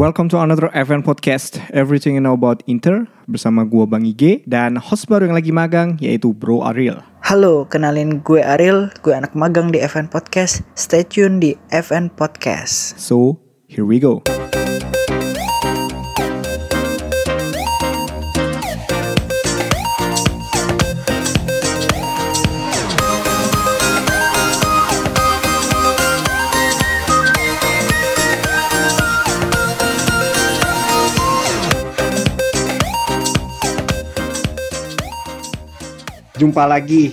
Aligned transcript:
Welcome 0.00 0.32
to 0.32 0.40
another 0.40 0.72
event 0.72 1.04
podcast 1.04 1.60
Everything 1.76 2.16
you 2.16 2.24
know 2.24 2.32
about 2.32 2.64
Inter 2.64 3.04
bersama 3.28 3.68
gua 3.68 3.84
Bang 3.84 4.08
Ige 4.08 4.40
dan 4.48 4.80
host 4.80 5.04
baru 5.12 5.28
yang 5.28 5.36
lagi 5.36 5.52
magang 5.52 6.00
yaitu 6.00 6.32
Bro 6.32 6.64
Ariel. 6.64 7.04
Halo, 7.20 7.68
kenalin 7.68 8.24
gue 8.24 8.40
Ariel, 8.40 8.88
gue 9.04 9.12
anak 9.12 9.36
magang 9.36 9.68
di 9.68 9.76
FN 9.84 10.08
Podcast. 10.08 10.64
Stay 10.72 11.04
tune 11.04 11.36
di 11.36 11.52
FN 11.68 12.08
Podcast. 12.16 12.96
So, 12.96 13.44
here 13.68 13.84
we 13.84 14.00
go. 14.00 14.24
Jumpa 36.40 36.64
lagi 36.64 37.12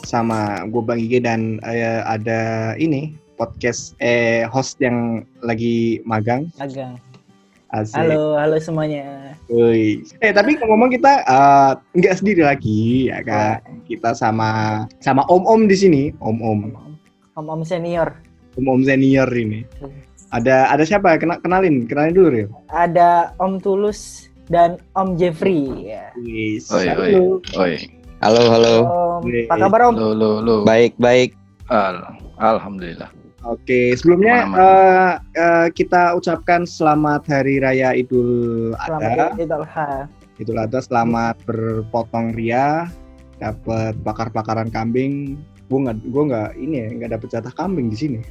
sama 0.00 0.64
gue 0.64 0.80
Bang 0.80 0.96
Ige 0.96 1.20
dan 1.20 1.60
eh, 1.60 2.00
ada 2.08 2.72
ini 2.80 3.12
podcast 3.36 3.92
eh 4.00 4.48
host 4.48 4.80
yang 4.80 5.28
lagi 5.44 6.00
magang. 6.08 6.48
Magang. 6.56 6.96
Asik. 7.68 8.00
Halo, 8.00 8.40
halo 8.40 8.56
semuanya. 8.56 9.36
Woi. 9.52 10.00
Eh 10.24 10.32
tapi 10.32 10.56
ngomong 10.56 10.88
kita 10.88 11.20
eh, 11.20 11.70
nggak 12.00 12.16
sendiri 12.16 12.48
lagi 12.48 13.12
ya 13.12 13.20
kan. 13.20 13.60
Kita 13.84 14.16
sama 14.16 14.82
sama 15.04 15.28
om-om 15.28 15.68
di 15.68 15.76
sini, 15.76 16.02
om-om, 16.24 16.72
Om-om 17.36 17.60
senior. 17.68 18.16
om-om 18.56 18.88
senior 18.88 19.28
ini. 19.36 19.68
Ada 20.32 20.72
ada 20.72 20.80
siapa? 20.88 21.20
Kena, 21.20 21.36
kenalin, 21.44 21.84
kenalin 21.84 22.16
dulu 22.16 22.28
Ril. 22.32 22.48
Ada 22.72 23.36
Om 23.36 23.60
Tulus 23.60 24.32
dan 24.48 24.80
Om 24.96 25.20
Jeffrey. 25.20 25.92
Ya. 25.92 26.08
Wis. 26.16 26.72
Oi, 26.72 26.88
oi, 26.88 27.12
oi. 27.60 28.00
Halo, 28.22 28.54
halo. 28.54 28.74
Om, 29.18 29.50
apa 29.50 29.66
kabar 29.66 29.90
Om? 29.90 29.98
Halo, 29.98 30.14
halo, 30.14 30.30
halo. 30.38 30.54
Baik, 30.62 30.94
baik. 30.94 31.34
Al 31.66 32.06
Alhamdulillah. 32.38 33.10
Oke, 33.42 33.98
sebelumnya 33.98 34.46
eh, 34.46 35.12
eh, 35.34 35.66
kita 35.74 36.14
ucapkan 36.14 36.62
selamat 36.62 37.26
Hari 37.26 37.58
Raya 37.58 37.98
Idul 37.98 38.78
Adha. 38.78 38.86
Selamat 38.86 39.42
Idul 39.42 39.66
Adha. 39.66 40.06
Idul 40.38 40.54
Adha 40.62 40.78
selamat 40.78 41.34
berpotong 41.50 42.38
ria, 42.38 42.86
dapat 43.42 43.98
bakar-bakaran 44.06 44.70
kambing. 44.70 45.34
Gue 45.66 45.82
nggak, 45.82 46.06
gue 46.06 46.22
nggak 46.22 46.50
ini 46.62 46.74
ya, 46.78 46.88
nggak 46.94 47.10
dapet 47.18 47.26
jatah 47.26 47.54
kambing 47.58 47.90
di 47.90 47.98
sini. 47.98 48.20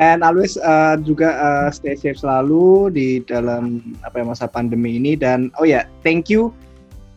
And 0.00 0.24
always 0.24 0.56
uh, 0.56 0.96
juga 0.96 1.36
uh, 1.36 1.68
stay 1.68 1.92
safe 1.92 2.16
selalu 2.16 2.88
di 2.96 3.20
dalam 3.20 3.92
apa 4.00 4.24
ya, 4.24 4.32
masa 4.32 4.48
pandemi 4.48 4.96
ini 4.96 5.12
dan 5.12 5.52
oh 5.60 5.68
ya 5.68 5.84
thank 6.00 6.32
you 6.32 6.48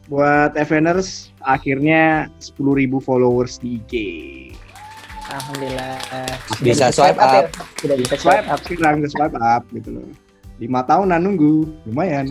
buat 0.07 0.51
FNers 0.57 1.31
akhirnya 1.43 2.27
10.000 2.39 2.59
followers 2.99 3.59
di 3.59 3.79
IG. 3.79 3.93
Alhamdulillah. 5.31 5.97
Bisa 6.59 6.91
swipe 6.91 7.17
up. 7.17 7.31
ya? 7.31 7.41
Sudah 7.79 7.95
bisa 7.95 8.13
Swipe 8.19 8.43
swipe 8.43 8.47
up 8.51 8.59
sekarang, 8.67 8.95
udah 9.01 9.11
swipe 9.11 9.37
up 9.39 9.63
gitu 9.71 9.89
loh. 9.95 10.07
Lima 10.61 10.85
tahunan 10.85 11.19
nunggu, 11.23 11.65
lumayan. 11.89 12.29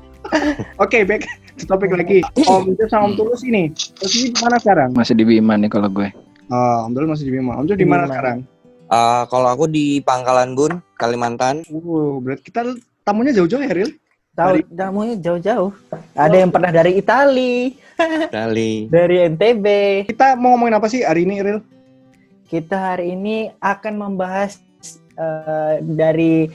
Oke, 0.82 1.06
back 1.06 1.24
ke 1.56 1.64
topik 1.64 1.94
lagi. 1.94 2.20
Om 2.44 2.76
Jef 2.76 2.92
sama 2.92 3.08
Om 3.08 3.14
Tulus 3.16 3.42
ini, 3.46 3.72
terus 3.96 4.12
ini 4.18 4.28
di 4.34 4.38
mana 4.42 4.56
sekarang? 4.60 4.90
Masih 4.92 5.14
di 5.16 5.24
Bima 5.24 5.56
nih 5.56 5.70
kalau 5.72 5.88
gue. 5.88 6.10
Oh, 6.52 6.84
Om 6.84 6.92
Tulus 6.92 7.08
masih 7.16 7.24
di 7.30 7.32
Bima. 7.32 7.56
Om 7.56 7.64
Jef 7.70 7.78
di 7.80 7.88
mana 7.88 8.04
sekarang? 8.04 8.44
Eh, 8.86 9.22
kalau 9.32 9.48
aku 9.50 9.64
di 9.66 9.98
Pangkalan 10.04 10.54
Bun, 10.54 10.78
Kalimantan. 11.00 11.64
Wow, 11.72 12.22
berarti 12.22 12.42
kita 12.46 12.76
tamunya 13.02 13.34
jauh-jauh 13.34 13.62
ya, 13.62 13.72
Ril? 13.72 13.90
Tahu 14.36 14.68
tamunya 14.68 15.16
jauh-jauh. 15.16 15.72
Ada 16.12 16.36
yang 16.44 16.52
pernah 16.52 16.68
dari 16.68 17.00
Itali, 17.00 17.72
Dari 18.36 18.92
dari 18.92 19.16
NTB. 19.32 19.66
Kita 20.12 20.36
mau 20.36 20.52
ngomongin 20.52 20.76
apa 20.76 20.86
sih 20.92 21.00
hari 21.00 21.24
ini, 21.24 21.40
Ril? 21.40 21.64
Kita 22.44 22.94
hari 22.94 23.16
ini 23.16 23.48
akan 23.56 23.94
membahas 23.96 24.60
eh, 25.16 25.80
dari 25.80 26.52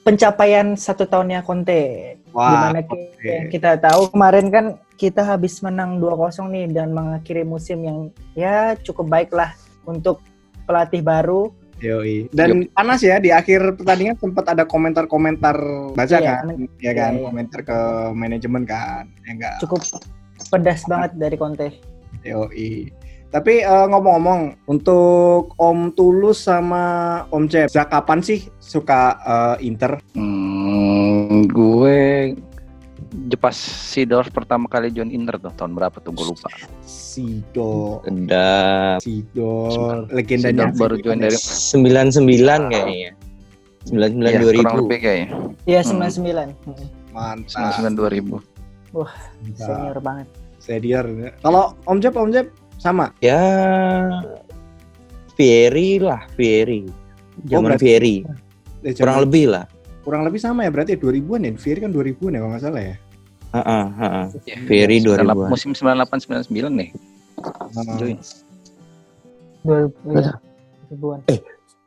pencapaian 0.00 0.72
satu 0.74 1.04
tahunnya 1.04 1.44
Conte. 1.44 2.16
Di 2.24 2.56
mana 2.56 2.80
ki- 2.82 3.12
oke. 3.14 3.34
kita 3.52 3.76
tahu 3.78 4.10
kemarin 4.10 4.48
kan 4.50 4.66
kita 4.96 5.22
habis 5.22 5.60
menang 5.60 6.00
2-0 6.00 6.48
nih 6.50 6.66
dan 6.72 6.90
mengakhiri 6.90 7.44
musim 7.44 7.84
yang 7.84 7.98
ya 8.32 8.74
cukup 8.80 9.06
baik 9.06 9.30
lah 9.30 9.52
untuk 9.84 10.24
pelatih 10.64 11.04
baru. 11.04 11.52
Yoi. 11.84 12.32
Dan 12.32 12.72
panas 12.72 13.04
ya 13.04 13.20
di 13.20 13.28
akhir 13.28 13.76
pertandingan 13.76 14.16
sempat 14.16 14.48
ada 14.48 14.64
komentar-komentar 14.64 15.56
baca 15.92 16.16
Iya, 16.16 16.40
kan, 16.40 16.44
ya 16.80 16.92
kan, 16.96 17.12
iya, 17.12 17.20
iya. 17.20 17.26
komentar 17.28 17.60
ke 17.60 17.78
manajemen 18.16 18.64
kan, 18.64 19.04
ya 19.28 19.30
enggak. 19.36 19.56
Cukup 19.60 19.84
pedas 20.48 20.88
banget 20.88 21.12
dari 21.20 21.36
Conte. 21.36 21.68
Yoi. 22.24 22.88
Tapi 23.28 23.66
eh, 23.66 23.86
ngomong-ngomong, 23.90 24.70
untuk 24.70 25.58
Om 25.58 25.92
Tulus 25.98 26.46
sama 26.46 27.26
Om 27.34 27.50
Cep, 27.50 27.66
sejak 27.66 27.90
kapan 27.90 28.22
sih 28.22 28.46
suka 28.62 29.18
eh, 29.20 29.66
Inter? 29.68 29.98
Hmm, 30.14 31.44
gue 31.50 32.32
Jepas 33.24 33.56
Sidor 33.56 34.28
pertama 34.28 34.68
kali 34.68 34.92
join 34.92 35.08
Inter 35.08 35.40
tuh 35.40 35.48
tahun 35.50 35.72
berapa 35.72 35.96
tuh 35.96 36.12
gue 36.12 36.26
lupa. 36.28 36.48
Sido, 36.84 38.04
udah 38.04 39.00
Sidor, 39.00 40.12
legendanya. 40.12 40.68
Sidor 40.68 40.76
baru 40.76 40.96
join 40.98 41.18
dari 41.18 41.32
99 41.32 42.20
kayaknya. 42.68 43.10
99 43.84 44.28
ya, 44.28 44.40
kurang 44.52 44.76
2000. 44.76 44.80
lebih 44.84 44.98
kayaknya. 44.98 45.28
Iya 45.64 45.80
Hmm. 45.80 45.90
99. 46.04 46.48
Hmm. 46.64 46.86
Mantap. 47.12 47.72
99 47.80 47.96
2000. 47.96 48.36
Mantap. 48.92 49.56
Senior 49.56 49.98
banget. 50.00 50.26
Senior. 50.58 51.04
Kalau 51.38 51.64
Om 51.84 51.98
Cep, 51.98 52.14
Om 52.14 52.30
Cep 52.30 52.46
sama. 52.76 53.06
Ya 53.18 53.40
Fieri 55.34 55.96
lah, 55.98 56.28
Fieri. 56.32 56.84
Zaman 57.42 57.72
berarti- 57.72 57.82
Fieri. 57.82 58.16
Eh, 58.82 58.92
Kurang 58.92 59.24
lebih 59.24 59.48
lah. 59.48 59.64
kurang 60.04 60.20
lebih 60.20 60.36
sama 60.36 60.60
ya 60.60 60.70
berarti 60.70 60.94
2000-an 60.94 61.40
ya. 61.42 61.50
Fieri 61.56 61.80
kan 61.80 61.88
2000-an 61.88 62.36
ya 62.36 62.38
kalau 62.38 62.52
nggak 62.52 62.62
salah 62.62 62.82
ya. 62.84 62.96
Heeh, 63.54 63.84
heeh. 64.02 64.26
Ya, 64.50 64.56
Fieri 64.66 64.96
98 64.98 65.06
2000-an. 65.22 65.48
Musim 65.50 65.70
98 65.70 66.50
99 66.50 66.74
nih. 66.74 66.90
Join. 67.98 68.18
2000 69.62 70.18
iya. 70.18 70.34
ribuan. 70.90 71.18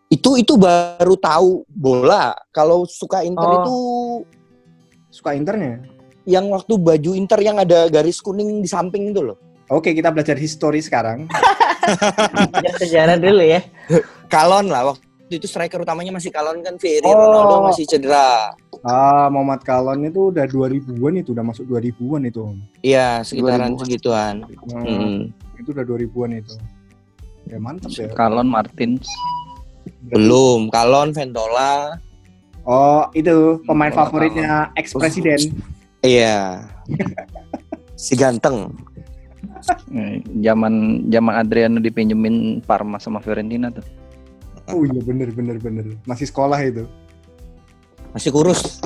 Itu 0.07 0.39
itu 0.39 0.53
baru 0.55 1.15
tahu 1.19 1.67
bola. 1.67 2.31
Kalau 2.55 2.87
suka 2.87 3.21
Inter 3.27 3.47
Oh. 3.47 3.55
itu 3.59 3.77
suka 5.11 5.35
Internya. 5.35 5.83
yang 6.27 6.51
waktu 6.51 6.75
baju 6.75 7.11
Inter 7.15 7.39
yang 7.39 7.55
ada 7.55 7.87
garis 7.87 8.19
kuning 8.19 8.59
di 8.59 8.67
samping 8.67 9.15
itu 9.15 9.23
loh. 9.23 9.39
Oke, 9.71 9.95
kita 9.95 10.11
belajar 10.11 10.35
histori 10.35 10.83
sekarang. 10.83 11.23
Sejarah 12.83 13.15
dulu 13.15 13.43
ya. 13.47 13.63
Kalon 14.27 14.67
lah 14.67 14.91
waktu 14.91 15.06
itu 15.29 15.43
striker 15.43 15.77
utamanya 15.77 16.11
masih 16.11 16.31
Kalon 16.31 16.63
kan 16.63 16.79
Fieri 16.79 17.03
Oh. 17.03 17.11
Ronaldo 17.11 17.67
masih 17.67 17.83
cedera. 17.83 18.55
Ah, 18.81 19.27
Muhammad 19.27 19.61
Kalon 19.61 20.05
itu 20.05 20.31
udah 20.31 20.45
2000-an 20.45 21.19
itu, 21.19 21.29
udah 21.31 21.43
masuk 21.43 21.65
2000-an 21.65 22.21
itu. 22.25 22.41
Iya, 22.79 23.21
sekitaran 23.21 23.73
2000-an. 23.73 23.81
segituan. 23.81 24.35
Nah, 24.71 24.81
Hmm. 24.83 25.17
Itu 25.57 25.73
udah 25.73 25.83
2000-an 25.83 26.31
itu. 26.37 26.53
Ya 27.45 27.57
mantap 27.57 27.91
ya. 27.91 28.07
Kalon 28.11 28.47
Martins. 28.47 29.07
Belum, 30.03 30.67
Kalon, 30.69 31.11
Ventola. 31.11 31.99
Oh, 32.63 33.07
itu 33.11 33.59
pemain 33.63 33.89
Bola 33.89 33.99
favoritnya 34.05 34.51
ex-presiden. 34.75 35.55
Iya. 35.99 36.63
si 37.95 38.13
ganteng. 38.13 38.71
Eh, 39.89 40.21
Zaman 40.39 41.03
zaman 41.09 41.33
Adriano 41.35 41.79
dipinjemin 41.79 42.61
Parma 42.61 42.99
sama 42.99 43.19
Fiorentina 43.19 43.67
tuh. 43.67 43.83
Oh 44.67 44.83
iya 44.83 44.99
bener 44.99 45.31
bener 45.31 45.57
bener. 45.57 45.85
Masih 46.03 46.27
sekolah 46.27 46.59
itu. 46.59 46.83
Masih 48.11 48.35
kurus. 48.35 48.83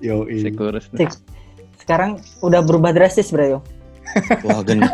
Yo, 0.00 0.24
Sekurus. 0.28 0.88
tuh. 0.88 0.96
Sik. 0.96 1.12
Sekarang 1.80 2.20
udah 2.40 2.60
berubah 2.64 2.92
drastis, 2.92 3.28
Bro. 3.28 3.60
Wah, 4.42 4.60
gen. 4.64 4.80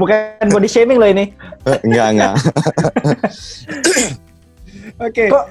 Bukan 0.00 0.46
body 0.52 0.68
shaming 0.68 1.00
loh 1.00 1.08
ini. 1.08 1.32
enggak, 1.82 2.06
enggak. 2.14 2.34
Oke. 5.00 5.24
Kok 5.32 5.44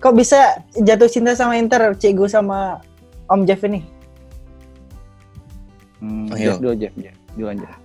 kok 0.00 0.14
bisa 0.16 0.64
jatuh 0.80 1.08
cinta 1.12 1.36
sama 1.36 1.60
Inter, 1.60 1.92
Cikgu 1.94 2.26
sama 2.26 2.80
Om 3.28 3.44
Jeff 3.44 3.60
ini? 3.68 3.84
Hmm, 6.00 6.32
Ayo. 6.32 6.56
Jeff 6.56 6.58
dulu 6.58 6.74
Jeff, 6.80 6.94
Jeff. 6.96 7.16
Duluan 7.36 7.60
Jeff. 7.60 7.76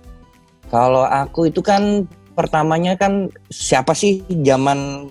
Kalau 0.72 1.04
aku 1.06 1.46
itu 1.46 1.60
kan 1.62 2.08
pertamanya 2.36 3.00
kan 3.00 3.32
siapa 3.48 3.96
sih 3.96 4.20
zaman 4.44 5.08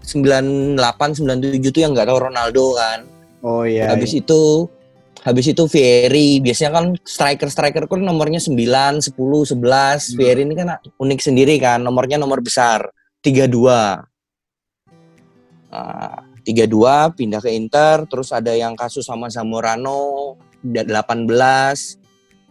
98 0.00 1.20
97 1.20 1.70
tuh 1.70 1.80
yang 1.84 1.92
nggak 1.92 2.08
tahu 2.08 2.18
Ronaldo 2.18 2.74
kan. 2.74 3.04
Oh 3.40 3.64
iya. 3.64 3.88
habis 3.92 4.12
itu 4.12 4.68
habis 5.20 5.48
itu 5.48 5.64
Fieri 5.68 6.40
biasanya 6.40 6.80
kan 6.80 6.86
striker 7.04 7.48
striker 7.48 7.84
kan 7.88 8.00
nomornya 8.00 8.40
9, 8.40 8.56
10, 9.04 9.12
11. 9.12 9.56
Hmm. 9.56 10.16
Fieri 10.16 10.40
ini 10.48 10.54
kan 10.56 10.80
unik 10.80 11.20
sendiri 11.20 11.60
kan 11.60 11.84
nomornya 11.84 12.16
nomor 12.16 12.40
besar 12.40 12.88
32. 13.20 14.00
Ah, 15.70 16.24
3-2 16.42 17.14
pindah 17.14 17.38
ke 17.38 17.52
Inter, 17.54 18.08
terus 18.10 18.34
ada 18.34 18.50
yang 18.56 18.74
kasus 18.74 19.06
sama 19.06 19.30
Zamorano 19.30 20.34
da- 20.64 20.82
18 20.82 22.00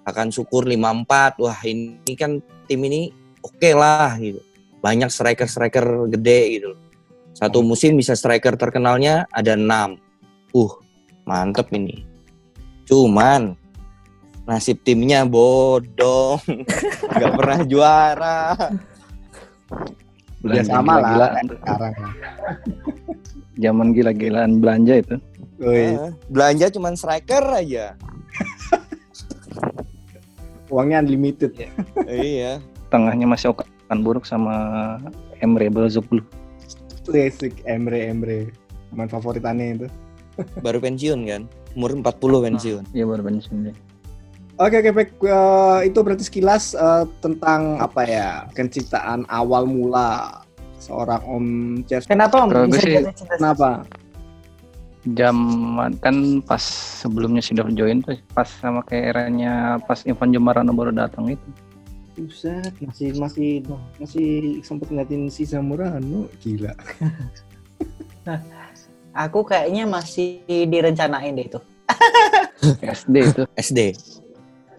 akan 0.07 0.27
syukur 0.31 0.63
54. 0.63 1.35
Wah, 1.41 1.59
ini 1.67 2.13
kan 2.15 2.39
tim 2.69 2.81
ini 2.85 3.11
oke 3.41 3.69
lah 3.71 4.15
gitu. 4.17 4.39
Banyak 4.79 5.07
striker-striker 5.07 5.85
gede 6.09 6.41
gitu. 6.55 6.71
Satu 7.31 7.59
musim 7.61 7.95
bisa 7.95 8.15
striker 8.15 8.55
terkenalnya 8.55 9.27
ada 9.29 9.55
6. 9.55 9.99
Uh, 10.51 10.71
mantep 11.23 11.69
ini. 11.71 12.03
Cuman 12.83 13.53
nasib 14.43 14.81
timnya 14.81 15.23
bodong. 15.23 16.41
Gak 17.19 17.31
pernah 17.35 17.59
juara. 17.63 18.39
Ya 20.41 20.63
Belanja 20.63 20.71
sama 20.71 20.93
lah 20.95 21.03
gila-gilaan 21.05 21.45
tuh. 21.45 21.57
sekarang. 21.59 21.93
Zaman 23.63 23.87
gila-gilaan 23.91 24.51
belanja 24.57 24.93
itu. 24.97 25.15
Woi, 25.59 25.91
Eh, 25.91 26.09
belanja 26.31 26.71
cuman 26.71 26.95
striker 26.95 27.43
aja. 27.51 27.99
uangnya 30.69 31.01
unlimited 31.01 31.51
ya. 31.57 31.69
iya. 32.07 32.53
Tengahnya 32.89 33.29
masih 33.29 33.53
Okan 33.53 33.99
Buruk 34.01 34.25
sama 34.25 34.97
Emre 35.39 35.69
Belzoglu. 35.69 36.25
Basic 37.09 37.61
Emre 37.65 38.09
Emre. 38.09 38.53
Pemain 38.89 39.09
favorit 39.09 39.45
aneh 39.45 39.77
itu. 39.77 39.87
Baru 40.65 40.81
pensiun 40.81 41.19
kan. 41.29 41.41
Umur 41.77 41.93
40 41.93 42.45
pensiun. 42.49 42.83
Iya 42.97 43.05
baru 43.05 43.21
pensiun 43.29 43.69
dia. 43.69 43.75
Oke 44.59 44.81
oke 44.83 44.91
baik 44.91 45.11
Eh, 45.23 45.79
itu 45.87 45.99
berarti 46.03 46.23
sekilas 46.25 46.75
eh, 46.75 47.05
tentang 47.23 47.79
apa 47.79 48.03
ya 48.03 48.27
penciptaan 48.51 49.23
awal 49.31 49.63
mula 49.63 50.41
seorang 50.81 51.21
Om 51.23 51.45
Jeff. 51.85 52.03
Kenapa 52.09 52.43
Om 52.43 52.67
bisa 52.67 52.83
sih-? 52.83 53.05
Kenapa? 53.37 53.85
Zaman 55.07 55.95
kan 56.03 56.43
pas 56.43 56.59
sebelumnya 56.99 57.39
Sidor 57.39 57.71
join 57.71 58.03
tuh 58.03 58.19
pas 58.35 58.51
sama 58.59 58.83
kayak 58.83 59.15
eranya 59.15 59.79
pas 59.87 60.03
Ivan 60.03 60.35
Jomarano 60.35 60.75
baru 60.75 60.91
datang 60.91 61.31
itu. 61.31 61.47
Buset, 62.21 62.73
masih 62.79 63.09
masih 63.15 63.49
masih 63.95 64.27
sempet 64.61 64.87
ngeliatin 64.87 65.27
si 65.27 65.43
Zamorano 65.43 66.27
gila. 66.39 66.73
Aku 69.11 69.41
kayaknya 69.41 69.83
masih 69.83 70.39
direncanain 70.45 71.33
deh 71.33 71.47
itu. 71.47 71.59
SD 72.85 73.15
itu. 73.25 73.43
SD. 73.57 73.79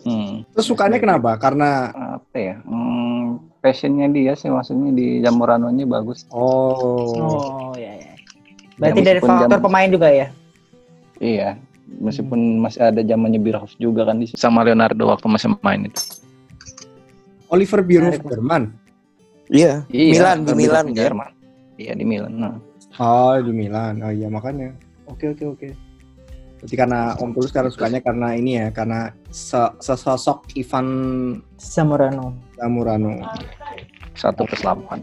Hmm. 0.00 0.46
Terus 0.54 0.66
sukanya 0.66 0.96
kenapa? 0.96 1.36
Karena 1.36 1.92
Apa 2.16 2.36
ya? 2.36 2.54
Hmm, 2.62 3.36
passionnya 3.60 4.08
dia 4.08 4.32
sih 4.32 4.48
maksudnya 4.48 4.90
di 4.90 5.20
Zamorano-nya 5.20 5.84
bagus. 5.84 6.24
oh, 6.30 7.12
Oh, 7.18 7.72
ya 7.74 7.92
ya. 7.92 8.12
Berarti 8.78 9.00
Ya, 9.00 9.06
dari 9.06 9.20
faktor 9.20 9.48
jam- 9.50 9.60
pemain 9.60 9.88
juga 9.90 10.08
ya? 10.08 10.26
Iya. 11.20 11.60
Meskipun 11.90 12.62
masih 12.62 12.80
ada 12.80 13.02
zamannya 13.02 13.36
Bierhoff 13.36 13.74
juga 13.76 14.06
kan 14.06 14.16
di 14.16 14.30
sama 14.30 14.62
Leonardo 14.62 15.04
waktu 15.04 15.26
masih 15.26 15.52
main 15.60 15.84
itu. 15.84 16.00
Oliver 17.50 17.80
Bierhoff. 17.82 18.22
Jerman. 18.22 18.62
Iya. 19.50 19.82
Iya, 19.90 20.10
Milan 20.14 20.38
di 20.46 20.52
Milan 20.54 20.86
kan. 20.90 20.96
Jerman. 20.96 21.30
Iya 21.74 21.92
di 21.98 22.04
Milan. 22.06 22.32
Nah. 22.38 22.54
Oh 22.98 23.34
di 23.36 23.50
Milan. 23.50 23.98
Oh 24.00 24.12
iya 24.14 24.30
makanya. 24.30 24.70
Oke 25.10 25.34
oke 25.34 25.44
oke. 25.46 25.68
Berarti 26.60 26.74
karena 26.76 27.16
Om 27.16 27.30
Tulus 27.32 27.50
karena 27.50 27.72
sukanya 27.72 28.00
karena 28.04 28.36
ini 28.36 28.60
ya 28.60 28.68
karena 28.70 29.10
se- 29.32 29.74
sesosok 29.80 30.54
Ivan 30.54 30.86
Zamorano. 31.56 32.36
Zamorano. 32.54 33.18
Satu 34.14 34.44
delapan. 34.46 35.00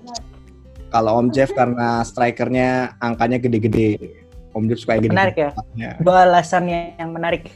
Kalau 0.88 1.20
Om 1.20 1.34
Jeff 1.34 1.52
karena 1.52 2.06
strikernya 2.06 2.96
angkanya 3.04 3.42
gede-gede. 3.42 3.98
Om 4.56 4.70
Jeff 4.72 4.80
suka 4.80 4.96
yang 4.96 5.10
gede. 5.10 5.14
Menarik 5.18 5.36
ya? 5.36 5.50
Dua 6.00 6.24
alasan 6.24 6.70
yang 6.70 7.10
menarik 7.12 7.50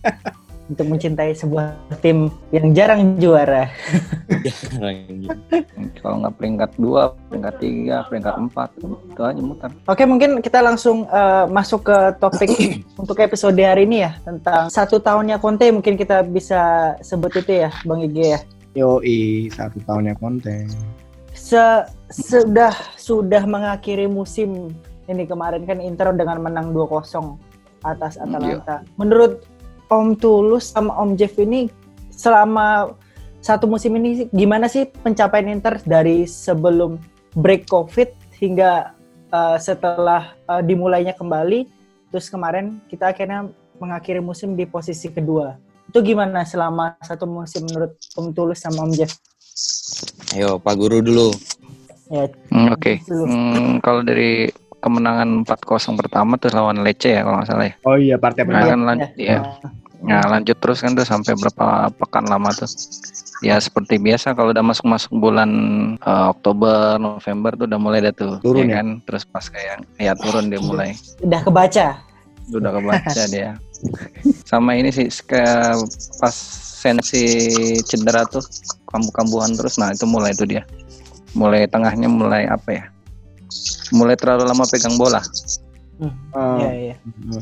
untuk 0.68 0.86
mencintai 0.86 1.32
sebuah 1.32 1.72
tim 2.04 2.28
yang 2.52 2.76
jarang 2.76 3.16
juara. 3.16 3.68
Kalau 6.04 6.22
nggak 6.22 6.34
peringkat 6.36 6.70
dua, 6.76 7.16
peringkat 7.32 7.54
tiga, 7.58 7.96
peringkat 8.06 8.34
empat, 8.36 8.68
itu 8.78 9.22
aja 9.24 9.40
muter. 9.40 9.70
Oke, 9.88 10.04
mungkin 10.04 10.44
kita 10.44 10.60
langsung 10.60 11.08
eh, 11.08 11.44
masuk 11.48 11.88
ke 11.88 11.96
topik 12.20 12.50
untuk 13.00 13.16
episode 13.18 13.56
hari 13.56 13.88
ini 13.88 14.04
ya 14.04 14.12
tentang 14.22 14.68
satu 14.68 15.00
tahunnya 15.00 15.40
Conte. 15.40 15.72
Mungkin 15.72 15.96
kita 15.96 16.22
bisa 16.22 16.94
sebut 17.00 17.32
itu 17.40 17.64
ya, 17.64 17.72
Bang 17.88 18.04
Ige 18.04 18.36
ya. 18.36 18.40
Yoi 18.76 19.48
satu 19.50 19.80
tahunnya 19.82 20.14
konten. 20.20 20.68
Se- 21.32 21.88
sudah 22.12 22.76
sudah 22.94 23.42
mengakhiri 23.48 24.06
musim 24.06 24.70
ini 25.08 25.24
kemarin 25.24 25.64
kan 25.64 25.80
Inter 25.80 26.12
dengan 26.12 26.44
menang 26.44 26.76
2-0 26.76 27.00
atas 27.82 28.20
Atalanta. 28.20 28.84
Menurut 29.00 29.42
Om 29.88 30.16
Tulus 30.16 30.72
sama 30.72 30.94
Om 31.00 31.16
Jeff 31.16 31.34
ini 31.40 31.68
selama 32.12 32.92
satu 33.40 33.70
musim 33.70 33.96
ini 33.96 34.26
gimana 34.34 34.66
sih 34.66 34.88
pencapaian 34.88 35.48
Inter 35.48 35.80
dari 35.84 36.28
sebelum 36.28 37.00
break 37.38 37.70
Covid 37.70 38.12
hingga 38.38 38.92
uh, 39.32 39.56
setelah 39.56 40.34
uh, 40.50 40.60
dimulainya 40.60 41.14
kembali 41.14 41.66
terus 42.12 42.28
kemarin 42.32 42.80
kita 42.88 43.12
akhirnya 43.12 43.48
mengakhiri 43.78 44.18
musim 44.18 44.58
di 44.58 44.66
posisi 44.66 45.08
kedua. 45.08 45.54
Itu 45.88 46.04
gimana 46.04 46.44
selama 46.44 47.00
satu 47.00 47.24
musim 47.24 47.64
menurut 47.64 47.96
Om 48.18 48.34
Tulus 48.36 48.60
sama 48.60 48.84
Om 48.84 48.92
Jeff? 48.92 49.16
Ayo 50.36 50.60
Pak 50.60 50.74
Guru 50.76 51.00
dulu. 51.00 51.32
Ya, 52.08 52.24
Hmm, 52.48 52.72
Oke, 52.72 53.04
Dulu. 53.04 53.24
Hmm, 53.28 53.84
kalau 53.84 54.00
dari 54.00 54.48
kemenangan 54.88 55.44
4-0 55.44 56.00
pertama 56.00 56.40
tuh 56.40 56.48
lawan 56.50 56.80
Lecce 56.80 57.12
ya 57.12 57.22
kalau 57.22 57.36
nggak 57.38 57.48
salah 57.48 57.66
ya. 57.68 57.74
Oh 57.84 57.96
iya 58.00 58.16
partai 58.16 58.42
Nah, 58.42 58.48
pertama. 58.48 58.70
kan 58.72 58.80
lanjut, 58.82 59.10
ya. 59.14 59.38
Nah, 59.98 60.22
lanjut 60.30 60.56
terus 60.56 60.78
kan 60.80 60.94
tuh 60.94 61.02
sampai 61.02 61.36
berapa 61.36 61.92
pekan 61.92 62.24
lama 62.24 62.48
tuh. 62.54 62.70
Ya 63.38 63.58
seperti 63.58 63.98
biasa 63.98 64.34
kalau 64.34 64.50
udah 64.50 64.62
masuk-masuk 64.62 65.14
bulan 65.14 65.50
eh, 65.98 66.26
Oktober, 66.30 66.98
November 66.98 67.54
tuh 67.54 67.66
udah 67.66 67.78
mulai 67.78 67.98
dah 68.00 68.14
tuh. 68.14 68.34
Turun 68.40 68.66
ya? 68.66 68.80
kan? 68.80 68.98
Terus 69.04 69.22
pas 69.22 69.44
kayak 69.44 69.84
ya 69.98 70.14
turun 70.16 70.48
dia 70.48 70.58
mulai. 70.58 70.96
Udah 71.20 71.42
kebaca. 71.42 71.86
udah 72.48 72.72
kebaca 72.72 73.22
dia. 73.28 73.60
Sama 74.42 74.72
ini 74.72 74.88
sih 74.88 75.04
ke 75.22 75.42
pas 76.16 76.34
sensi 76.78 77.26
cedera 77.84 78.24
tuh 78.24 78.40
kambuh-kambuhan 78.88 79.52
terus 79.52 79.76
nah 79.76 79.92
itu 79.92 80.08
mulai 80.08 80.32
itu 80.32 80.46
dia. 80.46 80.62
Mulai 81.36 81.68
tengahnya 81.68 82.08
mulai 82.08 82.48
apa 82.48 82.68
ya? 82.72 82.84
Mulai 83.94 84.16
terlalu 84.20 84.44
lama 84.48 84.64
pegang 84.68 84.96
bola. 85.00 85.22
Oh. 85.98 86.62
Iya, 86.62 86.94
iya. 86.94 86.96
Hmm. 87.02 87.34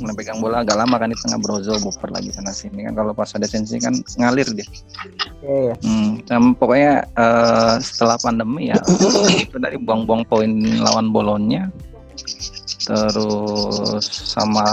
Mulai 0.00 0.14
pegang 0.16 0.40
bola 0.40 0.64
agak 0.64 0.80
lama 0.80 0.96
kan 0.96 1.12
di 1.12 1.18
tengah 1.20 1.38
Brozo 1.44 1.76
buper 1.76 2.08
lagi 2.08 2.32
sana 2.32 2.56
sini 2.56 2.88
kan 2.88 2.96
kalau 2.96 3.12
pas 3.12 3.28
ada 3.36 3.44
sensi 3.44 3.76
kan 3.76 3.92
ngalir 4.16 4.48
dia. 4.56 4.64
Iya, 5.44 5.58
iya. 5.68 5.74
Hmm, 5.84 6.56
pokoknya 6.56 7.04
eh, 7.04 7.74
setelah 7.84 8.16
pandemi 8.16 8.72
ya 8.72 8.80
itu 9.44 9.56
dari 9.60 9.76
buang-buang 9.76 10.24
poin 10.24 10.48
lawan 10.80 11.12
Bolonya 11.12 11.68
terus 12.88 14.08
sama 14.08 14.64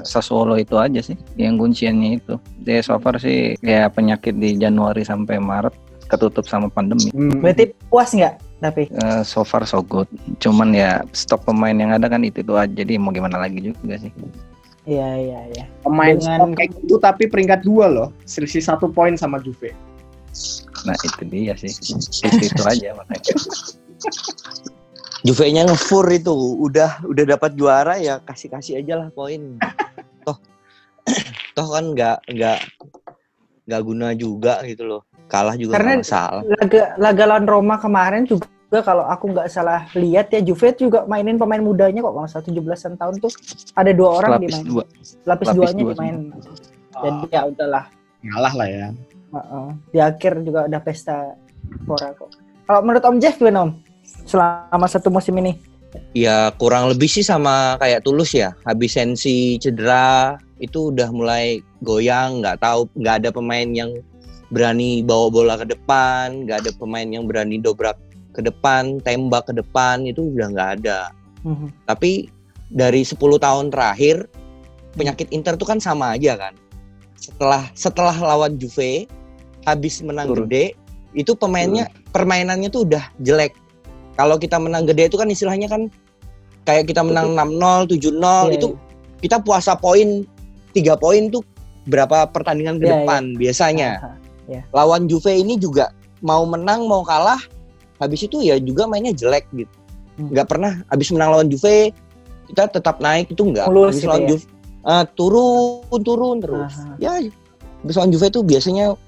Sassuolo 0.00 0.56
itu 0.56 0.80
aja 0.80 1.04
sih 1.04 1.20
yang 1.36 1.60
kunciannya 1.60 2.16
itu. 2.16 2.40
Dia 2.64 2.80
so 2.80 2.96
far 2.96 3.20
sih 3.20 3.60
ya 3.60 3.92
penyakit 3.92 4.40
di 4.40 4.56
Januari 4.56 5.04
sampai 5.04 5.36
Maret 5.36 5.76
ketutup 6.08 6.48
sama 6.48 6.72
pandemi. 6.72 7.12
Hmm. 7.12 7.44
Berarti 7.44 7.76
puas 7.92 8.16
nggak? 8.16 8.49
Tapi 8.60 8.92
Eh, 8.92 9.22
so 9.24 9.40
far 9.40 9.64
so 9.64 9.80
good. 9.80 10.04
Cuman 10.36 10.70
ya 10.70 11.00
stok 11.10 11.48
pemain 11.48 11.72
yang 11.72 11.90
ada 11.90 12.06
kan 12.06 12.20
itu 12.20 12.44
aja. 12.52 12.68
Jadi 12.68 13.00
mau 13.00 13.08
gimana 13.10 13.40
lagi 13.40 13.72
juga 13.72 13.96
sih. 13.96 14.12
iya 14.88 15.06
iya 15.16 15.40
iya. 15.52 15.64
pemain 15.84 16.16
Dengan- 16.16 16.40
stok 16.40 16.50
kayak 16.56 16.70
gitu 16.76 16.94
tapi 16.98 17.24
peringkat 17.28 17.60
dua 17.62 17.86
loh 17.86 18.08
selisih 18.24 18.64
satu 18.64 18.88
poin 18.88 19.12
sama 19.12 19.36
Juve 19.38 19.76
Nah 20.88 20.96
itu 20.96 21.22
dia 21.28 21.52
sih. 21.54 21.68
Itu, 21.68 22.36
itu 22.48 22.62
aja 22.64 22.96
makanya. 22.96 23.20
Juve-nya 25.20 25.68
ngefur 25.68 26.08
itu, 26.08 26.32
udah 26.32 27.04
udah 27.04 27.24
dapat 27.28 27.52
juara 27.52 28.00
ya 28.00 28.24
kasih-kasih 28.24 28.80
aja 28.80 28.96
lah 28.96 29.08
poin. 29.12 29.60
toh 30.24 30.40
toh 31.56 31.68
kan 31.68 31.92
nggak 31.92 32.24
nggak 32.32 32.58
nggak 33.68 33.82
guna 33.84 34.16
juga 34.16 34.64
gitu 34.64 34.88
loh. 34.88 35.02
Kalah 35.30 35.54
juga 35.54 35.78
Karena- 35.78 36.02
masalah. 36.02 36.42
Laga 36.42 36.82
laga 36.98 37.22
lawan 37.24 37.46
Roma 37.46 37.78
kemarin 37.78 38.26
juga 38.26 38.82
kalau 38.82 39.06
aku 39.06 39.30
nggak 39.30 39.46
salah 39.46 39.86
lihat 39.94 40.30
ya 40.30 40.42
Juve 40.42 40.74
juga 40.74 41.06
mainin 41.06 41.38
pemain 41.38 41.58
mudanya 41.58 42.02
kok 42.02 42.10
kalau 42.10 42.26
salah 42.26 42.44
17-an 42.44 42.94
tahun 42.98 43.14
tuh 43.18 43.30
ada 43.74 43.90
dua 43.90 44.08
orang 44.18 44.30
Lapis 44.38 44.46
dimain. 44.50 44.64
dua. 44.66 44.82
Lapis, 44.84 45.08
lapis 45.26 45.48
duanya 45.54 45.82
dua 45.82 45.92
dimain. 45.94 46.16
Jadi 46.90 47.24
ya 47.30 47.40
udahlah. 47.46 47.84
ngalah 48.20 48.52
lah 48.52 48.68
ya 48.68 48.86
Heeh. 49.30 49.66
Di 49.90 49.98
akhir 50.02 50.32
juga 50.42 50.66
udah 50.66 50.80
pesta 50.82 51.32
pora 51.86 52.10
kok. 52.12 52.30
Kalau 52.66 52.80
menurut 52.82 53.02
Om 53.02 53.18
Jeff 53.18 53.38
gimana 53.38 53.70
Om? 53.70 53.72
Selama 54.26 54.86
satu 54.90 55.08
musim 55.08 55.38
ini? 55.38 55.54
Ya 56.14 56.50
kurang 56.54 56.90
lebih 56.90 57.06
sih 57.06 57.22
sama 57.22 57.74
kayak 57.78 58.02
Tulus 58.02 58.34
ya. 58.34 58.54
Habis 58.62 58.94
sensi 58.94 59.58
cedera 59.58 60.34
itu 60.58 60.90
udah 60.90 61.10
mulai 61.10 61.58
goyang, 61.80 62.42
nggak 62.42 62.58
tahu 62.62 62.86
nggak 62.94 63.14
ada 63.22 63.30
pemain 63.30 63.66
yang 63.66 63.90
berani 64.50 65.00
bawa 65.06 65.26
bola 65.30 65.54
ke 65.56 65.66
depan, 65.66 66.46
nggak 66.46 66.66
ada 66.66 66.70
pemain 66.74 67.06
yang 67.06 67.24
berani 67.26 67.56
dobrak 67.62 67.96
ke 68.34 68.42
depan, 68.42 68.98
tembak 69.02 69.50
ke 69.50 69.54
depan 69.54 70.06
itu 70.06 70.30
udah 70.34 70.46
nggak 70.50 70.70
ada. 70.82 71.14
Mhm. 71.46 71.86
Tapi 71.86 72.26
dari 72.70 73.02
10 73.02 73.38
tahun 73.38 73.70
terakhir 73.74 74.30
penyakit 74.94 75.30
Inter 75.34 75.58
tuh 75.58 75.66
kan 75.66 75.78
sama 75.82 76.14
aja 76.18 76.38
kan. 76.38 76.54
Setelah 77.18 77.70
setelah 77.74 78.14
lawan 78.14 78.58
Juve 78.58 79.06
habis 79.66 80.00
menang 80.02 80.30
Turun. 80.30 80.46
gede 80.46 80.74
itu 81.14 81.34
pemainnya 81.34 81.90
permainannya 82.14 82.70
tuh 82.70 82.86
udah 82.86 83.02
jelek. 83.22 83.54
Kalau 84.14 84.38
kita 84.38 84.58
menang 84.58 84.86
gede 84.86 85.10
itu 85.10 85.16
kan 85.18 85.30
istilahnya 85.30 85.66
kan 85.66 85.90
kayak 86.66 86.86
kita 86.86 87.02
menang 87.02 87.34
6-0, 87.34 87.88
7-0 87.88 88.50
Iya, 88.50 88.56
itu 88.58 88.66
kita 89.20 89.42
puasa 89.42 89.74
poin 89.74 90.22
3 90.70 90.94
poin 90.96 91.28
tuh 91.32 91.42
berapa 91.88 92.28
pertandingan 92.30 92.78
ke 92.78 92.86
Iya, 92.86 92.92
depan 93.02 93.22
biasanya. 93.34 93.90
Aha. 94.50 94.62
Lawan 94.74 95.06
Juve 95.06 95.30
ini 95.30 95.54
juga 95.54 95.94
mau 96.20 96.42
menang 96.44 96.84
mau 96.90 97.06
kalah 97.06 97.38
habis 98.02 98.26
itu 98.26 98.42
ya 98.42 98.58
juga 98.58 98.90
mainnya 98.90 99.14
jelek 99.14 99.46
gitu. 99.54 99.70
Hmm. 100.18 100.34
Nggak 100.34 100.46
pernah 100.50 100.72
habis 100.90 101.08
menang 101.14 101.30
lawan 101.36 101.48
Juve 101.48 101.94
kita 102.50 102.66
tetap 102.66 102.98
naik 102.98 103.30
itu 103.30 103.46
enggak. 103.46 103.70
Mulus 103.70 103.94
Habis 103.94 104.02
gitu 104.02 104.08
lawan 104.10 104.22
ya? 104.22 104.28
Juve 104.34 104.44
eh, 104.80 105.04
turun 105.14 106.00
turun 106.02 106.36
terus. 106.42 106.74
Aha. 106.74 106.94
Ya 106.98 107.12
habis 107.84 107.94
lawan 107.94 108.10
Juve 108.10 108.26
tuh 108.28 108.42
biasanya 108.42 108.98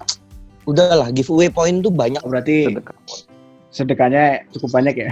udahlah 0.64 1.10
giveaway 1.10 1.50
point 1.50 1.82
tuh 1.82 1.90
banyak. 1.90 2.22
Berarti 2.22 2.70
Sedekah. 2.70 2.96
sedekahnya 3.72 4.24
cukup 4.52 4.70
banyak 4.78 4.94
ya. 5.08 5.10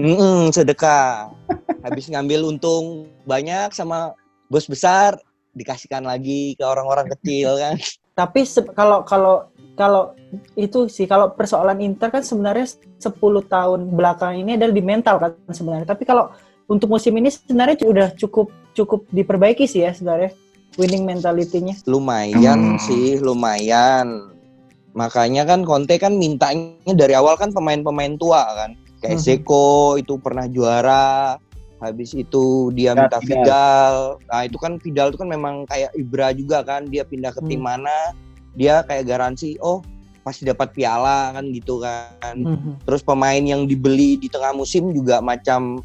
Mm-mm, 0.00 0.50
sedekah. 0.54 1.30
Habis 1.86 2.10
ngambil 2.12 2.44
untung 2.46 3.08
banyak 3.24 3.72
sama 3.72 4.12
bos 4.50 4.66
besar 4.66 5.16
dikasihkan 5.54 6.06
lagi 6.06 6.54
ke 6.58 6.64
orang-orang 6.66 7.10
kecil 7.18 7.58
kan. 7.58 7.76
Tapi 8.14 8.44
kalau 8.74 9.02
kalau 9.06 9.48
kalau 9.80 10.12
itu 10.60 10.92
sih 10.92 11.08
kalau 11.08 11.32
persoalan 11.32 11.80
Inter 11.80 12.12
kan 12.12 12.20
sebenarnya 12.20 12.68
10 13.00 13.16
tahun 13.48 13.88
belakangan 13.96 14.36
ini 14.36 14.60
adalah 14.60 14.76
di 14.76 14.84
mental 14.84 15.16
kan 15.16 15.32
sebenarnya. 15.48 15.88
Tapi 15.88 16.04
kalau 16.04 16.28
untuk 16.68 16.92
musim 16.92 17.16
ini 17.16 17.32
sebenarnya 17.32 17.80
udah 17.88 18.12
cukup 18.20 18.52
cukup 18.76 19.08
diperbaiki 19.08 19.64
sih 19.64 19.88
ya 19.88 19.96
sebenarnya 19.96 20.36
winning 20.76 21.08
mentality-nya. 21.08 21.80
Lumayan 21.88 22.76
Hmm. 22.76 22.84
sih, 22.84 23.16
lumayan. 23.24 24.36
Makanya 24.92 25.48
kan 25.48 25.64
Conte 25.64 25.96
kan 25.96 26.12
mintanya 26.12 26.92
dari 26.92 27.16
awal 27.16 27.40
kan 27.40 27.48
pemain-pemain 27.50 28.20
tua 28.20 28.44
kan. 28.52 28.76
Kayak 29.00 29.16
Mhm. 29.16 29.24
Zeko 29.24 29.96
itu 29.96 30.20
pernah 30.20 30.44
juara. 30.44 31.40
Habis 31.80 32.12
itu 32.12 32.68
dia 32.76 32.92
minta 32.92 33.16
Vidal. 33.16 33.40
Vidal. 33.40 33.94
Nah, 34.28 34.42
itu 34.44 34.56
kan 34.60 34.76
Vidal 34.76 35.08
itu 35.08 35.16
kan 35.16 35.30
memang 35.32 35.64
kayak 35.64 35.96
Ibra 35.96 36.36
juga 36.36 36.60
kan. 36.60 36.84
Dia 36.92 37.08
pindah 37.08 37.32
ke 37.32 37.40
tim 37.48 37.64
Hmm. 37.64 37.72
mana, 37.72 38.12
dia 38.60 38.84
kayak 38.84 39.08
garansi, 39.08 39.56
oh 39.58 39.80
pasti 40.20 40.44
dapat 40.44 40.68
piala 40.70 41.32
kan 41.32 41.48
gitu 41.48 41.80
kan. 41.80 42.36
Mhm. 42.36 42.84
Terus 42.84 43.00
pemain 43.00 43.40
yang 43.40 43.64
dibeli 43.64 44.20
di 44.20 44.28
tengah 44.28 44.52
musim 44.52 44.92
juga 44.92 45.24
macam 45.24 45.80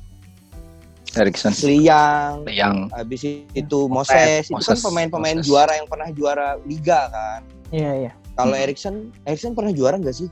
Erikson 1.16 1.56
Liang, 1.64 2.44
yang 2.52 2.92
habis 2.92 3.24
itu 3.24 3.80
Moses, 3.88 4.52
itu 4.52 4.52
kan 4.52 4.76
Moses, 4.76 4.84
pemain-pemain 4.84 5.40
Moses. 5.40 5.48
juara 5.48 5.72
yang 5.80 5.88
pernah 5.88 6.12
juara 6.12 6.60
liga 6.68 7.08
kan. 7.08 7.40
Iya 7.72 7.92
iya. 7.96 8.12
Kalau 8.36 8.52
Hmm. 8.52 8.64
Erikson, 8.68 8.96
Erikson 9.24 9.56
pernah 9.56 9.72
juara 9.72 9.96
nggak 9.96 10.12
sih 10.14 10.28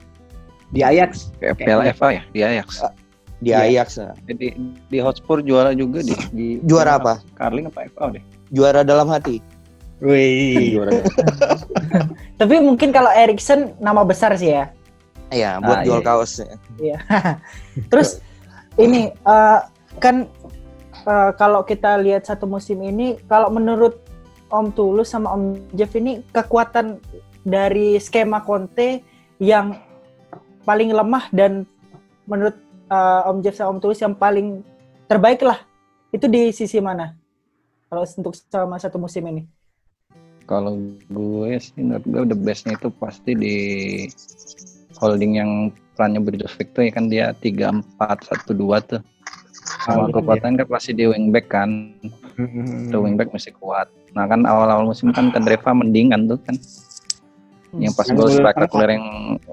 Di 0.67 0.83
Ajax. 0.83 1.31
Piala 1.55 1.88
FA 1.88 2.19
ya 2.19 2.23
di 2.33 2.43
Ajax. 2.43 2.83
di 3.39 3.53
Iya. 3.53 3.63
Ajax? 3.63 3.88
nah? 3.95 4.12
Di, 4.25 4.51
di 4.89 4.97
Hotspur 5.00 5.39
juara 5.39 5.71
juga 5.71 6.01
di, 6.01 6.12
di 6.33 6.47
Juara 6.65 7.00
apa? 7.00 7.23
Carling 7.38 7.71
apa 7.71 7.88
FA 7.88 8.12
deh. 8.12 8.23
Juara 8.51 8.83
dalam 8.83 9.07
hati. 9.07 9.39
Wih. 10.03 10.75
Tapi 12.39 12.55
mungkin 12.60 12.91
kalau 12.91 13.07
Erikson 13.15 13.72
nama 13.79 14.03
besar 14.03 14.36
sih 14.36 14.51
ya. 14.51 14.67
Iya, 15.31 15.63
buat 15.63 15.79
Ah, 15.81 15.86
jual 15.88 16.01
iya. 16.03 16.05
kaos. 16.05 16.31
Iya. 16.77 16.98
Terus 17.91 18.19
ini 18.75 19.15
eh, 19.15 19.60
kan 20.03 20.27
eh, 21.07 21.31
kalau 21.39 21.63
kita 21.63 21.95
lihat 22.03 22.27
satu 22.27 22.43
musim 22.45 22.83
ini, 22.83 23.15
kalau 23.31 23.48
menurut 23.48 24.03
Om 24.51 24.75
Tulus 24.75 25.10
sama 25.10 25.33
Om 25.33 25.72
Jeff 25.74 25.95
ini 25.95 26.22
kekuatan 26.36 27.00
dari 27.48 27.98
skema 27.98 28.43
Conte 28.43 29.01
yang 29.41 29.79
paling 30.67 30.91
lemah 30.91 31.31
dan 31.31 31.63
menurut 32.27 32.60
eh, 32.91 33.22
Om 33.31 33.39
Jeff 33.39 33.55
sama 33.55 33.72
Om 33.74 33.79
Tulus 33.79 34.03
yang 34.03 34.13
paling 34.19 34.67
terbaik 35.07 35.41
lah 35.41 35.63
itu 36.12 36.27
di 36.27 36.51
sisi 36.51 36.83
mana? 36.83 37.15
Kalau 37.88 38.03
untuk 38.03 38.36
sama 38.36 38.75
satu 38.77 39.00
musim 39.00 39.24
ini? 39.31 39.62
Kalau 40.43 40.75
gue 41.07 41.50
sih 41.57 41.71
menurut 41.79 42.03
gue 42.03 42.21
the 42.27 42.38
bestnya 42.38 42.75
itu 42.75 42.91
pasti 43.00 43.31
di 43.31 43.57
holding 45.00 45.39
yang 45.39 45.51
perannya 45.95 46.19
Brozovic 46.19 46.73
tuh 46.75 46.83
ya 46.83 46.91
kan 46.91 47.07
dia 47.07 47.25
3 47.38 47.71
4 48.00 48.50
1 48.50 48.51
2 48.51 48.89
tuh. 48.91 49.01
Sama 49.88 50.12
Iya. 50.12 50.19
kekuatan 50.19 50.51
kan 50.59 50.67
pasti 50.67 50.91
di 50.91 51.07
wingback 51.07 51.47
kan. 51.47 51.95
Itu 52.89 52.97
wingback 53.00 53.31
mesti 53.31 53.55
kuat. 53.55 53.88
Nah 54.13 54.27
kan 54.27 54.43
awal-awal 54.43 54.91
musim 54.91 55.15
kan 55.15 55.31
Kandreva 55.31 55.71
mendingan 55.71 56.27
tuh 56.27 56.39
kan. 56.43 56.55
Yang 57.73 57.93
pas 57.97 58.07
gol 58.13 58.29
spektakuler 58.29 59.00
yang 59.00 59.05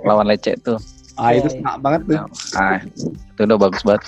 lawan 0.04 0.28
Lecce 0.28 0.58
tuh. 0.60 0.76
Ah 1.16 1.32
itu 1.36 1.46
Iya, 1.46 1.56
iya. 1.56 1.60
senak 1.60 1.76
banget 1.80 2.00
tuh. 2.08 2.18
Ah, 2.56 2.78
itu 2.82 3.40
udah 3.44 3.58
bagus 3.60 3.82
banget. 3.84 4.02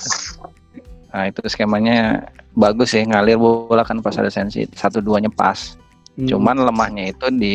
Nah, 1.13 1.25
itu 1.29 1.41
skemanya 1.45 2.25
bagus 2.57 2.97
sih 2.97 3.05
ngalir 3.05 3.37
bola 3.37 3.85
kan 3.85 4.01
pas 4.01 4.17
ada 4.17 4.33
sensi 4.33 4.65
satu 4.73 5.01
duanya 5.05 5.29
pas. 5.29 5.77
Hmm. 6.13 6.29
Cuman 6.29 6.61
lemahnya 6.61 7.09
itu 7.17 7.27
di 7.33 7.55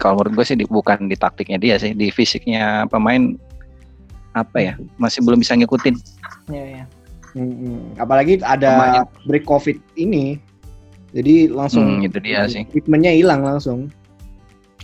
kalau 0.00 0.20
menurut 0.24 0.40
gue 0.40 0.44
sih 0.48 0.56
di, 0.56 0.64
bukan 0.64 1.12
di 1.12 1.16
taktiknya 1.16 1.60
dia 1.60 1.76
sih, 1.76 1.92
di 1.92 2.08
fisiknya 2.08 2.88
pemain 2.88 3.36
apa 4.32 4.56
ya 4.60 4.72
masih 4.96 5.20
belum 5.20 5.44
bisa 5.44 5.52
ngikutin. 5.58 5.92
Iya, 6.48 6.64
iya. 6.64 6.84
Mm-mm. 7.36 8.00
Apalagi 8.00 8.40
ada 8.40 9.04
Pemain. 9.04 9.04
break 9.28 9.44
COVID 9.44 9.76
ini. 10.00 10.40
Jadi 11.12 11.52
langsung 11.52 12.00
Hmm, 12.00 12.04
itu 12.08 12.16
dia 12.20 12.48
sih. 12.48 12.64
Ritmenya 12.72 13.12
hilang 13.12 13.44
langsung. 13.44 13.92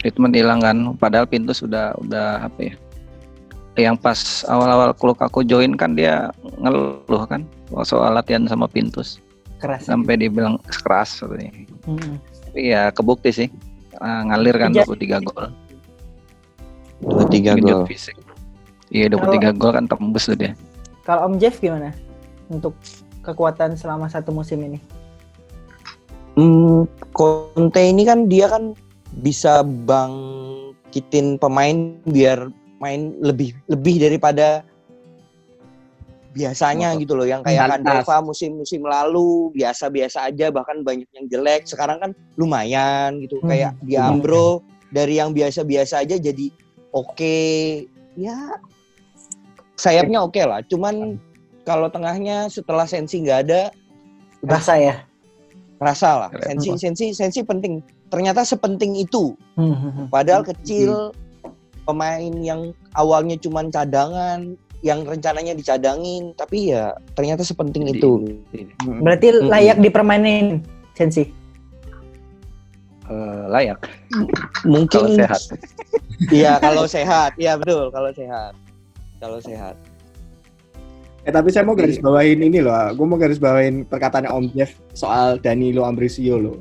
Ritmen 0.04 0.32
hilang 0.36 0.60
kan. 0.60 0.76
Padahal 1.00 1.24
pintu 1.24 1.56
sudah 1.56 1.96
udah 2.00 2.44
apa 2.44 2.60
ya? 2.60 2.74
Yang 3.74 3.96
pas 4.04 4.20
awal-awal 4.46 4.92
Lukaku 4.94 5.42
join 5.42 5.74
kan 5.74 5.96
dia 5.96 6.28
ngeluh 6.60 7.24
kan 7.26 7.42
soal 7.82 8.14
latihan 8.14 8.46
sama 8.46 8.70
Pintus 8.70 9.18
Keras. 9.58 9.88
sampai 9.88 10.20
dibilang 10.20 10.60
keras 10.68 11.18
katanya. 11.24 11.50
Mm-mm. 11.88 12.20
Tapi 12.54 12.70
ya 12.70 12.94
kebukti 12.94 13.34
sih. 13.34 13.48
Ah, 13.98 14.22
ngalir 14.30 14.54
kan 14.54 14.70
Iya. 14.70 14.86
23 14.86 15.18
gol. 15.18 15.50
Dua 17.02 17.26
tiga 17.26 17.58
Genjot 17.58 17.82
gol. 17.82 17.90
fisik. 17.90 18.14
Iya 18.94 19.10
23 19.10 19.50
gol 19.50 19.74
kan 19.74 19.90
tembus 19.90 20.30
tuh 20.30 20.38
dia. 20.38 20.54
Kalau 21.02 21.26
Om 21.26 21.42
Jeff 21.42 21.58
gimana 21.58 21.90
untuk 22.46 22.78
kekuatan 23.26 23.74
selama 23.74 24.06
satu 24.06 24.30
musim 24.30 24.62
ini? 24.62 24.78
Hmm, 26.38 26.86
Conte 27.10 27.82
ini 27.82 28.06
kan 28.06 28.30
dia 28.30 28.46
kan 28.46 28.78
bisa 29.18 29.66
bangkitin 29.66 31.42
pemain 31.42 31.98
biar 32.06 32.54
main 32.78 33.18
lebih 33.18 33.50
lebih 33.66 33.98
daripada 33.98 34.62
biasanya 36.34 36.92
Oh, 36.92 37.00
gitu 37.00 37.14
loh 37.14 37.24
yang 37.24 37.40
kayak. 37.46 37.78
Kandreva 37.78 38.18
musim-musim 38.20 38.82
lalu 38.82 39.54
biasa-biasa 39.54 40.28
aja 40.28 40.50
bahkan 40.50 40.82
banyak 40.82 41.06
yang 41.14 41.26
jelek. 41.30 41.64
Sekarang 41.64 42.02
kan 42.02 42.10
lumayan 42.34 43.22
gitu 43.22 43.38
Hmm, 43.40 43.48
kayak 43.54 43.72
di 43.80 43.94
Ambro 43.94 44.60
dari 44.90 45.22
yang 45.22 45.30
biasa-biasa 45.30 46.02
aja 46.02 46.18
jadi 46.18 46.50
oke. 46.90 47.38
Ya 48.18 48.58
sayapnya 49.74 50.22
oke 50.22 50.38
lah 50.38 50.62
cuman 50.70 51.18
kalau 51.66 51.90
tengahnya 51.90 52.46
setelah 52.46 52.86
sensi 52.86 53.18
nggak 53.22 53.40
ada 53.48 53.62
Rasa 54.44 54.76
ya? 54.76 54.94
rasa 55.80 56.10
lah. 56.26 56.30
Sensi 56.44 56.70
sensi 56.78 57.06
sensi 57.16 57.40
penting. 57.42 57.80
Ternyata 58.12 58.44
sepenting 58.46 58.94
itu. 58.94 59.34
Hmm, 59.58 60.06
padahal 60.08 60.44
kecil 60.44 61.10
pemain 61.84 62.30
yang 62.40 62.70
awalnya 62.94 63.34
cuman 63.36 63.68
cadangan 63.68 64.54
yang 64.84 65.00
rencananya 65.08 65.56
dicadangin 65.56 66.36
tapi 66.36 66.76
ya 66.76 66.92
ternyata 67.16 67.40
sepenting 67.40 67.88
Jadi- 67.88 67.98
itu. 68.04 68.12
Berarti 68.84 69.32
layak 69.40 69.80
dipermainin, 69.80 70.60
Sensi. 70.92 71.24
Eh, 73.04 73.44
layak 73.52 73.84
mungkin 74.64 74.88
kalau 74.88 75.12
sehat. 75.12 75.40
iya 76.32 76.56
kalau 76.56 76.88
sehat 76.88 77.36
iya 77.36 77.52
betul 77.52 77.92
kalau 77.92 78.08
sehat 78.16 78.56
kalau 79.20 79.38
sehat 79.44 79.76
Eh 81.24 81.32
tapi 81.32 81.48
saya 81.48 81.64
mau 81.64 81.72
garis 81.72 81.96
bawain 82.04 82.36
ini 82.36 82.60
loh, 82.60 82.76
gue 82.92 83.06
mau 83.08 83.16
garis 83.16 83.40
bawain 83.40 83.88
perkataan 83.88 84.28
Om 84.28 84.52
Jeff 84.52 84.76
soal 84.92 85.40
Danilo 85.40 85.80
Ambrosio 85.88 86.36
loh. 86.36 86.60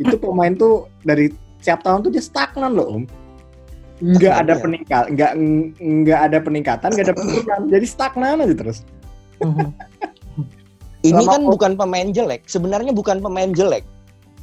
Itu 0.00 0.16
pemain 0.16 0.56
tuh 0.56 0.88
dari 1.04 1.28
setiap 1.60 1.84
tahun 1.84 2.08
tuh 2.08 2.16
dia 2.16 2.24
stagnan 2.24 2.72
loh 2.72 2.88
Om. 2.88 3.04
Nggak 3.98 4.34
ada 4.36 4.54
Iya. 4.54 4.62
peningkat, 4.62 5.04
nggak 5.10 5.32
nggak 5.76 6.20
ada 6.22 6.38
peningkatan, 6.38 6.88
nggak 6.88 7.04
ada 7.04 7.14
penurunan, 7.14 7.60
jadi 7.66 7.86
stagnan 7.86 8.38
aja 8.40 8.54
terus. 8.54 8.78
Ini 11.00 11.14
Selama 11.14 11.30
kan 11.30 11.40
kok- 11.40 11.50
bukan 11.52 11.72
pemain 11.76 12.08
jelek 12.08 12.42
sebenarnya 12.44 12.90
bukan 12.90 13.18
pemain 13.18 13.46
jelek 13.48 13.86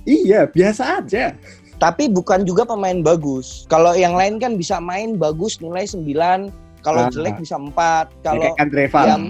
Iya 0.03 0.47
biasa 0.47 1.03
aja. 1.03 1.35
tapi 1.75 2.07
bukan 2.07 2.47
juga 2.47 2.63
pemain 2.63 2.95
bagus 3.01 3.67
kalau 3.67 3.91
yang 3.91 4.15
lain 4.15 4.39
kan 4.39 4.55
bisa 4.55 4.79
main 4.79 5.19
bagus 5.19 5.59
nilai 5.59 5.83
9 5.83 6.47
kalau 6.79 7.03
Ah. 7.03 7.11
jelek 7.11 7.35
bisa 7.37 7.59
4 7.59 8.07
Ya, 8.07 8.31
kalau 8.31 8.47
Kandreva. 8.55 9.01
yang 9.05 9.23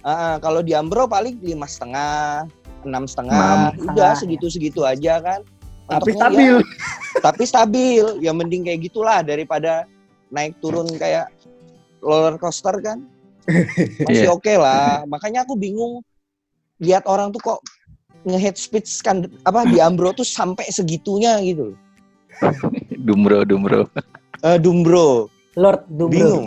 Ah, 0.00 0.38
kalau 0.38 0.62
di 0.62 0.72
Ambro 0.72 1.04
paling 1.04 1.42
lima 1.42 1.66
setengah, 1.66 2.46
enam 2.80 3.04
setengah, 3.04 3.74
udah 3.84 4.14
ya. 4.14 4.16
segitu-segitu 4.16 4.80
aja 4.80 5.18
kan. 5.18 5.42
Tapi 5.88 6.10
stabil. 6.12 6.54
ya- 6.54 6.66
tapi 7.18 7.42
stabil. 7.42 8.04
Ya 8.20 8.30
mending 8.30 8.62
kayak 8.62 8.80
gitulah 8.84 9.20
daripada 9.20 9.88
naik 10.28 10.54
turun 10.60 10.86
kayak 10.94 11.32
roller 11.98 12.36
coaster 12.36 12.76
kan. 12.78 13.00
Masih 14.04 14.28
Iya. 14.28 14.30
oke 14.30 14.52
lah. 14.54 15.08
Makanya 15.08 15.42
aku 15.42 15.56
bingung 15.56 16.04
lihat 16.78 17.08
orang 17.08 17.32
tuh 17.32 17.40
kok 17.40 17.60
nge-head 18.22 18.54
speech 18.54 19.00
kan 19.00 19.24
apa 19.42 19.64
di 19.64 19.80
Ambro 19.80 20.12
tuh 20.12 20.26
sampai 20.26 20.68
segitunya 20.68 21.40
gitu. 21.40 21.72
loh. 21.72 21.78
Dumro, 22.94 23.42
Dumro. 23.42 23.88
Eh, 24.44 24.58
Dumbro, 24.60 25.26
Lord 25.56 25.82
Dubro. 25.88 26.12
bingung. 26.12 26.46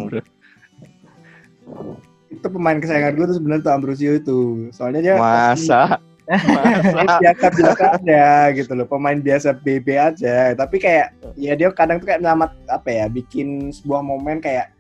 Itu 2.29 2.48
pemain 2.48 2.79
kesayangan 2.79 3.12
gue 3.12 3.25
tuh 3.27 3.36
sebenarnya 3.36 3.63
tuh 3.65 3.74
Ambrosio 3.74 4.12
itu. 4.13 4.39
Soalnya 4.71 5.01
dia 5.01 5.13
Masa? 5.17 6.00
pemain 6.00 6.10
biasa 6.25 7.47
biasa 7.49 7.83
aja 7.95 8.25
gitu 8.53 8.71
loh 8.71 8.85
pemain 8.85 9.17
biasa 9.17 9.51
BB 9.55 9.87
aja 9.93 10.53
tapi 10.53 10.77
kayak 10.77 11.11
ya 11.35 11.53
dia 11.53 11.67
kadang 11.69 11.97
tuh 11.97 12.07
kayak 12.07 12.21
nyelamat 12.21 12.51
apa 12.67 12.89
ya 12.89 13.05
bikin 13.07 13.69
sebuah 13.69 13.99
momen 13.99 14.37
kayak 14.37 14.71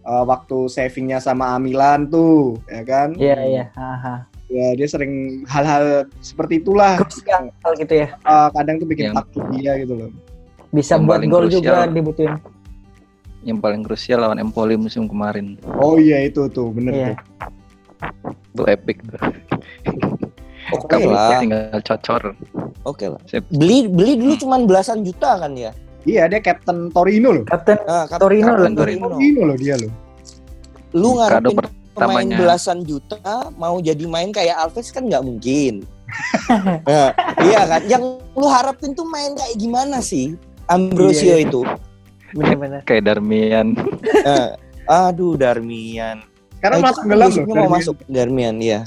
eh, 0.00 0.24
waktu 0.24 0.66
savingnya 0.66 1.18
sama 1.18 1.54
Amilan 1.54 2.06
tuh 2.06 2.60
ya 2.66 2.82
kan 2.82 3.08
Iya 3.14 3.36
iya. 3.42 3.64
Aha. 3.72 4.28
ya 4.46 4.74
dia 4.74 4.86
sering 4.86 5.42
hal-hal 5.46 6.04
seperti 6.18 6.58
itulah 6.58 6.98
Krusial 6.98 7.48
gitu 7.76 7.94
ya. 7.96 8.08
Eh, 8.16 8.48
kadang 8.52 8.76
tuh 8.76 8.86
bikin 8.86 9.04
Yang- 9.10 9.16
takut 9.18 9.44
dia 9.50 9.72
gitu 9.76 9.94
loh 9.96 10.10
Bisa 10.70 10.94
Yang 10.94 11.02
buat 11.04 11.20
gol 11.26 11.46
juga 11.48 11.86
dibutuhin. 11.86 12.38
Yang 13.40 13.58
paling 13.58 13.82
krusial 13.82 14.20
lawan 14.20 14.38
Empoli 14.38 14.76
musim 14.76 15.04
kemarin. 15.04 15.56
oh 15.74 15.96
iya 15.96 16.22
itu 16.22 16.44
tuh 16.46 16.70
bener 16.70 16.92
Iya. 16.92 17.08
tuh 17.10 17.18
Itu 18.52 18.62
epic 18.66 19.00
tuh. 19.02 19.18
Oke 20.70 20.86
Kamu 20.92 21.08
lah, 21.08 21.40
tinggal 21.40 21.62
cocor. 21.80 22.22
oke 22.82 23.04
lah. 23.08 23.20
Sip. 23.24 23.42
Beli 23.48 23.86
beli 23.86 24.14
dulu 24.14 24.36
cuman 24.36 24.64
belasan 24.64 25.00
juta 25.00 25.36
kan 25.36 25.52
ya? 25.52 25.72
iya 26.02 26.24
dia 26.24 26.40
Captain 26.40 26.88
Torino 26.88 27.28
loh 27.30 27.44
Kapten 27.44 27.76
Ah, 27.84 28.04
kap- 28.04 28.18
Torino 28.18 28.50
Kapten 28.50 28.72
lah. 28.72 28.78
Torino. 28.78 29.06
Torino 29.10 29.40
loh 29.44 29.56
dia 29.56 29.76
loh 29.76 29.92
Lu 30.90 31.08
ngarepin 31.14 31.56
pemain 31.92 32.28
belasan 32.30 32.78
juta 32.82 33.20
mau 33.54 33.76
jadi 33.78 34.04
main 34.04 34.30
kayak 34.30 34.56
Alves 34.58 34.88
kan 34.88 35.04
nggak 35.04 35.20
mungkin. 35.20 35.84
Nah, 36.82 37.12
iya 37.46 37.62
kan? 37.64 37.82
Yang 37.84 38.02
lu 38.32 38.46
harapin 38.46 38.90
tuh 38.90 39.04
main 39.04 39.34
kayak 39.34 39.54
gimana 39.54 40.00
sih? 40.00 40.34
Ambrosio 40.66 41.36
Iya, 41.36 41.44
itu. 41.44 41.60
Bener-bener. 42.32 42.80
Kayak 42.88 43.02
Darmian. 43.06 43.74
Eh, 44.24 44.48
aduh 44.86 45.34
Darmian. 45.34 46.22
karena 46.58 46.76
Eh, 46.76 46.82
masuk 46.82 47.02
gosipnya 47.04 47.54
loh 47.54 47.62
mau 47.62 47.72
masuk 47.72 47.96
Darmian 48.06 48.56
ya. 48.58 48.80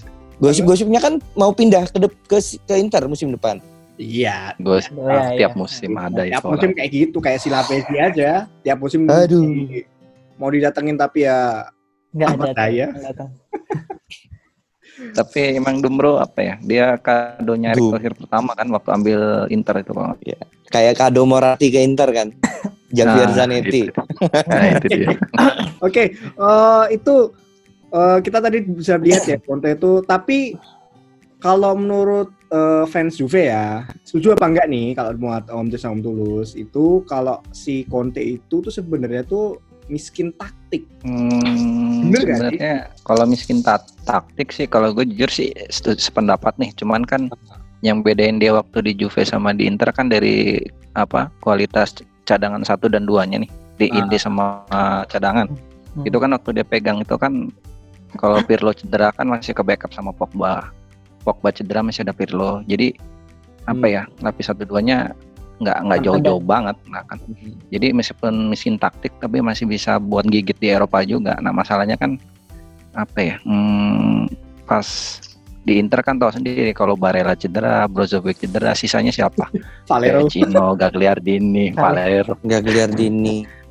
Gosip-gosipnya 0.43 0.99
kan 0.99 1.13
mau 1.33 1.49
pindah 1.49 1.87
ke, 1.87 1.97
ke 2.27 2.37
ke 2.59 2.75
Inter 2.75 3.07
musim 3.07 3.31
depan. 3.31 3.63
iya 3.93 4.51
Gue 4.57 4.81
Oh, 4.91 5.05
iya, 5.05 5.37
tiap 5.39 5.53
iya. 5.53 5.59
musim 5.59 5.91
ada 5.95 6.21
tiap 6.23 6.41
itu. 6.41 6.49
musim 6.49 6.69
kayak 6.73 6.89
gitu 6.91 7.17
kayak 7.17 7.39
si 7.39 7.47
Lavezzi 7.47 7.95
aja 7.95 8.31
tiap 8.59 8.77
musim 8.77 9.05
Aduh. 9.05 9.45
di- 9.45 9.85
mau 10.35 10.49
didatengin 10.49 10.97
tapi 10.97 11.23
ya 11.23 11.69
Nggak 12.11 12.29
Apa 12.29 12.43
ada. 12.43 12.53
daya? 12.59 12.87
Tapi 14.93 15.57
emang 15.57 15.81
Dumro 15.81 16.21
apa 16.21 16.39
ya? 16.39 16.55
Dia 16.61 16.85
kadonya 16.97 17.73
Erick. 17.73 17.89
Thohir 17.89 18.13
pertama 18.13 18.53
kan 18.53 18.69
waktu 18.69 18.89
ambil 18.93 19.19
Inter 19.49 19.81
itu 19.81 19.89
kalau 19.89 20.13
nggak 20.13 20.37
Kayak 20.69 20.93
kado 20.95 21.25
Moratti 21.25 21.67
ke 21.69 21.81
Inter 21.81 22.09
kan. 22.11 22.29
Javier 22.91 23.25
Nah, 23.25 23.33
Zanetti. 23.35 23.89
itu. 23.89 24.01
Nah, 24.45 24.65
itu 24.71 24.85
dia. 24.87 25.09
Oke, 25.85 26.03
eh, 26.13 26.85
itu 26.93 27.13
eh, 27.93 28.17
kita 28.19 28.41
tadi 28.41 28.57
bisa 28.61 28.97
lihat 28.97 29.23
ya 29.23 29.37
Conte 29.37 29.71
itu. 29.71 30.01
Tapi 30.01 30.57
kalau 31.37 31.75
menurut 31.75 32.33
eh, 32.49 32.85
fans 32.87 33.15
Juve 33.15 33.47
ya, 33.47 33.85
setuju 34.01 34.33
apa 34.33 34.49
enggak 34.49 34.67
nih 34.67 34.93
kalau 34.93 35.11
buat 35.15 35.45
Om 35.47 35.67
sama 35.75 35.93
Om 35.93 36.01
Tulus 36.01 36.49
itu 36.53 37.05
kalau 37.05 37.39
si 37.51 37.85
Conte 37.85 38.19
itu 38.19 38.59
tuh 38.59 38.71
sebenarnya 38.71 39.23
tuh 39.23 39.59
miskin 39.85 40.31
taktik. 40.33 40.87
Hmm, 41.03 42.07
Bener 42.07 42.23
gak 42.23 42.37
sih? 42.39 42.55
sebenarnya 42.55 42.73
kalau 43.03 43.25
miskin 43.27 43.59
ta- 43.59 43.83
taktik 44.03 44.49
sih 44.49 44.63
kalau 44.63 44.95
gue 44.95 45.03
jujur 45.03 45.27
sih 45.27 45.51
setu- 45.67 45.99
sependapat 45.99 46.55
nih 46.55 46.71
cuman 46.73 47.03
kan 47.03 47.27
yang 47.83 47.99
bedain 47.99 48.39
dia 48.39 48.55
waktu 48.55 48.79
di 48.79 48.95
Juve 48.95 49.27
sama 49.27 49.51
di 49.51 49.67
Inter 49.67 49.91
kan 49.91 50.07
dari 50.07 50.55
apa 50.95 51.27
kualitas 51.43 51.91
cadangan 52.23 52.63
satu 52.63 52.87
dan 52.87 53.03
duanya 53.03 53.43
nih 53.43 53.51
di 53.75 53.91
Ah. 53.91 53.99
inti 53.99 54.15
sama 54.15 54.63
uh, 54.71 55.03
cadangan 55.05 55.51
Hmm. 55.93 56.07
itu 56.07 56.17
kan 56.17 56.31
waktu 56.31 56.49
dia 56.55 56.65
pegang 56.65 57.03
itu 57.03 57.13
kan 57.19 57.51
kalau 58.19 58.39
Pirlo 58.45 58.71
cedera 58.73 59.09
kan 59.11 59.27
masih 59.29 59.53
ke 59.53 59.63
backup 59.65 59.91
sama 59.93 60.13
Pogba 60.13 60.69
Pogba 61.23 61.49
cedera 61.53 61.81
masih 61.81 62.05
ada 62.05 62.13
Pirlo 62.15 62.61
jadi 62.65 62.93
apa 63.63 63.85
Hmm. 63.87 63.95
ya 63.95 64.03
lapis 64.19 64.51
satu 64.51 64.67
duanya 64.67 65.15
nggak 65.63 65.77
nggak 65.87 65.99
jauh-jauh 66.03 66.43
banget 66.43 66.75
nah 66.91 66.99
kan 67.07 67.15
jadi 67.71 67.95
meskipun 67.95 68.51
miskin 68.51 68.75
taktik 68.75 69.15
tapi 69.23 69.39
masih 69.39 69.63
bisa 69.63 69.95
buat 69.97 70.27
gigit 70.27 70.57
di 70.59 70.69
Eropa 70.69 71.01
juga. 71.01 71.39
Nah 71.41 71.49
masalahnya 71.49 71.97
kan 71.97 72.19
apa 72.93 73.19
ya? 73.19 73.35
Hmm, 73.41 74.29
pas 74.69 74.85
di 75.63 75.79
Inter 75.79 76.03
kan 76.03 76.19
tahu 76.19 76.29
sendiri 76.35 76.75
kalau 76.75 76.99
Barella 76.99 77.33
cedera, 77.33 77.87
Brozovic 77.87 78.43
cedera, 78.43 78.75
sisanya 78.75 79.09
siapa? 79.09 79.49
Valero. 79.89 80.27
Cino, 80.29 80.75
Gagliardini, 80.75 81.71
Valero. 81.73 82.37
Gagliardini. 82.43 83.62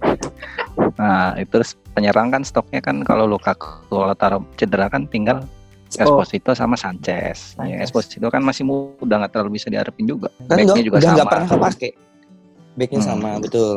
Nah 0.99 1.37
itu 1.37 1.51
terus 1.51 1.75
penyerang 1.93 2.31
kan 2.31 2.43
stoknya 2.43 2.81
kan 2.81 3.03
kalau 3.03 3.27
Lukaku 3.27 3.93
Lautaro 3.93 4.45
cedera 4.57 4.89
kan 4.89 5.07
tinggal 5.07 5.45
Spo. 5.93 6.25
Esposito 6.25 6.57
sama 6.57 6.73
Sanchez. 6.73 7.53
Ya, 7.61 7.77
Sanchez. 7.77 7.93
Esposito 7.93 8.27
kan 8.33 8.41
masih 8.41 8.65
muda 8.65 9.21
nggak 9.21 9.33
terlalu 9.37 9.61
bisa 9.61 9.69
diharapin 9.69 10.09
juga. 10.09 10.33
Kan 10.49 10.57
Backnya 10.65 10.83
juga 10.83 10.97
udah 10.99 11.13
sama. 11.13 11.29
pernah 11.29 11.49
kepake. 11.49 11.91
Backnya 12.73 13.01
Hmm. 13.01 13.09
sama 13.13 13.31
betul. 13.37 13.77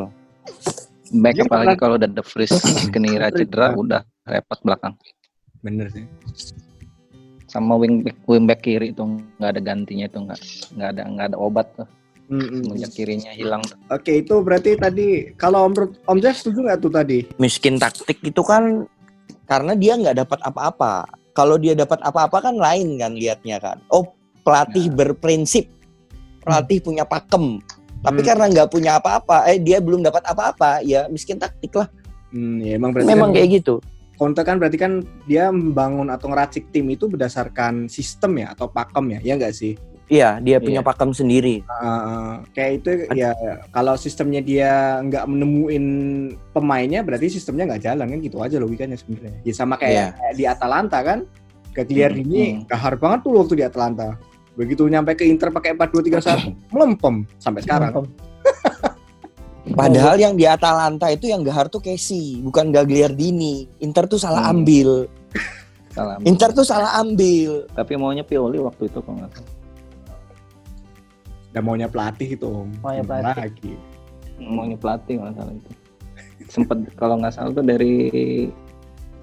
Back 1.11 1.35
Dia 1.35 1.43
apalagi 1.45 1.75
kalau 1.75 1.95
udah 1.99 2.09
The 2.09 2.23
Vries 2.23 2.53
Kenira 2.89 3.27
cedera 3.29 3.67
udah 3.75 4.01
repot 4.23 4.59
belakang. 4.63 4.93
Bener 5.61 5.91
sih. 5.91 6.05
sama 7.45 7.79
wing 7.79 8.03
back, 8.03 8.17
wing 8.27 8.43
back 8.43 8.59
kiri 8.59 8.91
itu 8.91 8.99
nggak 9.39 9.51
ada 9.55 9.61
gantinya 9.63 10.11
itu 10.11 10.17
nggak 10.19 10.39
nggak 10.75 10.89
ada 10.91 11.01
nggak 11.07 11.25
ada 11.31 11.37
obat 11.39 11.67
tuh 11.79 11.87
Semenjak 12.25 12.91
kirinya 12.97 13.31
hilang. 13.31 13.61
Oke, 13.93 14.25
itu 14.25 14.41
berarti 14.41 14.73
tadi 14.77 15.29
kalau 15.37 15.69
Om 15.69 15.73
Om 16.09 16.17
Jeff 16.17 16.41
setuju 16.41 16.65
nggak 16.65 16.79
tuh 16.81 16.91
tadi? 16.91 17.19
Miskin 17.37 17.77
taktik 17.77 18.17
itu 18.25 18.41
kan 18.41 18.89
karena 19.45 19.77
dia 19.77 19.93
nggak 19.93 20.25
dapat 20.25 20.39
apa-apa. 20.41 21.05
Kalau 21.37 21.61
dia 21.61 21.77
dapat 21.77 22.01
apa-apa 22.01 22.49
kan 22.49 22.55
lain 22.57 22.97
kan 22.97 23.13
liatnya 23.13 23.61
kan. 23.61 23.77
Oh 23.93 24.15
pelatih 24.41 24.89
berprinsip, 24.89 25.69
pelatih 26.41 26.81
punya 26.81 27.05
pakem. 27.05 27.61
Tapi 28.05 28.21
Hmm. 28.21 28.27
karena 28.29 28.45
nggak 28.53 28.69
punya 28.69 28.91
apa-apa, 29.01 29.49
eh 29.49 29.57
dia 29.57 29.81
belum 29.81 30.05
dapat 30.05 30.21
apa-apa, 30.29 30.85
ya 30.85 31.09
miskin 31.09 31.41
taktik 31.41 31.73
lah. 31.73 31.89
Hmm, 32.29 32.61
ya 32.61 32.77
emang 32.77 32.93
berarti 32.93 33.09
Memang 33.09 33.29
kan, 33.33 33.35
kayak 33.41 33.49
gitu. 33.61 33.75
Conte 34.15 34.41
kan 34.45 34.55
berarti 34.61 34.77
kan 34.77 35.01
dia 35.25 35.49
membangun 35.49 36.07
atau 36.13 36.29
ngeracik 36.29 36.69
tim 36.69 36.87
itu 36.93 37.09
berdasarkan 37.09 37.89
sistem 37.89 38.39
ya 38.39 38.53
atau 38.53 38.69
pakem 38.69 39.17
ya, 39.17 39.19
ya 39.25 39.33
nggak 39.35 39.53
sih? 39.57 39.73
Iya, 40.05 40.37
dia 40.37 40.61
punya 40.61 40.79
Iya. 40.79 40.87
pakem 40.87 41.11
sendiri. 41.11 41.65
Uh, 41.65 42.37
kayak 42.53 42.71
itu 42.77 42.89
ya 43.13 43.33
kalau 43.69 43.97
sistemnya 43.97 44.37
dia 44.37 45.01
nggak 45.01 45.25
menemuin 45.25 45.85
pemainnya 46.53 47.01
berarti 47.01 47.25
sistemnya 47.27 47.73
nggak 47.73 47.83
jalan 47.83 48.05
kan 48.13 48.19
gitu 48.19 48.37
aja 48.37 48.55
logikanya 48.57 48.93
sebenarnya. 48.93 49.33
Ya 49.41 49.53
sama 49.53 49.75
kayak, 49.75 49.91
Iya. 49.91 50.07
kayak 50.13 50.33
di 50.33 50.43
Atalanta 50.45 50.99
kan. 51.01 51.19
Gagliardini 51.73 52.43
Hmm. 52.55 52.69
gahar 52.69 52.95
banget 52.95 53.19
tuh 53.21 53.33
waktu 53.35 53.53
di 53.55 53.63
Atalanta. 53.65 54.15
Begitu 54.55 54.87
nyampe 54.87 55.11
ke 55.13 55.27
Inter 55.27 55.51
pakai 55.51 55.75
4-2-3-1 55.75 56.53
melempem 56.71 57.27
sampai 57.35 57.59
sekarang. 57.59 58.07
Padahal 59.65 60.15
yang 60.15 60.37
di 60.37 60.45
Atalanta 60.45 61.09
itu 61.09 61.25
yang 61.25 61.41
gahar 61.41 61.65
tuh 61.65 61.81
Casey, 61.81 62.37
bukan 62.39 62.69
Gagliardini. 62.69 63.65
Inter 63.81 64.05
tuh 64.05 64.15
salah 64.15 64.47
Hmm. 64.47 64.61
ambil. 64.61 64.89
Salah. 65.95 66.19
Inter 66.21 66.51
tuh 66.51 66.61
salah 66.61 66.99
ambil. 66.99 67.71
tapi 67.71 67.95
maunya 67.95 68.19
Pioli 68.19 68.59
waktu 68.59 68.91
itu 68.91 68.99
kalau 68.99 69.15
nggak 69.15 69.31
salah 69.31 69.47
Dan 71.55 71.63
maunya 71.63 71.87
pelatih 71.87 72.35
itu 72.35 72.43
om. 72.45 72.67
Maunya 72.83 72.99
pelatih. 73.01 73.39
Lagi. 73.39 73.73
maunya 74.35 74.75
pelatih 74.75 75.15
nggak 75.15 75.31
salah 75.39 75.53
itu 75.55 75.71
sempet 76.51 76.77
kalau 76.99 77.15
nggak 77.15 77.31
salah 77.31 77.55
tuh 77.55 77.63
dari 77.63 77.95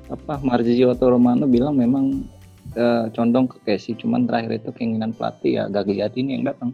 apa 0.08 0.40
Marzio 0.40 0.88
atau 0.96 1.12
Romano 1.12 1.44
bilang 1.44 1.76
memang 1.76 2.24
eh, 2.72 3.12
condong 3.12 3.44
ke 3.44 3.60
Casey 3.62 3.92
cuman 3.92 4.24
terakhir 4.24 4.64
itu 4.64 4.72
keinginan 4.72 5.12
pelatih 5.12 5.60
ya 5.60 5.64
Gagliardini 5.68 6.40
yang 6.40 6.48
datang 6.48 6.72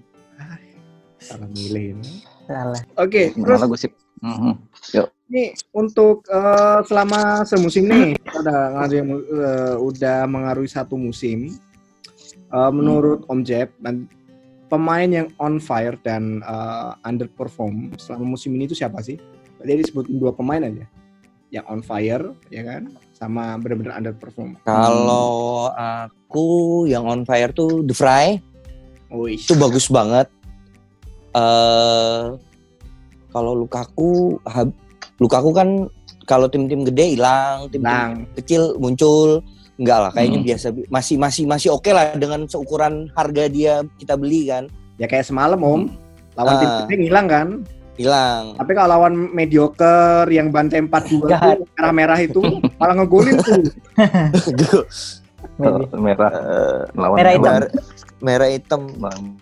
Salah 1.18 1.50
milih. 1.50 1.98
ini. 1.98 2.22
Salah. 2.46 2.78
Oke, 2.94 3.34
terus 3.34 3.58
malah 3.58 3.66
gosip 3.68 3.90
Mhm. 4.18 4.54
Ini 5.28 5.44
untuk 5.74 6.22
eh, 6.26 6.78
selama 6.86 7.42
semusim 7.42 7.90
nih 7.90 8.14
kita 8.18 8.38
udah 8.38 8.58
ngaruhi, 8.78 8.98
eh, 9.34 9.74
udah 9.78 10.18
mengaruhi 10.30 10.70
satu 10.70 10.94
musim. 10.94 11.50
Eh, 12.48 12.70
menurut 12.70 13.26
Om 13.26 13.42
Jeb, 13.42 13.74
pemain 14.68 15.08
yang 15.08 15.28
on 15.40 15.58
fire 15.58 15.96
dan 16.04 16.44
eh, 16.44 16.90
underperform 17.08 17.96
selama 17.96 18.36
musim 18.36 18.52
ini 18.54 18.68
itu 18.68 18.76
siapa 18.76 19.00
sih? 19.00 19.16
Jadi 19.58 19.82
disebut 19.82 20.06
dua 20.06 20.30
pemain 20.36 20.62
aja. 20.62 20.86
yang 21.48 21.64
on 21.64 21.80
fire 21.80 22.36
ya 22.52 22.60
kan 22.60 22.92
sama 23.16 23.56
benar-benar 23.56 23.96
underperform. 23.96 24.60
Kalau 24.68 25.72
aku 25.72 26.84
yang 26.84 27.08
on 27.08 27.24
fire 27.24 27.48
tuh 27.56 27.80
The 27.88 27.96
Fry 27.96 28.36
Wih. 29.08 29.40
itu 29.40 29.56
bagus 29.56 29.88
banget. 29.88 30.28
eh 31.32 32.36
kalau 33.32 33.52
Lukaku, 33.56 34.40
Lukaku 35.20 35.50
kan 35.56 35.88
kalau 36.28 36.52
tim-tim 36.52 36.84
gede 36.84 37.16
hilang, 37.16 37.72
tim-tim 37.72 38.28
kecil 38.36 38.76
muncul. 38.76 39.40
Enggak 39.78 39.98
lah, 40.02 40.10
kayaknya 40.10 40.40
Hmm. 40.42 40.48
biasa 40.50 40.66
masih 40.90 41.16
masih 41.16 41.44
masih 41.46 41.68
oke 41.70 41.86
lah 41.88 42.10
dengan 42.12 42.44
seukuran 42.44 43.06
harga 43.14 43.46
dia 43.46 43.74
kita 43.94 44.18
beli 44.18 44.50
kan. 44.50 44.66
Ya 44.98 45.06
kayak 45.06 45.22
semalam 45.24 45.62
Om, 45.62 45.82
lawan 46.34 46.54
tim 46.58 46.66
Ah. 46.68 46.76
gede 46.82 46.94
ngilang 46.98 47.26
kan. 47.26 47.48
Hilang. 47.94 48.54
Tapi 48.54 48.72
kalau 48.74 48.90
lawan 48.94 49.14
mediocre 49.30 50.26
yang 50.30 50.50
bantai 50.50 50.82
4-2 50.82 51.26
Jahat. 51.28 51.58
tuh 51.58 51.66
merah-merah 51.72 52.18
itu 52.20 52.40
malah 52.74 52.94
ngegolin 52.94 53.36
tuh. 53.38 53.62
Merah 55.96 56.30
Eh, 56.30 56.80
lawan 56.94 57.16
Merah 57.18 57.32
hitam. 57.34 57.54
merah, 58.18 58.48
hitam. 58.48 58.82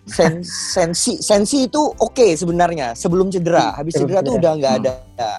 Sen- 0.05 0.41
sensi 0.41 1.17
sensi 1.17 1.65
itu 1.65 1.81
oke 1.93 2.33
sebenarnya 2.33 2.93
sebelum 2.93 3.29
cedera. 3.29 3.73
Habis 3.73 3.97
Sebelum 3.97 4.09
cedera 4.09 4.21
tuh 4.21 4.33
cedera. 4.33 4.41
udah 4.41 4.51
nggak 4.53 4.73
Hmm. 4.73 4.81
ada. 4.85 5.29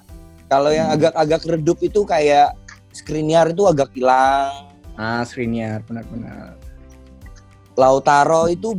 Kalau 0.49 0.71
yang 0.71 0.89
agak-agak 0.91 1.43
redup 1.49 1.79
itu 1.81 2.03
kayak 2.03 2.55
Skriniar 2.89 3.53
itu 3.53 3.63
agak 3.63 3.95
hilang. 3.95 4.68
Ah, 4.99 5.23
Skriniar 5.23 5.87
benar-benar. 5.87 6.59
Lautaro 7.73 8.51
itu 8.51 8.75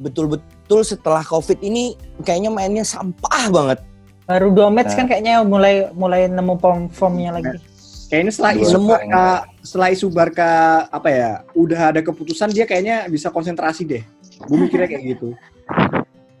betul-betul 0.00 0.80
setelah 0.80 1.20
Covid 1.20 1.60
ini 1.60 1.92
kayaknya 2.20 2.48
mainnya 2.48 2.80
sampah 2.82 3.52
banget. 3.52 3.78
Baru 4.24 4.48
dua 4.48 4.72
match 4.72 4.94
Nah. 4.94 4.96
kan 4.96 5.06
kayaknya 5.06 5.44
mulai 5.44 5.74
mulai 5.92 6.24
nemu 6.24 6.56
form 6.56 6.88
formnya 6.88 7.36
lagi. 7.36 7.60
Kayaknya 8.08 8.32
setelah 8.32 8.52
Dua 8.52 8.62
isu 8.64 8.74
nemu- 8.74 8.88
Barca, 8.90 9.24
setelah 9.60 9.88
isu 9.92 10.06
Barca 10.08 10.50
apa 10.88 11.08
ya, 11.08 11.30
udah 11.52 11.80
ada 11.92 12.00
keputusan 12.00 12.50
dia 12.50 12.64
kayaknya 12.64 13.06
bisa 13.06 13.28
konsentrasi 13.28 13.86
deh. 13.86 14.02
Gue 14.40 14.56
mikirnya 14.58 14.88
kayak 14.88 15.04
gitu. 15.06 15.36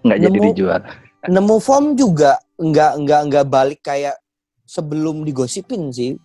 nggak 0.00 0.16
jadi 0.18 0.32
Nemu- 0.32 0.46
dijual. 0.50 0.80
Nemu 1.28 1.56
form 1.60 1.92
juga 1.92 2.40
nggak 2.56 2.92
nggak 3.04 3.20
nggak 3.28 3.44
balik 3.46 3.80
kayak 3.84 4.16
sebelum 4.64 5.22
digosipin 5.22 5.92
sih. 5.92 6.16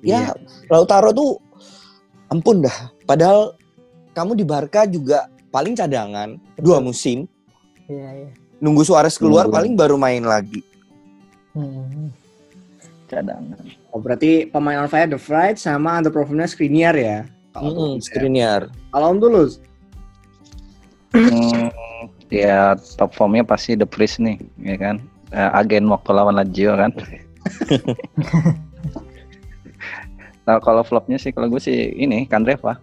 Ya 0.00 0.30
Lautaro 0.70 1.10
tuh 1.10 1.42
ampun 2.28 2.64
dah. 2.64 2.92
Padahal 3.04 3.56
kamu 4.12 4.38
di 4.38 4.44
Barca 4.46 4.86
juga 4.86 5.26
paling 5.50 5.74
cadangan 5.74 6.36
dua 6.58 6.78
musim. 6.78 7.26
Iya, 7.86 8.08
iya. 8.24 8.30
Nunggu 8.62 8.86
Suarez 8.86 9.18
keluar 9.18 9.44
Nunggu. 9.44 9.56
paling 9.60 9.72
baru 9.76 9.96
main 9.98 10.24
lagi. 10.24 10.64
Hmm. 11.52 12.08
Cadangan. 13.06 13.60
Oh, 13.92 14.00
berarti 14.02 14.48
pemain 14.48 14.82
on 14.82 14.90
fire 14.90 15.06
The 15.06 15.20
Fright 15.20 15.60
sama 15.60 16.00
underperformnya 16.00 16.48
Skriniar 16.48 16.96
ya. 16.96 17.28
Kalau 17.54 17.70
Tulus 17.70 18.08
ya. 18.10 18.18
Skriniar. 18.18 18.62
Kalau 18.90 19.06
Om 19.14 19.18
Tulus, 19.20 19.52
Hmm, 21.14 21.70
ya 22.26 22.74
top 22.98 23.14
formnya 23.14 23.46
pasti 23.46 23.78
The 23.78 23.86
Priest 23.86 24.18
nih, 24.18 24.34
ya 24.58 24.74
kan? 24.74 24.98
Eh, 25.30 25.50
agen 25.54 25.86
waktu 25.86 26.10
lawan 26.10 26.34
Lazio 26.34 26.74
kan. 26.74 26.90
nah 30.44 30.60
kalau 30.60 30.80
flopnya 30.80 31.16
sih 31.16 31.32
kalau 31.32 31.48
gue 31.48 31.58
sih 31.58 31.72
ini 31.94 32.24
Kandreva. 32.24 32.76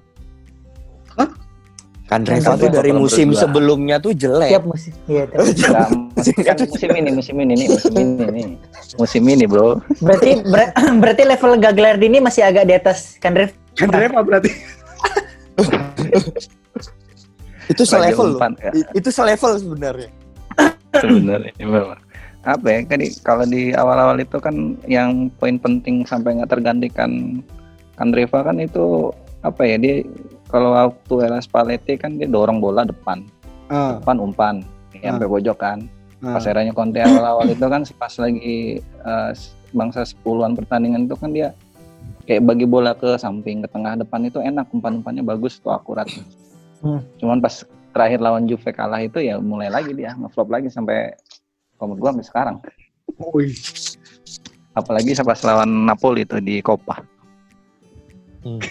Kan 2.12 2.28
Reva 2.28 2.52
Reva 2.52 2.60
tuh 2.60 2.70
dari 2.76 2.92
musim 2.92 3.32
sebelumnya 3.32 3.96
tuh 3.96 4.12
jelek. 4.12 4.52
Tiap 4.52 4.68
musim. 4.68 4.92
Iya, 5.08 5.24
tiap- 5.32 5.48
Nggak, 5.64 5.88
kan 6.44 6.68
musim 6.68 6.90
ini, 6.92 7.10
musim 7.10 7.36
ini 7.40 7.54
nih, 7.56 7.68
musim 7.72 7.94
ini 7.96 8.26
nih. 8.28 8.46
Musim 9.00 9.24
ini, 9.24 9.46
Bro. 9.48 9.80
Berarti 10.04 10.44
ber- 10.44 10.76
berarti 11.02 11.24
level 11.24 11.52
Gagliardini 11.56 12.20
masih 12.20 12.44
agak 12.44 12.68
di 12.68 12.76
atas 12.76 13.16
Kandrev. 13.16 13.56
kan 13.80 13.88
Reva 13.88 14.20
berarti. 14.28 14.52
Itu 17.72 17.84
selevel 17.88 18.36
loh. 18.36 18.40
ya, 18.60 18.72
Itu 18.92 19.08
selevel 19.08 19.52
sebenarnya. 19.56 20.10
sebenarnya 20.92 21.54
memang. 21.58 22.00
Apa 22.42 22.68
ya? 22.68 22.80
Kan 22.84 23.00
kalau 23.22 23.46
di 23.46 23.72
awal-awal 23.72 24.18
itu 24.18 24.38
kan 24.38 24.74
yang 24.86 25.30
poin 25.38 25.58
penting 25.58 26.02
sampai 26.04 26.38
nggak 26.38 26.50
tergantikan 26.50 27.42
Kandreva 27.94 28.42
kan 28.42 28.58
itu 28.58 29.14
apa 29.42 29.62
ya 29.62 29.78
dia 29.78 30.02
kalau 30.50 30.74
waktu 30.74 31.14
era 31.22 31.38
Spalletti 31.38 31.96
kan 31.96 32.18
dia 32.18 32.26
dorong 32.26 32.58
bola 32.58 32.82
depan, 32.82 33.24
Ah, 33.70 33.98
depan 33.98 34.18
umpan, 34.20 34.56
ya, 34.92 35.14
sampai 35.14 35.30
pojok 35.30 35.58
kan. 35.58 35.80
ah. 36.20 36.36
pas 36.36 36.44
eranya 36.44 36.70
Conte 36.72 37.00
awal-awal 37.00 37.46
itu 37.48 37.62
kan 37.64 37.82
pas 37.96 38.14
lagi 38.16 38.78
eh, 38.82 39.32
bangsa 39.72 40.02
10-an 40.04 40.54
pertandingan 40.54 41.06
itu 41.06 41.16
kan 41.16 41.30
dia 41.32 41.54
kayak 42.24 42.44
bagi 42.44 42.66
bola 42.66 42.94
ke 42.94 43.16
samping 43.16 43.62
ke 43.62 43.70
tengah 43.70 43.96
depan 43.96 44.22
itu 44.24 44.38
enak 44.38 44.70
umpan-umpannya 44.70 45.22
bagus 45.24 45.58
tuh 45.58 45.72
akurat 45.72 46.06
Hmm. 46.82 46.98
cuman 47.16 47.38
pas 47.38 47.62
terakhir 47.94 48.18
lawan 48.18 48.50
Juve 48.50 48.74
kalah 48.74 48.98
itu 48.98 49.22
ya 49.22 49.38
mulai 49.38 49.70
lagi 49.70 49.94
dia 49.94 50.18
ngeflop 50.18 50.50
lagi 50.50 50.66
sampai 50.66 51.14
kalau 51.82 51.92
menurut 51.92 52.02
gua 52.04 52.12
sampai 52.14 52.28
sekarang 52.30 52.56
Wih. 53.34 53.58
apalagi 54.72 55.18
pas 55.18 55.42
lawan 55.42 55.90
Napoli 55.90 56.22
itu 56.22 56.38
di 56.38 56.62
Coppa 56.62 57.02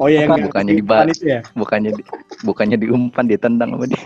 Oh 0.00 0.06
iya 0.06 0.24
yang 0.24 0.32
Bukan- 0.32 0.46
bukannya 0.48 0.72
di 0.72 0.82
itu 1.12 1.26
ya. 1.28 1.40
bukannya 1.52 1.90
di, 1.92 2.02
bukannya 2.40 2.76
diumpan 2.78 3.24
ditendang 3.26 3.74
sama 3.74 3.84
dia 3.84 4.02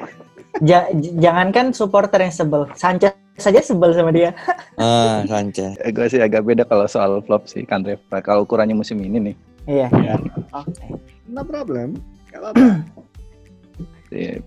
Ja- 0.59 0.88
jangankan 1.14 1.68
supporter 1.70 2.16
yang 2.18 2.33
sebel, 2.33 2.64
Sanchez 2.72 3.12
saja 3.37 3.61
sebel 3.61 3.92
sama 3.92 4.09
dia. 4.09 4.33
Ah, 4.81 5.20
Sanchez. 5.22 5.76
gue 5.79 6.07
sih 6.07 6.16
agak 6.16 6.40
beda 6.42 6.64
kalau 6.64 6.88
soal 6.88 7.20
flop 7.20 7.44
sih 7.44 7.62
Kandreva 7.62 8.18
kalau 8.18 8.42
ukurannya 8.42 8.72
musim 8.72 8.96
ini 8.98 9.20
nih 9.22 9.37
Iya. 9.66 9.87
Iya. 9.92 10.14
Oke. 10.55 10.96
No 11.29 11.42
problem. 11.42 12.00
Gak 12.31 12.40
apa-apa. 12.40 12.66
Iya. 14.09 14.38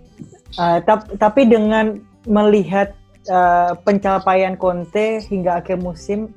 Eh, 0.55 0.77
tap- 0.82 1.12
tapi 1.15 1.43
dengan 1.43 1.99
melihat 2.23 2.95
eh, 3.30 3.72
pencapaian 3.86 4.58
Conte 4.58 5.24
hingga 5.30 5.62
akhir 5.62 5.78
musim, 5.80 6.34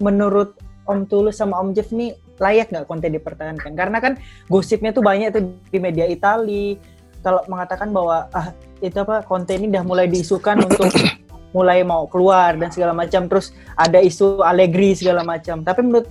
menurut 0.00 0.56
Om 0.88 1.06
Tulus 1.06 1.38
sama 1.38 1.60
Om 1.60 1.76
Jeff 1.76 1.92
nih 1.92 2.16
layak 2.40 2.72
nggak 2.72 2.86
Conte 2.88 3.06
dipertahankan? 3.12 3.76
Karena 3.76 3.98
kan 4.00 4.16
gosipnya 4.48 4.90
tuh 4.90 5.04
banyak 5.04 5.30
tuh 5.30 5.42
di 5.68 5.78
media 5.78 6.08
Itali 6.08 6.80
kalau 7.20 7.44
mengatakan 7.46 7.92
bahwa 7.92 8.26
ah 8.32 8.56
itu 8.80 8.96
apa 8.96 9.22
Conte 9.28 9.54
ini 9.54 9.68
udah 9.68 9.84
mulai 9.84 10.06
diisukan 10.08 10.56
untuk 10.64 10.88
mulai 11.56 11.84
mau 11.84 12.08
keluar 12.08 12.56
dan 12.56 12.72
segala 12.72 12.96
macam. 12.96 13.28
Terus 13.28 13.52
ada 13.76 14.00
isu 14.00 14.40
Allegri 14.40 14.96
segala 14.96 15.20
macam. 15.22 15.60
Tapi 15.62 15.80
menurut 15.84 16.08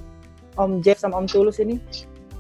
Om 0.55 0.83
Jeff 0.85 1.01
sama 1.01 1.17
Om 1.17 1.27
Tulus 1.27 1.57
ini 1.59 1.81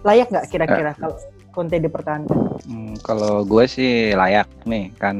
layak 0.05 0.31
nggak 0.31 0.47
kira-kira 0.47 0.91
kalau 0.95 1.17
Conte 1.49 1.81
dipertahankan? 1.81 2.37
Hmm, 2.69 2.93
kalau 3.01 3.41
gue 3.43 3.65
sih 3.65 4.13
layak 4.13 4.47
nih 4.63 4.93
kan 5.01 5.17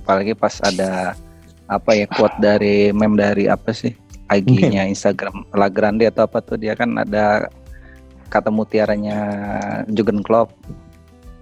apalagi 0.00 0.32
pas 0.32 0.56
ada 0.64 1.18
apa 1.68 1.92
ya 1.92 2.08
quote 2.08 2.36
dari 2.38 2.90
meme 2.90 3.14
dari 3.14 3.44
apa 3.44 3.70
sih 3.70 3.92
IG-nya 4.26 4.84
Instagram 4.84 5.44
La 5.52 5.68
Grande 5.68 6.04
atau 6.04 6.24
apa 6.24 6.40
tuh 6.40 6.56
dia 6.56 6.72
kan 6.72 6.92
ada 6.96 7.48
kata 8.28 8.48
mutiaranya 8.48 9.16
Jurgen 9.88 10.20
Klopp. 10.20 10.52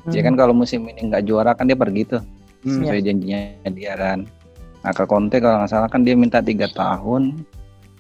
Dia 0.07 0.23
kan 0.23 0.39
kalau 0.39 0.55
musim 0.55 0.87
ini 0.87 1.11
nggak 1.11 1.25
juara 1.25 1.51
kan 1.51 1.67
dia 1.67 1.75
pergi 1.75 2.07
tuh 2.07 2.23
Hmm. 2.63 2.83
sesuai 2.83 2.99
janjinya 2.99 3.39
dia 3.71 3.95
kan. 3.95 4.27
Nah 4.83 4.91
ke 4.91 5.03
Conte 5.03 5.39
kalau 5.39 5.63
nggak 5.63 5.71
salah 5.71 5.87
kan 5.87 6.03
dia 6.03 6.15
minta 6.15 6.39
tiga 6.39 6.67
tahun 6.67 7.43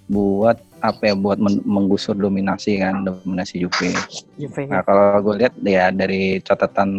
buat 0.06 0.54
apa 0.78 1.02
ya 1.02 1.14
buat 1.14 1.38
men- 1.38 1.62
menggusur 1.62 2.14
dominasi 2.14 2.78
kan 2.78 3.02
dominasi 3.02 3.62
Juve. 3.62 3.90
Juve. 4.34 4.66
Nah 4.66 4.82
kalau 4.82 5.18
gue 5.20 5.34
lihat 5.42 5.54
ya 5.62 5.90
dari 5.90 6.38
catatan 6.42 6.90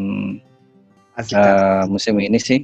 Asik. 1.16 1.36
eh, 1.36 1.84
musim 1.88 2.16
ini 2.20 2.36
sih 2.36 2.64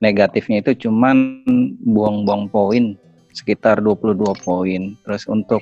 negatifnya 0.00 0.60
itu 0.60 0.88
cuman 0.88 1.42
buang-buang 1.82 2.52
poin 2.52 2.96
sekitar 3.36 3.84
22 3.84 4.16
poin. 4.40 4.82
Terus 5.04 5.22
untuk 5.28 5.60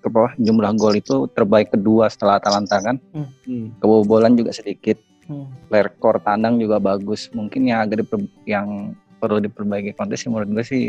ke 0.00 0.08
bawah 0.08 0.32
jumlah 0.38 0.72
gol 0.78 0.94
itu 0.96 1.26
terbaik 1.34 1.74
kedua 1.74 2.08
setelah 2.08 2.40
Atalanta 2.40 2.80
kan. 2.80 2.96
Hmm. 3.12 3.76
Kebobolan 3.82 4.38
juga 4.38 4.56
sedikit. 4.56 4.96
Hmm. 5.26 5.50
Rekor 5.68 6.22
tandang 6.22 6.56
juga 6.56 6.80
bagus. 6.80 7.28
Mungkin 7.34 7.68
yang 7.68 7.84
agak 7.84 8.06
diper- 8.06 8.32
yang 8.48 8.96
perlu 9.18 9.42
diperbaiki 9.42 9.92
kontes 9.98 10.22
sih 10.24 10.30
menurut 10.30 10.48
gue 10.54 10.64
sih 10.64 10.84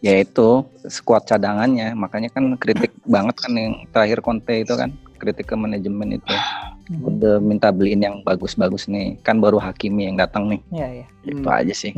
yaitu 0.00 0.64
skuad 0.88 1.28
cadangannya. 1.28 1.92
Makanya 1.92 2.32
kan 2.32 2.56
kritik 2.56 2.94
banget 3.04 3.36
kan 3.36 3.52
yang 3.52 3.74
terakhir 3.92 4.24
Conte 4.24 4.64
itu 4.64 4.72
kan 4.72 4.94
kritik 5.20 5.46
ke 5.46 5.54
manajemen 5.54 6.16
itu. 6.16 6.34
Udah 7.04 7.38
minta 7.38 7.68
beliin 7.70 8.00
yang 8.00 8.16
bagus-bagus 8.24 8.88
nih. 8.88 9.20
Kan 9.20 9.38
baru 9.38 9.60
Hakimi 9.60 10.08
yang 10.08 10.16
datang 10.16 10.48
nih. 10.48 10.60
Iya, 10.72 10.88
iya. 10.90 11.06
Itu 11.22 11.44
Hmm. 11.44 11.58
aja 11.60 11.74
sih. 11.76 11.92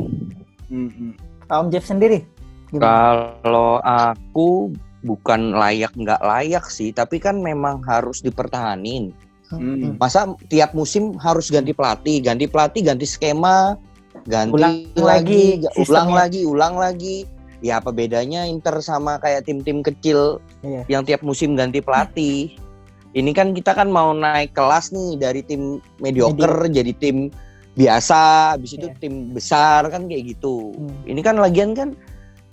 Hmm, 0.67 0.91
hmm. 0.91 1.11
Om 1.47 1.67
Jeff 1.71 1.87
sendiri? 1.87 2.21
Gimana? 2.69 2.83
Kalau 3.41 3.79
aku 3.79 4.73
bukan 5.01 5.53
layak 5.53 5.91
nggak 5.93 6.21
layak 6.21 6.65
sih, 6.67 6.91
tapi 6.91 7.17
kan 7.17 7.39
memang 7.39 7.81
harus 7.83 8.19
dipertahanin. 8.19 9.15
Hmm. 9.49 9.97
Masa 9.97 10.33
tiap 10.49 10.73
musim 10.73 11.13
harus 11.17 11.47
ganti 11.47 11.71
pelatih, 11.71 12.21
ganti 12.21 12.49
pelatih, 12.49 12.81
ganti 12.81 13.05
skema, 13.05 13.77
ganti 14.25 14.55
Ulang 14.57 14.75
lagi 14.97 15.61
lagi, 15.61 15.81
ulang 15.83 16.09
lagi, 16.09 16.41
ulang 16.43 16.75
lagi. 16.75 17.17
ya 17.63 17.79
apa 17.79 17.95
bedanya 17.95 18.43
Inter 18.43 18.75
sama 18.83 19.15
kayak 19.23 19.47
tim-tim 19.47 19.79
kecil 19.79 20.43
Iya. 20.67 20.83
yang 20.91 21.07
tiap 21.07 21.23
musim 21.23 21.55
ganti 21.55 21.79
pelatih. 21.79 22.59
Ini 23.13 23.31
kan 23.31 23.53
kita 23.53 23.77
kan 23.77 23.93
mau 23.93 24.09
naik 24.13 24.57
kelas 24.57 24.89
nih 24.89 25.21
dari 25.21 25.41
tim 25.45 25.77
mediocre 26.01 26.65
jadi 26.69 26.93
tim 26.97 27.29
biasa, 27.73 28.53
habis 28.57 28.73
itu 28.73 28.89
Iya. 28.89 28.97
tim 29.01 29.33
besar 29.33 29.89
kan 29.89 30.05
kayak 30.09 30.37
gitu. 30.37 30.73
Hmm. 30.73 30.93
Ini 31.09 31.21
kan 31.21 31.37
lagian 31.37 31.73
kan 31.77 31.93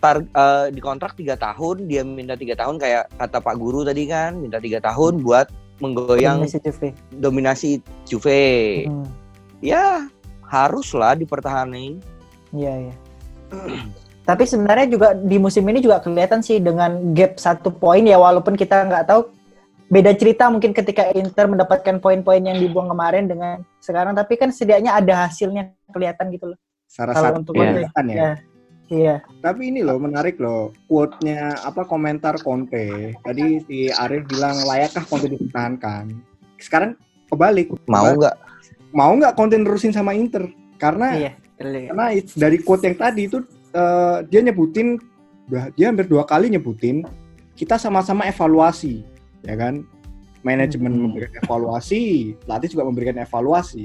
tar, 0.01 0.25
eh, 0.25 0.67
di 0.73 0.81
kontrak 0.81 1.17
tiga 1.17 1.37
tahun, 1.37 1.85
dia 1.89 2.01
minta 2.05 2.37
tiga 2.37 2.57
tahun 2.57 2.81
kayak 2.81 3.09
kata 3.21 3.39
Pak 3.41 3.57
Guru 3.57 3.85
tadi 3.85 4.09
kan, 4.09 4.37
minta 4.41 4.57
tiga 4.61 4.81
tahun 4.81 5.21
buat 5.21 5.49
menggoyang 5.81 6.45
Juve. 6.45 6.93
dominasi 7.21 7.81
Juve. 8.05 8.85
Hmm. 8.89 9.09
Ya 9.65 10.09
haruslah 10.45 11.17
dipertahanin. 11.17 12.01
Iya, 12.53 12.89
iya. 12.89 12.95
Tapi 14.25 14.45
sebenarnya 14.47 14.87
juga 14.87 15.09
di 15.17 15.37
musim 15.41 15.65
ini 15.67 15.83
juga 15.83 15.99
kelihatan 16.05 16.45
sih 16.45 16.61
dengan 16.61 17.17
gap 17.17 17.41
satu 17.41 17.73
poin 17.73 18.05
ya 18.05 18.21
walaupun 18.21 18.55
kita 18.55 18.87
nggak 18.87 19.09
tahu 19.09 19.27
beda 19.91 20.15
cerita 20.15 20.47
mungkin 20.47 20.71
ketika 20.71 21.11
Inter 21.19 21.51
mendapatkan 21.51 21.99
poin-poin 21.99 22.39
yang 22.39 22.63
dibuang 22.63 22.87
kemarin 22.89 23.27
dengan 23.27 23.67
sekarang 23.83 24.15
tapi 24.15 24.39
kan 24.39 24.55
setidaknya 24.55 24.95
ada 24.95 25.27
hasilnya 25.27 25.75
kelihatan 25.91 26.31
gitu 26.31 26.55
loh. 26.55 26.59
Salah 26.87 27.15
Kalau 27.19 27.31
satu 27.35 27.39
untuk 27.43 27.55
Iya. 27.59 27.67
Kelihatan 27.75 28.05
ya. 28.07 28.15
Ya. 28.17 28.33
Iya. 28.91 29.15
Tapi 29.43 29.63
ini 29.71 29.87
loh 29.87 29.99
menarik 29.99 30.39
loh 30.39 30.75
quote-nya 30.87 31.59
apa 31.63 31.87
komentar 31.87 32.39
Conte. 32.43 33.15
Tadi 33.23 33.63
si 33.67 33.91
Arif 33.91 34.27
bilang 34.31 34.59
layakkah 34.67 35.07
Conte 35.07 35.31
dipertahankan? 35.31 36.11
Sekarang 36.59 36.95
kebalik. 37.31 37.71
Mau 37.87 38.15
nggak? 38.15 38.37
Mau 38.95 39.13
nggak 39.15 39.35
Conte 39.39 39.59
nerusin 39.59 39.95
sama 39.95 40.15
Inter? 40.15 40.51
Karena 40.79 41.19
Iya. 41.19 41.33
karena 41.61 42.07
dari 42.35 42.59
quote 42.63 42.89
yang 42.89 42.97
tadi 42.99 43.29
itu 43.29 43.39
eh, 43.75 44.19
dia 44.27 44.41
nyebutin 44.43 44.99
dia 45.77 45.91
hampir 45.91 46.07
dua 46.07 46.23
kali 46.27 46.51
nyebutin 46.51 47.03
kita 47.59 47.77
sama-sama 47.77 48.25
evaluasi 48.27 49.03
ya 49.45 49.55
kan 49.55 49.85
manajemen 50.41 50.93
Hmm. 50.93 51.03
memberikan 51.13 51.37
evaluasi 51.45 52.03
pelatih 52.43 52.69
juga 52.73 52.85
memberikan 52.89 53.17
evaluasi 53.21 53.85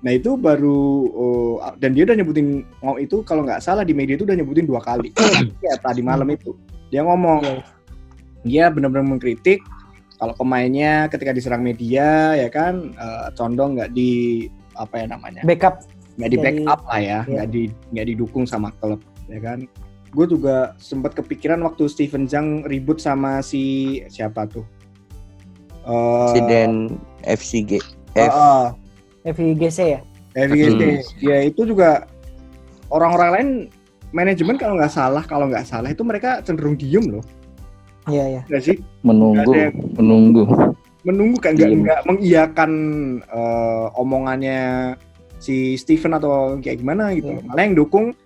nah 0.00 0.12
itu 0.12 0.36
baru 0.36 0.80
oh, 1.10 1.54
dan 1.80 1.96
dia 1.96 2.04
udah 2.04 2.14
nyebutin 2.14 2.62
ngomong 2.80 2.98
itu 3.00 3.24
kalau 3.24 3.42
nggak 3.42 3.64
salah 3.64 3.82
di 3.82 3.96
media 3.96 4.14
itu 4.14 4.24
udah 4.24 4.36
nyebutin 4.36 4.68
dua 4.68 4.80
kali 4.80 5.10
ya 5.64 5.74
tadi 5.80 6.04
malam 6.04 6.28
itu 6.30 6.52
dia 6.88 7.02
ngomong 7.02 7.42
Iya. 7.42 7.64
dia 8.46 8.64
benar-benar 8.70 9.08
mengkritik 9.08 9.58
kalau 10.16 10.32
pemainnya 10.32 11.10
ketika 11.10 11.34
diserang 11.34 11.60
media 11.60 12.32
ya 12.32 12.48
kan 12.48 12.94
eh, 12.94 13.28
condong 13.34 13.74
nggak 13.74 13.90
di 13.92 14.46
apa 14.76 15.02
ya 15.02 15.06
namanya 15.10 15.42
Backup. 15.42 15.82
nggak 16.16 16.30
di 16.30 16.38
backup 16.38 16.80
lah 16.86 17.00
ya, 17.00 17.20
Iya. 17.24 17.32
nggak 17.32 17.48
di 17.50 17.62
nggak 17.92 18.06
didukung 18.08 18.44
sama 18.48 18.72
klub, 18.80 19.00
ya 19.28 19.36
kan? 19.36 19.68
Gue 20.16 20.24
juga 20.26 20.72
sempat 20.80 21.12
kepikiran 21.12 21.60
waktu 21.60 21.84
Steven 21.86 22.24
Zhang 22.24 22.64
ribut 22.64 22.96
sama 22.96 23.44
si 23.44 24.00
siapa 24.08 24.48
tuh? 24.48 24.64
Eh, 25.84 26.32
Presiden 26.32 26.96
FCG. 27.22 27.70
eh, 28.16 28.24
F. 28.24 28.32
eh, 29.22 29.32
FIGC 29.36 29.78
ya. 29.92 30.00
FGT. 30.32 30.82
Hmm. 30.82 31.00
Ya 31.20 31.36
itu 31.44 31.68
juga 31.68 32.08
orang-orang 32.88 33.30
lain 33.36 33.48
manajemen 34.10 34.56
kalau 34.56 34.80
nggak 34.80 34.88
salah, 34.88 35.20
kalau 35.20 35.52
nggak 35.52 35.68
salah 35.68 35.92
itu 35.92 36.00
mereka 36.00 36.40
cenderung 36.40 36.80
diem 36.80 37.04
loh, 37.10 37.24
Iya, 38.06 38.24
iya. 38.38 38.42
nggak 38.48 38.62
sih? 38.62 38.76
menunggu 39.02 39.50
ada 39.52 39.68
menunggu 39.98 40.42
Menunggu 41.02 41.38
kan 41.38 41.54
nggak 41.54 41.70
nggak 41.76 42.00
mengiyakan 42.08 42.72
eh, 43.22 43.86
omongannya 43.94 44.60
si 45.38 45.76
Steven 45.76 46.16
atau 46.16 46.56
kayak 46.58 46.80
gimana 46.80 47.12
gitu. 47.12 47.30
Iya. 47.30 47.44
Malah 47.46 47.62
yang 47.62 47.76
dukung 47.76 48.16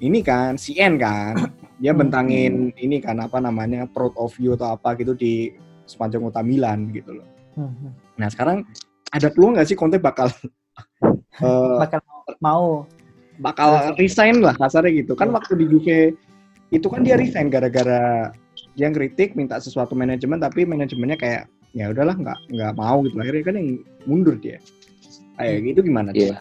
ini 0.00 0.20
kan 0.20 0.56
CN 0.56 0.96
kan. 0.96 1.34
Dia 1.76 1.92
Hmm. 1.92 2.00
bentangin 2.04 2.54
ini 2.76 3.00
kan 3.00 3.16
apa 3.16 3.40
namanya 3.40 3.84
proud 3.86 4.12
of 4.16 4.36
you 4.36 4.52
atau 4.52 4.74
apa 4.74 4.92
gitu 4.96 5.12
di 5.12 5.52
sepanjang 5.84 6.20
kota 6.22 6.40
Milan 6.40 6.92
gitu 6.92 7.16
loh. 7.16 7.28
Hmm. 7.56 7.92
Nah 8.16 8.28
sekarang 8.28 8.64
ada 9.10 9.28
peluang 9.28 9.56
nggak 9.56 9.66
sih 9.66 9.74
Conte 9.74 9.96
bakal 9.96 10.28
eh, 11.40 11.76
Bakal 11.80 12.00
mau. 12.38 12.84
bakal 13.40 13.96
resign 13.96 14.44
lah 14.44 14.52
kasarnya 14.52 15.00
gitu 15.00 15.16
kan 15.16 15.32
waktu 15.32 15.56
di 15.56 15.64
Juve 15.64 16.12
itu 16.68 16.86
kan 16.92 17.00
dia 17.00 17.16
resign 17.16 17.48
gara-gara 17.48 18.28
dia 18.76 18.92
kritik 18.92 19.32
minta 19.32 19.56
sesuatu 19.56 19.96
manajemen 19.96 20.36
tapi 20.36 20.68
manajemennya 20.68 21.16
kayak 21.16 21.42
ya 21.72 21.88
udahlah 21.88 22.20
nggak 22.20 22.36
nggak 22.52 22.72
mau 22.76 23.00
gitu 23.00 23.16
akhirnya 23.16 23.40
kan 23.40 23.56
yang 23.56 23.68
mundur 24.04 24.36
dia 24.36 24.60
kayak 25.40 25.72
gitu 25.72 25.80
gimana 25.88 26.12
tuh? 26.12 26.36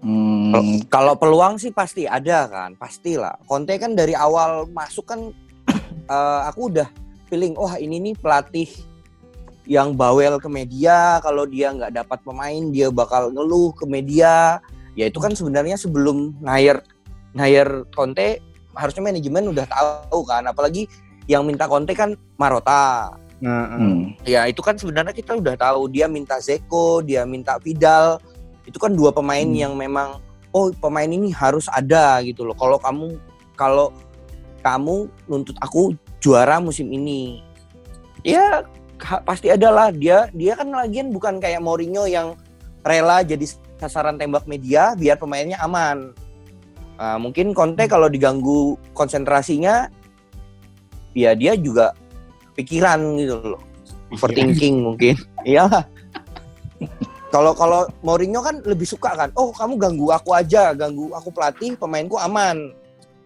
Hmm, 0.00 0.52
Kalau- 0.52 0.80
Kalau 0.88 1.14
peluang 1.14 1.54
sih 1.56 1.70
pasti 1.70 2.08
ada 2.08 2.48
kan, 2.48 2.72
pastilah. 2.74 3.36
Conte 3.44 3.76
kan 3.76 3.92
dari 3.92 4.16
awal 4.16 4.64
masuk 4.72 5.04
kan 5.04 5.20
eh, 6.14 6.40
aku 6.48 6.72
udah 6.72 6.88
feeling, 7.28 7.52
wah 7.54 7.76
ini 7.76 8.00
nih 8.00 8.14
pelatih 8.16 8.68
yang 9.68 9.94
bawel 9.94 10.40
ke 10.40 10.48
media. 10.48 11.20
Kalau 11.20 11.44
dia 11.44 11.70
nggak 11.70 11.92
dapat 11.94 12.18
pemain, 12.24 12.62
dia 12.72 12.88
bakal 12.88 13.30
ngeluh 13.30 13.70
ke 13.76 13.84
media. 13.84 14.58
Ya 14.98 15.06
itu 15.06 15.20
kan 15.20 15.36
sebenarnya 15.36 15.78
sebelum 15.78 16.34
hire 16.42 16.82
hire 17.36 17.86
Conte 17.94 18.42
harusnya 18.74 19.04
manajemen 19.04 19.52
udah 19.52 19.66
tahu 19.68 20.24
kan. 20.26 20.48
Apalagi 20.48 20.88
yang 21.28 21.46
minta 21.46 21.68
Conte 21.68 21.92
kan 21.94 22.16
Marota. 22.34 23.14
Nah, 23.40 23.64
eh, 23.68 23.78
hmm. 23.78 24.00
Ya 24.26 24.44
itu 24.48 24.60
kan 24.60 24.74
sebenarnya 24.74 25.12
kita 25.14 25.36
udah 25.36 25.54
tahu 25.54 25.86
dia 25.88 26.08
minta 26.10 26.40
Zeko, 26.42 27.00
dia 27.00 27.22
minta 27.22 27.60
Vidal. 27.62 28.18
Itu 28.70 28.78
kan 28.78 28.94
dua 28.94 29.10
pemain 29.10 29.42
Hmm. 29.42 29.58
yang 29.58 29.72
memang 29.74 30.22
oh 30.54 30.70
pemain 30.78 31.10
ini 31.10 31.34
harus 31.34 31.66
ada 31.66 32.22
gitu 32.22 32.46
loh. 32.46 32.54
Kalau 32.54 32.78
kamu 32.78 33.18
kalau 33.58 33.90
kamu 34.62 35.10
nuntut 35.26 35.58
aku 35.58 35.98
juara 36.22 36.62
musim 36.62 36.86
ini. 36.94 37.42
Ya 38.22 38.62
ha- 39.02 39.22
pasti 39.26 39.50
ada 39.50 39.74
lah 39.74 39.90
dia 39.90 40.30
dia 40.30 40.54
kan 40.54 40.70
lagian 40.70 41.10
bukan 41.10 41.42
kayak 41.42 41.58
Mourinho 41.58 42.06
yang 42.06 42.38
rela 42.86 43.26
jadi 43.26 43.42
sasaran 43.82 44.16
tembak 44.16 44.46
media 44.46 44.94
biar 44.94 45.18
pemainnya 45.18 45.58
aman. 45.60 46.14
Nah, 47.00 47.16
mungkin 47.16 47.56
Conte 47.56 47.88
kalau 47.88 48.12
diganggu 48.12 48.76
konsentrasinya 48.92 49.88
ya 51.16 51.34
dia 51.34 51.56
juga 51.56 51.96
pikiran 52.54 53.00
gitu 53.18 53.56
loh 53.56 53.62
overthinking 54.12 54.84
mungkin 54.84 55.16
iyalah 55.48 55.86
kalau 57.30 57.52
kalau 57.54 57.86
Mourinho 58.02 58.42
kan 58.42 58.58
lebih 58.66 58.84
suka 58.84 59.14
kan 59.14 59.30
oh 59.38 59.54
kamu 59.54 59.78
ganggu 59.78 60.10
aku 60.10 60.34
aja 60.34 60.74
ganggu 60.74 61.14
aku 61.14 61.30
pelatih 61.30 61.78
pemainku 61.78 62.18
aman. 62.18 62.74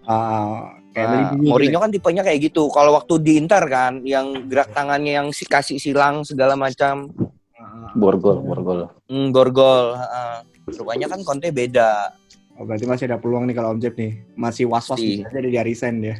Ah, 0.04 0.76
kayak 0.92 1.06
Nah, 1.08 1.12
melindungi 1.16 1.48
Mourinho 1.48 1.78
kan 1.80 1.90
tipenya 1.90 2.22
kayak 2.22 2.52
gitu. 2.52 2.68
Kalau 2.68 2.92
waktu 2.92 3.16
di 3.24 3.40
Inter 3.40 3.64
kan 3.64 4.04
yang 4.04 4.44
gerak 4.46 4.76
tangannya 4.76 5.24
yang 5.24 5.28
si 5.32 5.48
kasih 5.48 5.80
silang 5.80 6.22
segala 6.22 6.52
macam. 6.54 7.08
Gitu. 7.08 7.32
Ah, 7.56 7.88
borgol 7.96 8.44
borgol. 8.44 8.80
Hmm, 9.08 9.32
borgol 9.32 9.96
heeh. 9.96 10.34
rupanya 10.64 11.08
kan 11.12 11.20
Conte 11.24 11.52
beda. 11.52 12.08
Oh, 12.54 12.64
berarti 12.64 12.86
masih 12.86 13.04
ada 13.10 13.18
peluang 13.18 13.44
nih 13.50 13.56
kalau 13.56 13.74
Om 13.74 13.80
Jeb 13.82 13.98
nih. 13.98 14.12
Masih 14.38 14.64
was-was 14.70 15.00
bisa 15.00 15.28
jadi 15.28 15.48
dia 15.50 15.62
resign 15.66 16.00
dia. 16.00 16.16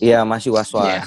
Iya 0.00 0.24
masih 0.24 0.50
was 0.54 0.70
was 0.72 0.86
Iya. 0.86 1.02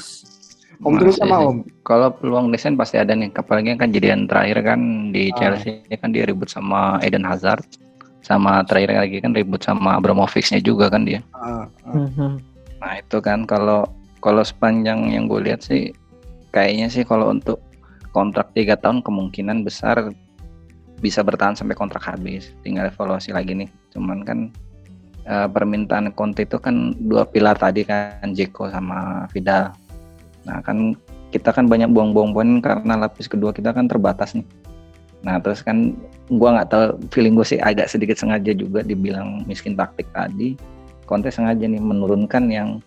Om 0.83 0.93
terus 1.01 1.17
Masih 1.17 1.25
sama 1.25 1.37
sih. 1.41 1.47
Om 1.49 1.57
Kalau 1.81 2.07
peluang 2.13 2.47
desain 2.53 2.75
pasti 2.77 3.01
ada 3.01 3.17
nih. 3.17 3.33
Apalagi 3.33 3.73
kan 3.73 3.89
kejadian 3.89 4.29
terakhir 4.29 4.61
kan 4.61 5.09
di 5.09 5.33
Ah. 5.33 5.35
Chelsea 5.39 5.81
kan 5.97 6.13
dia 6.13 6.27
ribut 6.29 6.49
sama 6.51 7.01
Eden 7.01 7.25
Hazard. 7.25 7.65
Sama 8.21 8.61
terakhir 8.67 8.93
lagi 8.93 9.17
kan 9.23 9.31
ribut 9.33 9.63
sama 9.63 9.97
Abramovich-nya 9.97 10.61
juga 10.61 10.91
kan 10.91 11.07
dia. 11.07 11.23
Ah, 11.33 11.65
ah. 11.87 11.95
Hmm. 11.95 12.37
Nah 12.77 12.93
itu 13.01 13.17
kan 13.23 13.49
kalau 13.49 13.89
kalau 14.21 14.43
sepanjang 14.45 15.09
yang 15.09 15.25
gue 15.25 15.41
lihat 15.49 15.65
sih 15.65 15.95
kayaknya 16.53 16.91
sih 16.91 17.07
kalau 17.07 17.31
untuk 17.33 17.61
kontrak 18.13 18.51
tiga 18.53 18.75
tahun 18.77 19.01
kemungkinan 19.05 19.61
besar 19.61 20.11
bisa 21.01 21.21
bertahan 21.21 21.57
sampai 21.57 21.73
kontrak 21.73 22.05
habis. 22.05 22.53
Tinggal 22.61 22.93
evaluasi 22.93 23.33
lagi 23.33 23.57
nih. 23.57 23.69
Cuman 23.95 24.21
kan 24.27 24.39
eh, 25.25 25.47
permintaan 25.49 26.13
Conte 26.13 26.45
itu 26.45 26.61
kan 26.61 26.93
dua 27.01 27.25
pilar 27.25 27.57
tadi 27.57 27.81
kan 27.87 28.29
Jeko 28.35 28.69
sama 28.69 29.25
Vidal. 29.33 29.73
Nah 30.47 30.63
kan 30.63 30.95
kita 31.29 31.51
kan 31.51 31.67
banyak 31.67 31.91
buang-buang 31.91 32.31
poin 32.31 32.49
karena 32.63 32.95
lapis 32.95 33.27
kedua 33.27 33.51
kita 33.51 33.75
kan 33.75 33.85
terbatas 33.85 34.31
nih. 34.33 34.47
Nah 35.27 35.37
terus 35.43 35.59
kan 35.59 35.91
gua 36.31 36.55
nggak 36.55 36.69
tahu 36.71 36.83
feeling 37.11 37.35
gue 37.35 37.43
sih 37.43 37.59
agak 37.59 37.91
sedikit 37.91 38.15
sengaja 38.15 38.55
juga 38.55 38.79
dibilang 38.81 39.43
miskin 39.43 39.75
taktik 39.75 40.07
tadi. 40.15 40.55
Conte 41.03 41.31
sengaja 41.31 41.67
nih 41.67 41.79
menurunkan 41.79 42.47
yang 42.51 42.79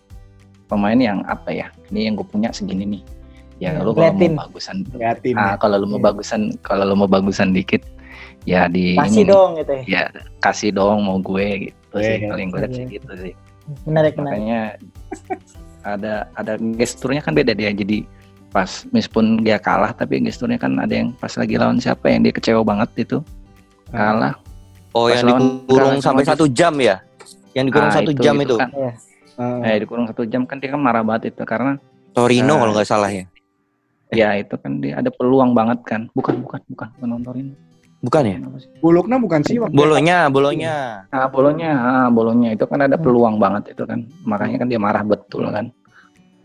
pemain 0.65 0.97
yang 0.97 1.21
apa 1.25 1.49
ya? 1.53 1.67
Ini 1.89 2.09
yang 2.09 2.13
gue 2.17 2.25
punya 2.25 2.49
segini 2.53 2.85
nih. 2.85 3.03
Ya 3.61 3.77
Ya, 3.77 3.85
lu 3.85 3.93
kalau 3.93 4.17
mau 4.17 4.49
bagusan, 4.49 4.81
liatin 4.97 5.37
ah, 5.37 5.53
ya. 5.53 5.61
kalau 5.61 5.77
lu 5.77 5.85
mau 5.85 6.01
Iya. 6.01 6.05
bagusan, 6.09 6.41
kalau 6.65 6.81
lu 6.81 6.95
mau 6.97 7.05
bagusan 7.05 7.53
dikit, 7.53 7.85
ya 8.41 8.65
di 8.65 8.97
Kasih 8.97 9.21
ini, 9.21 9.29
dong 9.29 9.49
gitu 9.53 9.71
ya. 9.77 9.83
ya 9.85 10.03
kasih 10.41 10.69
dong 10.73 11.05
mau 11.05 11.21
gue 11.21 11.69
gitu 11.69 11.95
sih. 12.01 12.25
Iya, 12.25 12.29
Paling 12.33 12.47
gue 12.49 12.57
lihat 12.57 12.71
iya. 12.73 12.77
sih 12.77 12.85
gitu 12.97 13.11
sih. 13.21 13.33
Menarik, 13.85 14.17
menarik. 14.17 14.81
Ada 15.81 16.29
ada 16.33 16.53
gesturnya 16.75 17.19
kan 17.19 17.33
beda 17.33 17.51
dia. 17.51 17.69
Jadi 17.69 18.05
pas 18.51 18.83
meskipun 18.91 19.41
dia 19.41 19.55
kalah 19.55 19.91
tapi 19.91 20.19
gesturnya 20.19 20.59
kan 20.59 20.75
ada 20.75 20.91
yang 20.91 21.15
pas 21.15 21.31
lagi 21.33 21.55
lawan 21.55 21.79
siapa 21.79 22.11
yang 22.11 22.19
dia 22.21 22.35
kecewa 22.35 22.59
banget 22.61 23.07
itu 23.07 23.17
kalah 23.87 24.35
oh 24.91 25.07
Pas 25.07 25.15
yang 25.15 25.25
lawan 25.31 25.41
dikurung 25.63 25.97
sampai 26.03 26.23
satu 26.27 26.51
jam 26.51 26.75
ya 26.75 26.99
yang 27.55 27.71
dikurung 27.71 27.87
Ah, 27.87 27.95
satu 27.95 28.11
itu- 28.11 28.19
jam 28.19 28.35
itu 28.35 28.43
itu 28.43 28.55
kan. 28.59 28.69
Iya. 28.75 28.91
Eh, 29.63 29.71
Eh 29.71 29.75
dikurung 29.79 30.03
satu 30.03 30.27
jam 30.27 30.43
kan 30.43 30.59
dia 30.59 30.67
kan 30.67 30.83
marah 30.83 30.99
banget 30.99 31.31
itu 31.31 31.47
karena 31.47 31.79
Torino 32.11 32.53
Ah. 32.53 32.59
kalau 32.59 32.73
nggak 32.75 32.89
salah 32.91 33.07
ya. 33.09 33.23
ya 34.11 34.35
itu 34.35 34.55
kan 34.59 34.83
dia 34.83 34.99
ada 34.99 35.07
peluang 35.07 35.55
banget 35.55 35.79
kan. 35.87 36.01
Bukan 36.11 36.43
bukan 36.43 36.59
bukan 36.67 36.87
bukan 36.91 37.07
nontonin. 37.07 37.55
Bukan 38.01 38.23
ya? 38.25 38.37
Bologna 38.81 39.21
bukan 39.21 39.45
sih 39.45 39.61
waktu 39.61 39.77
Bolonya, 39.77 40.25
bolonya. 40.33 41.05
Ah, 41.13 41.29
bolonya, 41.29 41.71
ah, 41.77 42.07
bolonya 42.09 42.57
itu 42.57 42.65
kan 42.65 42.81
ada 42.81 42.97
peluang 42.97 43.37
banget 43.37 43.77
itu 43.77 43.85
kan. 43.85 44.01
Makanya 44.25 44.65
kan 44.65 44.67
dia 44.73 44.81
marah 44.81 45.05
betul 45.05 45.45
kan. 45.53 45.69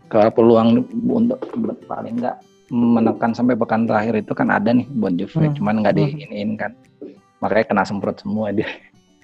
Kalau 0.07 0.29
peluang 0.29 0.85
untuk 1.09 1.41
paling 1.89 2.21
enggak 2.21 2.37
menekan 2.69 3.31
sampai 3.33 3.57
pekan 3.57 3.89
terakhir 3.89 4.21
itu 4.21 4.37
kan 4.37 4.53
ada 4.53 4.69
nih 4.69 4.85
buat 5.01 5.17
Juve, 5.17 5.49
Hmm. 5.49 5.55
cuman 5.57 5.75
nggak 5.81 5.93
Hmm. 5.97 6.01
diiniin 6.05 6.51
kan. 6.59 6.71
Makanya 7.41 7.65
kena 7.73 7.83
semprot 7.83 8.21
semua 8.21 8.53
dia. 8.53 8.67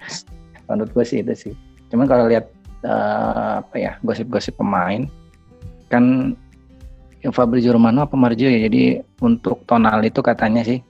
Menurut 0.68 0.90
gue 0.90 1.04
sih 1.06 1.22
itu 1.22 1.34
sih. 1.38 1.54
Cuman 1.88 2.10
kalau 2.10 2.26
lihat 2.26 2.50
eh, 2.84 3.52
apa 3.64 3.76
ya 3.80 3.96
gosip-gosip 4.02 4.60
pemain 4.60 5.08
kan 5.88 6.34
Fabrizio 7.24 7.72
Romano 7.72 8.04
apa 8.04 8.12
Marjo 8.12 8.44
ya. 8.44 8.60
Jadi 8.60 9.00
untuk 9.22 9.64
tonal 9.64 10.04
itu 10.04 10.20
katanya 10.20 10.60
sih 10.60 10.84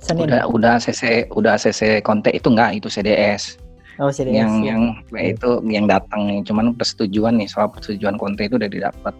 Senin. 0.00 0.32
udah 0.32 0.42
udah 0.48 0.74
CC 0.80 1.28
udah 1.32 1.60
CC 1.60 2.00
Conte 2.00 2.32
itu 2.32 2.48
enggak 2.48 2.80
itu 2.80 2.88
CDS 2.88 3.60
oh, 4.00 4.08
serius. 4.08 4.40
yang 4.40 4.64
yang 4.64 4.82
ya 5.12 5.36
itu 5.36 5.60
yang 5.68 5.84
datang 5.84 6.26
nih 6.26 6.40
cuman 6.48 6.72
persetujuan 6.74 7.36
nih 7.36 7.48
soal 7.48 7.68
persetujuan 7.68 8.16
Conte 8.16 8.48
itu 8.48 8.56
udah 8.56 8.70
didapat 8.70 9.14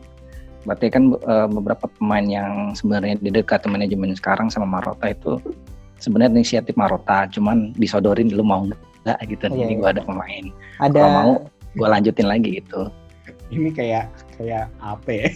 berarti 0.65 0.87
kan 0.93 1.13
eh, 1.13 1.49
beberapa 1.49 1.89
pemain 2.01 2.25
yang 2.25 2.53
sebenarnya 2.73 3.21
didekat 3.21 3.65
manajemen 3.69 4.17
sekarang 4.17 4.49
sama 4.49 4.69
Marota 4.69 5.13
itu 5.13 5.37
sebenarnya 6.01 6.41
inisiatif 6.41 6.77
Marota 6.77 7.29
cuman 7.29 7.77
disodorin 7.77 8.33
dulu 8.33 8.45
mau 8.45 8.63
nggak 9.05 9.19
gitu 9.33 9.49
Iya, 9.49 9.65
ini 9.69 9.75
iya. 9.77 9.81
gua 9.81 9.89
ada 9.97 10.03
pemain 10.05 10.45
ada 10.81 11.01
kalau 11.01 11.13
mau 11.13 11.33
gua 11.77 11.89
lanjutin 11.97 12.29
lagi 12.29 12.61
gitu 12.61 12.89
ini 13.51 13.75
kayak 13.75 14.07
kayak 14.39 14.71
apa 14.79 15.11
ya? 15.11 15.27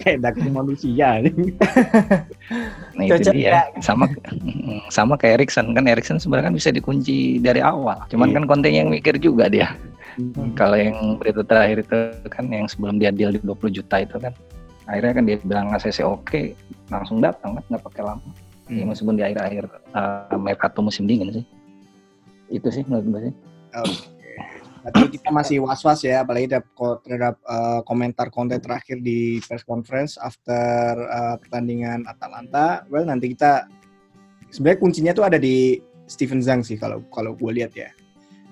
kayak 0.00 0.18
daging 0.24 0.52
manusia 0.60 1.20
nih. 1.20 1.32
nah 2.96 3.02
itu 3.06 3.12
Cocok 3.14 3.34
dia 3.36 3.68
sama 3.78 4.04
sama 4.96 5.14
kayak 5.14 5.44
Erikson 5.44 5.70
kan 5.76 5.84
Erikson 5.86 6.18
sebenarnya 6.18 6.50
kan 6.50 6.56
bisa 6.56 6.72
dikunci 6.72 7.38
dari 7.38 7.60
awal 7.62 8.00
cuman 8.10 8.32
Iya. 8.32 8.36
kan 8.40 8.44
Conte 8.48 8.68
yang 8.68 8.88
mikir 8.90 9.20
juga 9.20 9.46
dia 9.46 9.70
Hmm. 10.18 10.52
Kalau 10.58 10.74
yang 10.74 11.16
berita 11.22 11.40
terakhir 11.46 11.86
itu 11.86 11.96
kan 12.28 12.50
yang 12.50 12.66
sebelum 12.66 12.98
dia 12.98 13.14
deal 13.14 13.30
di 13.30 13.38
20 13.40 13.70
juta 13.70 14.02
itu 14.02 14.18
kan 14.18 14.34
akhirnya 14.84 15.12
kan 15.16 15.24
dia 15.24 15.36
bilang 15.38 15.70
ACC 15.70 16.02
oke 16.02 16.50
langsung 16.90 17.22
datang 17.22 17.56
kan 17.56 17.62
nggak 17.70 17.84
pakai 17.88 18.02
lama. 18.04 18.28
Ya, 18.66 18.82
Hmm. 18.84 18.90
meskipun 18.90 19.14
di 19.16 19.22
akhir-akhir 19.22 19.64
uh, 19.94 20.34
mercato 20.36 20.82
musim 20.82 21.06
dingin 21.06 21.30
sih. 21.30 21.44
Itu 22.50 22.68
sih 22.68 22.82
menurut 22.90 23.06
gue 23.06 23.20
sih. 23.30 23.34
Berarti 24.80 25.20
kita 25.20 25.28
masih 25.28 25.56
was-was 25.60 26.00
ya, 26.02 26.24
apalagi 26.24 26.48
terhadap, 27.04 27.36
eh, 27.36 27.80
komentar 27.84 28.32
konten 28.32 28.60
terakhir 28.60 29.00
di 29.04 29.38
press 29.44 29.64
conference 29.64 30.16
after 30.16 30.96
eh, 31.04 31.36
pertandingan 31.40 32.08
Atalanta. 32.08 32.88
Well, 32.88 33.04
nanti 33.04 33.36
kita 33.36 33.68
sebenarnya 34.50 34.78
kuncinya 34.80 35.12
tuh 35.12 35.24
ada 35.28 35.38
di 35.38 35.78
Steven 36.10 36.42
Zhang 36.42 36.66
sih 36.66 36.74
kalau 36.74 37.04
kalau 37.14 37.38
gue 37.38 37.52
lihat 37.62 37.72
ya. 37.78 37.90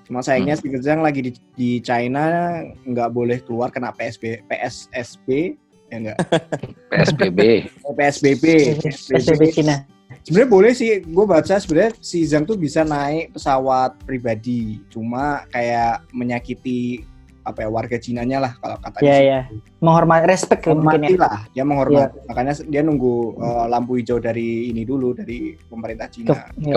Cuma 0.07 0.25
sayangnya 0.25 0.57
Steven 0.57 0.81
Zhang 0.81 1.01
lagi 1.05 1.21
di, 1.21 1.33
di 1.59 1.71
China 1.83 2.61
nggak 2.87 3.11
boleh 3.12 3.43
keluar 3.45 3.69
kena 3.69 3.93
PSB 3.93 4.47
PSSB 4.47 5.59
ya 5.93 5.97
enggak 6.01 6.19
PSBB. 6.95 7.69
PSBB. 7.99 8.45
PSBB 8.81 9.43
Cina. 9.53 9.98
Sebenarnya 10.29 10.51
boleh 10.51 10.73
sih, 10.73 11.01
gue 11.01 11.25
baca 11.25 11.55
sebenarnya 11.57 11.97
si 11.99 12.21
Zhang 12.23 12.45
tuh 12.45 12.55
bisa 12.55 12.85
naik 12.85 13.33
pesawat 13.33 13.97
pribadi, 14.05 14.77
cuma 14.87 15.49
kayak 15.49 16.05
menyakiti 16.12 17.01
apa 17.41 17.64
ya 17.64 17.73
warga 17.73 17.97
Cinanya 17.97 18.38
lah 18.38 18.53
kalau 18.61 18.77
kata 18.77 19.01
Iya, 19.01 19.17
iya. 19.19 19.41
Menghormati 19.81 20.29
respect 20.29 20.69
ya 20.69 20.77
mungkin 20.77 21.01
ya. 21.03 21.17
lah, 21.17 21.49
dia 21.49 21.64
menghormati. 21.64 22.21
Makanya 22.29 22.53
dia 22.62 22.85
nunggu 22.85 23.14
eh, 23.41 23.67
lampu 23.67 23.97
hijau 23.97 24.21
dari 24.21 24.69
ini 24.69 24.85
dulu 24.85 25.17
dari 25.17 25.57
pemerintah 25.64 26.12
Cina, 26.12 26.37
Ke- 26.37 26.53
iya. 26.61 26.77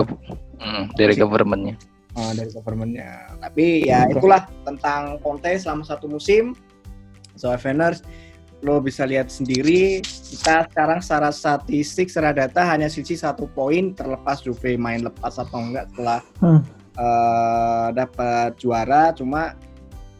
Hmm, 0.56 0.88
dari 0.96 1.12
governmentnya. 1.12 1.76
eh, 2.12 2.32
dari 2.32 2.48
governmentnya. 2.50 3.10
Tapi 3.38 3.84
ya 3.84 4.08
itulah 4.08 4.48
tentang 4.64 5.20
Conte 5.20 5.52
selama 5.54 5.84
satu 5.84 6.08
musim. 6.08 6.56
So 7.36 7.52
Fenners, 7.56 8.00
lo 8.62 8.78
bisa 8.78 9.02
lihat 9.02 9.26
sendiri 9.26 9.98
kita 10.02 10.70
sekarang 10.70 11.02
secara 11.02 11.28
statistik 11.34 12.06
secara 12.06 12.30
data 12.30 12.62
hanya 12.62 12.86
sisi 12.86 13.18
satu 13.18 13.50
poin 13.50 13.90
terlepas 13.90 14.38
Juve 14.38 14.78
main 14.78 15.02
lepas 15.02 15.34
atau 15.36 15.58
enggak 15.58 15.90
setelah 15.90 16.20
Hmm. 16.38 16.62
eh, 16.94 17.88
dapat 17.90 18.54
juara 18.56 19.10
cuma 19.12 19.58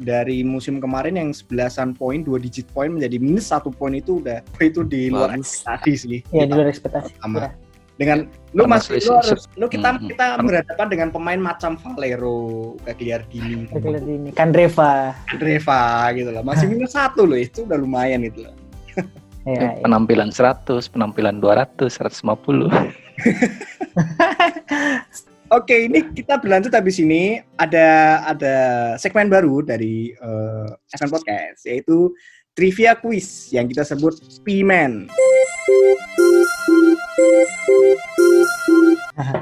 dari 0.02 0.42
musim 0.42 0.82
kemarin 0.82 1.14
yang 1.14 1.30
11-an 1.30 1.94
poin 1.94 2.26
dua 2.26 2.42
digit 2.42 2.66
poin 2.74 2.90
menjadi 2.90 3.22
minus 3.22 3.54
satu 3.54 3.70
poin 3.70 3.94
itu 3.94 4.18
udah 4.18 4.42
itu 4.58 4.82
di 4.82 5.06
luar 5.06 5.38
ekspektasi 5.38 5.92
sih 5.94 6.18
Iya, 6.34 6.50
di 6.50 6.52
luar 6.52 6.66
ekspektasi. 6.66 7.14
Sama. 7.22 7.54
Dengan 8.00 8.24
lu 8.56 8.64
masih 8.64 9.00
lu 9.04 9.14
harus 9.20 9.44
lu 9.56 9.66
kita 9.68 9.96
Hmm, 9.96 10.08
kita 10.08 10.26
hmm. 10.36 10.46
berhadapan 10.48 10.86
dengan 10.88 11.08
pemain 11.12 11.40
macam 11.40 11.76
Valero 11.76 12.72
Gagliardini 12.88 13.68
Kita 13.68 13.88
lihat 13.88 14.04
ini 14.08 14.30
Kandreva. 14.32 15.12
Dreva 15.36 16.08
gitu 16.16 16.30
loh 16.32 16.44
masih 16.44 16.66
minus 16.72 16.96
satu 16.96 17.28
loh 17.28 17.36
itu 17.36 17.68
udah 17.68 17.76
lumayan 17.76 18.24
itu 18.24 18.44
loh 18.48 18.54
Iya, 19.42 19.74
iya. 19.74 19.82
Penampilan 19.82 20.30
100, 20.30 20.94
penampilan 20.94 21.42
200, 21.42 21.90
150. 21.90 22.70
Oke, 25.58 25.90
ini 25.90 26.00
kita 26.14 26.38
berlanjut 26.38 26.72
habis 26.72 27.02
ini 27.02 27.42
ada 27.58 28.22
ada 28.24 28.54
segmen 28.96 29.26
baru 29.26 29.60
dari 29.60 30.14
eh, 30.14 30.68
SN 30.94 31.10
Podcast 31.10 31.66
yaitu 31.66 32.14
trivia 32.54 32.96
quiz 32.96 33.50
yang 33.52 33.68
kita 33.68 33.82
sebut 33.84 34.16
P-Man. 34.46 35.10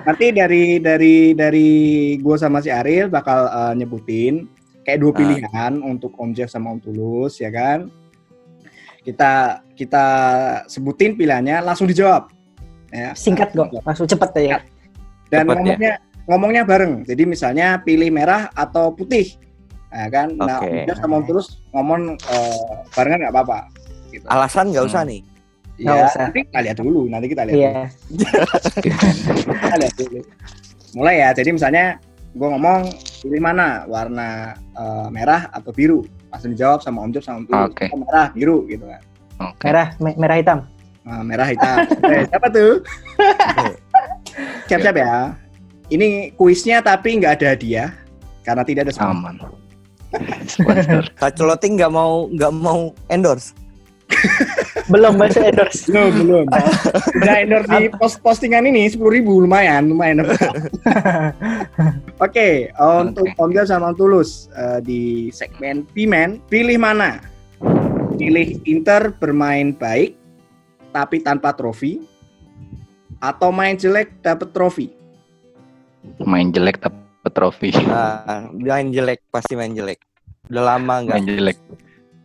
Nanti 0.03 0.27
dari 0.31 0.65
dari 0.77 1.33
dari 1.33 1.69
gue 2.19 2.37
sama 2.37 2.59
si 2.59 2.69
Ariel 2.69 3.07
bakal 3.07 3.47
eh, 3.47 3.73
nyebutin 3.77 4.45
kayak 4.83 4.99
dua 4.99 5.13
Ah. 5.13 5.17
pilihan 5.17 5.73
untuk 5.81 6.13
Om 6.17 6.31
Jeff 6.33 6.51
sama 6.51 6.73
Om 6.73 6.81
Tulus 6.83 7.39
ya 7.39 7.49
kan. 7.49 7.89
Kita 9.01 9.65
kita 9.73 10.05
sebutin 10.67 11.17
pilihannya 11.17 11.63
langsung 11.63 11.89
dijawab. 11.89 12.29
Ya, 12.91 13.15
Singkat 13.15 13.55
kok, 13.55 13.71
langsung 13.81 14.05
cepet 14.05 14.31
ya. 14.43 14.59
dan 15.31 15.47
Cepet 15.47 15.47
ya. 15.47 15.55
ngomongnya 15.55 15.93
ngomongnya 16.27 16.63
bareng. 16.67 17.07
Jadi 17.07 17.23
misalnya 17.25 17.79
pilih 17.79 18.11
merah 18.11 18.51
atau 18.51 18.91
putih. 18.91 19.39
Nah, 19.91 20.07
kan. 20.07 20.35
Nah, 20.35 20.59
Oke. 20.59 20.67
Om 20.67 20.87
Jeff 20.91 20.99
sama 20.99 21.15
Om 21.17 21.25
Tulus 21.25 21.47
ngomong 21.71 22.01
eh, 22.19 22.75
barengan 22.93 23.19
nggak 23.25 23.33
apa-apa. 23.33 23.59
Gitu. 24.11 24.27
Alasan 24.27 24.75
nggak 24.75 24.85
usah 24.85 25.07
Hmm. 25.07 25.11
nih. 25.15 25.21
Nggak 25.81 25.97
Ya, 25.97 26.05
usah. 26.07 26.21
nanti 26.23 26.41
kita 26.45 26.61
lihat 26.61 26.77
dulu. 26.77 27.01
Nanti 27.09 27.27
kita 27.27 27.43
lihat. 27.43 27.57
Iya. 27.57 27.73
dulu. 28.11 28.45
Kita 29.51 29.75
lihat 29.77 29.95
dulu. 29.97 30.21
Mulai 30.93 31.15
ya. 31.19 31.29
Jadi 31.33 31.51
misalnya 31.51 31.85
gue 32.31 32.47
ngomong 32.47 32.81
pilih 33.21 33.41
mana 33.41 33.67
warna 33.85 34.29
eh, 34.71 35.09
merah 35.09 35.49
atau 35.51 35.71
biru. 35.71 36.05
Langsung 36.29 36.53
dijawab 36.53 36.79
sama 36.81 37.01
Om 37.01 37.11
Jeff 37.11 37.25
sama 37.25 37.43
Om 37.43 37.47
Tulus. 37.47 37.65
Oke. 37.67 37.85
Oh, 37.91 37.99
merah, 37.99 38.27
biru 38.31 38.63
gitu 38.67 38.85
kan. 38.85 39.03
Oke. 39.43 39.65
Merah, 39.67 39.87
me- 39.99 40.15
merah 40.15 40.37
hitam. 40.37 40.59
Nah, 41.01 41.25
merah 41.25 41.49
hitam. 41.49 41.77
Oke, 41.97 42.17
siapa 42.29 42.49
tuh? 42.49 42.73
Siap-siap 44.69 44.95
ya. 44.95 45.35
Ini 45.91 46.07
kuisnya 46.37 46.79
tapi 46.81 47.19
nggak 47.19 47.41
ada 47.41 47.47
hadiah 47.51 47.91
karena 48.47 48.63
tidak 48.63 48.87
ada 48.87 48.93
sponsor. 48.95 49.11
Aman. 49.11 49.35
Sponsor. 50.47 51.03
Kacoloting 51.19 51.75
nggak 51.75 51.91
mau 51.91 52.31
nggak 52.31 52.53
mau 52.53 52.81
endorse. 53.09 53.51
Belum 54.91 55.15
bahasa 55.15 55.47
endorse. 55.47 55.87
Belum, 55.87 56.11
belum. 56.27 56.47
Udah 57.23 57.37
endorse 57.41 57.71
di 57.79 57.87
post 57.95 58.17
postingan 58.21 58.67
ini 58.67 58.91
10.000 58.91 58.99
ribu 58.99 59.43
lumayan, 59.47 59.87
lumayan. 59.87 60.27
Oke, 62.25 62.75
untuk 62.75 63.27
Oke. 63.31 63.39
Om 63.39 63.51
Jal 63.55 63.67
sama 63.71 63.95
Om 63.95 63.97
Tulus 63.97 64.51
eh, 64.55 64.79
di 64.83 65.31
segmen 65.31 65.87
Pimen, 65.95 66.43
pilih 66.51 66.77
mana? 66.77 67.23
Pilih 68.19 68.61
Inter 68.67 69.15
bermain 69.17 69.73
baik 69.73 70.19
tapi 70.91 71.23
tanpa 71.23 71.55
trofi 71.55 72.03
atau 73.23 73.55
main 73.55 73.79
jelek 73.79 74.11
dapat 74.25 74.51
trofi? 74.51 74.91
Main 76.25 76.51
jelek 76.51 76.83
dapat 76.83 77.33
trofi. 77.33 77.71
Nah, 77.85 78.49
main 78.57 78.91
jelek 78.91 79.23
pasti 79.31 79.55
main 79.55 79.77
jelek. 79.77 80.01
Udah 80.51 80.77
lama 80.77 81.05
nggak. 81.07 81.17
Main 81.21 81.29
jelek. 81.29 81.59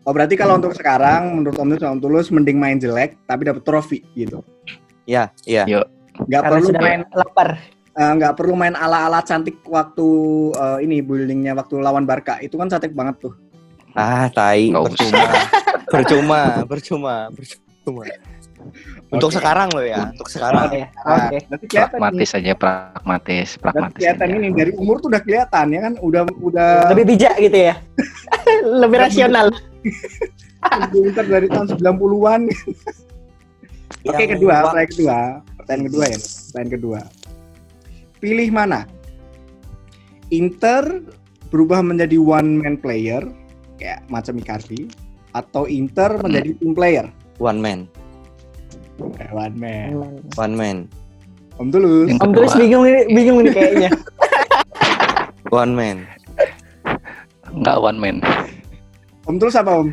Oh 0.06 0.14
berarti 0.14 0.38
kalau 0.38 0.56
untuk 0.56 0.72
sekarang 0.72 1.34
menurut 1.34 1.58
Om 1.58 1.74
sama 1.76 1.92
Om 1.92 2.00
Tulus 2.00 2.30
mending 2.30 2.56
main 2.56 2.78
jelek 2.78 3.18
tapi 3.26 3.42
dapat 3.44 3.62
trofi 3.62 4.06
gitu. 4.14 4.46
Ya, 5.04 5.34
iya. 5.44 5.66
Yuk. 5.66 5.86
Nggak 6.24 6.42
Karena 6.42 6.54
perlu 6.56 6.68
sudah 6.68 6.82
main 6.82 7.02
lapar. 7.12 7.50
eh, 7.92 8.12
nggak 8.14 8.34
perlu 8.36 8.54
main 8.54 8.76
ala-ala 8.76 9.20
cantik 9.20 9.58
waktu 9.66 10.08
eh, 10.54 10.78
ini 10.82 11.02
buildingnya 11.02 11.54
waktu 11.54 11.80
lawan 11.80 12.06
Barca 12.06 12.38
itu 12.38 12.54
kan 12.54 12.68
cantik 12.68 12.94
banget 12.94 13.18
tuh. 13.20 13.34
Ah, 13.92 14.30
tai. 14.30 14.70
Nggak 14.70 14.94
Percuma. 14.94 15.24
percuma, 15.88 16.42
percuma, 16.66 17.16
percuma. 17.32 18.04
Untuk 19.08 19.30
Oke. 19.30 19.38
sekarang 19.38 19.70
loh 19.72 19.86
ya, 19.86 20.10
untuk 20.10 20.26
sekarang. 20.26 20.66
Oke, 20.66 20.90
Nah, 20.98 21.30
oke. 21.30 21.38
berarti 21.46 21.66
kelihatan 21.68 21.86
nih. 21.86 22.02
pragmatis 22.02 22.30
aja 22.34 22.52
pragmatis 22.58 23.48
pragmatis 23.56 24.00
kelihatan 24.02 24.26
aja. 24.26 24.36
ini 24.36 24.48
dari 24.52 24.72
umur 24.74 24.96
tuh 24.98 25.08
udah 25.08 25.22
kelihatan 25.22 25.66
ya 25.70 25.80
kan 25.82 25.94
udah 26.00 26.22
udah 26.42 26.70
Lebih 26.90 27.06
bijak 27.08 27.38
gitu 27.40 27.58
ya. 27.64 27.78
Lebih 28.82 28.98
rasional. 29.00 29.54
Pintar 30.92 31.26
dari 31.26 31.48
tahun 31.48 31.68
90-an. 31.72 32.42
Oke, 34.04 34.14
Yang 34.18 34.32
kedua, 34.38 34.54
wa- 34.54 34.64
pertanyaan 34.70 34.92
kedua. 34.92 35.18
Pertanyaan 35.56 35.86
kedua 35.88 36.06
ya. 36.06 36.18
Pertanyaan 36.20 36.72
kedua. 36.72 37.00
Pilih 38.18 38.50
mana? 38.50 38.80
Inter 40.28 40.84
berubah 41.48 41.80
menjadi 41.80 42.18
one 42.18 42.60
man 42.60 42.76
player 42.76 43.22
kayak 43.78 44.02
macam 44.08 44.34
Icardi 44.36 44.90
atau 45.32 45.66
Inter 45.66 46.18
menjadi 46.18 46.58
team 46.58 46.74
player 46.74 47.06
One 47.38 47.60
man, 47.60 47.86
kayak 49.14 49.30
one 49.30 49.56
man. 49.56 49.90
one 50.34 50.56
man, 50.56 50.78
Om 51.56 51.68
Tulus. 51.70 52.08
Om 52.16 52.32
Tulus 52.32 52.56
bingung 52.56 52.88
ini, 52.88 53.04
bingung 53.08 53.38
ini 53.44 53.52
kayaknya. 53.52 53.90
one 55.52 55.76
man. 55.76 55.98
enggak 57.52 57.78
one 57.78 58.00
man. 58.00 58.18
Om 59.26 59.36
Tulus 59.38 59.58
apa 59.58 59.72
Om? 59.82 59.90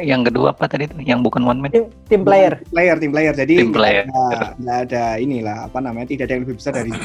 Yang 0.00 0.32
kedua 0.32 0.56
apa 0.56 0.64
tadi 0.64 0.88
tuh? 0.88 0.96
Yang 1.04 1.28
bukan 1.28 1.44
one 1.44 1.60
man? 1.60 1.70
Tim, 1.70 1.84
tim 2.08 2.22
player. 2.24 2.56
Player, 2.72 2.96
tim 2.96 3.12
player. 3.12 3.34
Jadi 3.36 3.54
Tim 3.60 3.68
player. 3.70 4.08
nggak 4.08 4.56
ada- 4.56 4.80
ada 4.88 5.04
inilah 5.20 5.68
apa 5.68 5.78
namanya 5.78 6.08
tidak 6.08 6.24
ada 6.24 6.32
yang 6.32 6.42
lebih 6.48 6.56
besar 6.56 6.72
dari. 6.72 6.90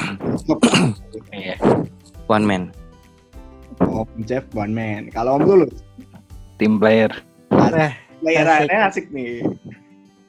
Iya. 1.35 1.59
One 2.25 2.45
man. 2.47 2.63
Om 3.83 4.07
Jeff 4.23 4.47
one 4.55 4.71
man. 4.71 5.11
Kalau 5.11 5.35
Om 5.37 5.43
Tulus 5.43 5.73
Tim 6.55 6.79
player. 6.79 7.11
Eh, 7.51 7.91
playerannya 8.23 8.79
asik 8.87 9.11
nih. 9.11 9.43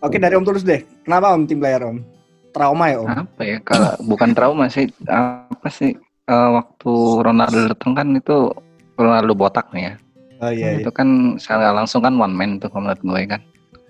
Oke 0.03 0.19
dari 0.19 0.35
Om 0.35 0.45
Tulus 0.45 0.67
deh. 0.67 0.83
Kenapa 1.07 1.33
Om 1.33 1.47
tim 1.47 1.63
player 1.63 1.87
Om? 1.87 2.03
Trauma 2.51 2.91
ya 2.91 2.99
Om? 2.99 3.09
Apa 3.09 3.43
ya? 3.47 3.57
Kalau 3.63 3.95
bukan 4.05 4.35
trauma 4.35 4.67
sih 4.67 4.91
apa 5.07 5.71
sih? 5.71 5.95
eh, 6.29 6.49
waktu 6.53 6.93
Ronaldo 7.25 7.73
datang 7.73 7.97
kan 7.97 8.09
itu 8.13 8.53
Ronaldo 8.99 9.33
botak 9.33 9.71
nih 9.73 9.83
ya. 9.89 9.95
Oh 10.39 10.51
iya. 10.51 10.79
iya. 10.79 10.81
Itu 10.83 10.91
kan 10.95 11.39
secara 11.39 11.75
langsung 11.75 12.03
kan 12.03 12.15
one 12.15 12.35
man 12.35 12.63
itu 12.63 12.67
kalau 12.71 12.91
menurut 12.91 13.03
gue 13.03 13.23
kan. 13.27 13.41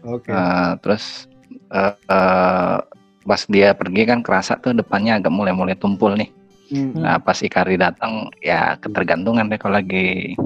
Oke. 0.04 0.30
Eh, 0.32 0.72
terus 0.80 1.28
eh, 1.72 1.94
eh, 1.94 2.76
pas 3.28 3.42
dia 3.44 3.76
pergi 3.76 4.02
kan 4.08 4.24
kerasa 4.24 4.56
tuh 4.56 4.72
depannya 4.72 5.20
agak 5.20 5.32
mulai-mulai 5.32 5.76
tumpul 5.76 6.16
nih. 6.16 6.32
Hmm. 6.68 7.00
Nah 7.00 7.16
pas 7.16 7.36
Icardi 7.40 7.80
datang 7.80 8.28
ya 8.44 8.76
ketergantungan 8.76 9.48
deh 9.48 9.56
kalau 9.56 9.80
lagi 9.80 10.36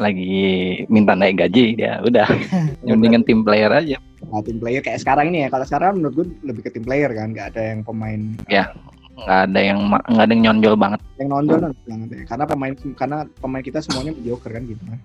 lagi 0.00 0.40
minta 0.88 1.12
naik 1.12 1.36
gaji 1.36 1.76
dia 1.76 2.00
udah 2.00 2.24
mendingan 2.88 3.24
tim 3.24 3.44
player 3.44 3.68
aja. 3.68 4.00
Nah, 4.26 4.40
tim 4.40 4.56
player 4.56 4.80
kayak 4.80 5.04
sekarang 5.04 5.32
ini 5.32 5.44
ya. 5.44 5.48
Kalau 5.52 5.64
sekarang 5.68 6.00
menurut 6.00 6.14
gue 6.16 6.26
lebih 6.48 6.64
ke 6.64 6.70
tim 6.72 6.84
player 6.84 7.12
kan, 7.12 7.36
nggak 7.36 7.52
ada 7.54 7.62
yang 7.76 7.80
pemain 7.84 8.20
nggak 9.16 9.40
ada 9.48 9.60
yang 9.64 9.78
nggak 9.88 10.24
ada 10.28 10.32
yang 10.32 10.42
nyonjol 10.44 10.74
banget. 10.76 11.00
yang 11.16 11.30
nonjol 11.32 11.58
banget 11.88 12.08
ya. 12.12 12.22
Karena 12.28 12.44
pemain 12.44 12.72
karena 12.76 13.18
pemain 13.40 13.64
kita 13.64 13.78
semuanya 13.80 14.12
mediocre 14.12 14.52
kan 14.52 14.62
gitu 14.68 14.82
kan. 14.84 14.98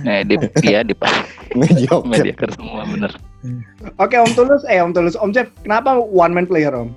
Nah, 0.00 0.24
di, 0.24 0.40
dia 0.64 0.80
di 0.80 0.96
Mediocre. 1.52 2.08
mediocre 2.08 2.50
semua 2.56 2.88
bener. 2.88 3.12
Oke 4.00 4.16
Om 4.16 4.32
Tulus, 4.32 4.64
eh 4.64 4.80
Om 4.80 4.96
Tulus, 4.96 5.12
Om 5.14 5.28
Jeff, 5.30 5.52
kenapa 5.60 5.94
one 5.94 6.32
man 6.32 6.48
player 6.48 6.72
Om? 6.72 6.88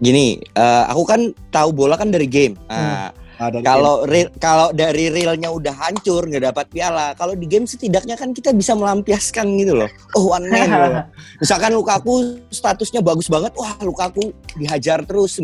Gini, 0.00 0.40
eh, 0.40 0.84
aku 0.88 1.04
kan 1.04 1.20
tahu 1.52 1.68
bola 1.70 1.94
kan 1.94 2.08
dari 2.08 2.24
game. 2.24 2.56
Nah, 2.66 3.12
Ah, 3.38 3.54
dari 3.54 3.62
kalau 3.62 4.02
real- 4.02 4.34
kalau 4.42 4.72
dari 4.72 5.14
realnya 5.14 5.46
udah 5.46 5.70
hancur 5.70 6.26
nggak 6.26 6.42
dapat 6.48 6.66
piala, 6.72 7.14
kalau 7.14 7.38
di 7.38 7.46
game 7.46 7.70
setidaknya 7.70 8.18
kan 8.18 8.34
kita 8.34 8.50
bisa 8.50 8.74
melampiaskan 8.74 9.46
gitu 9.54 9.78
loh. 9.78 9.86
Oh 10.16 10.32
one 10.32 10.48
man 10.48 10.66
loh. 10.66 10.90
Misalkan 11.44 11.70
Lukaku 11.70 12.42
statusnya 12.50 12.98
bagus 12.98 13.30
banget, 13.30 13.54
wah 13.54 13.78
Lukaku 13.78 14.34
dihajar 14.58 15.06
terus 15.06 15.38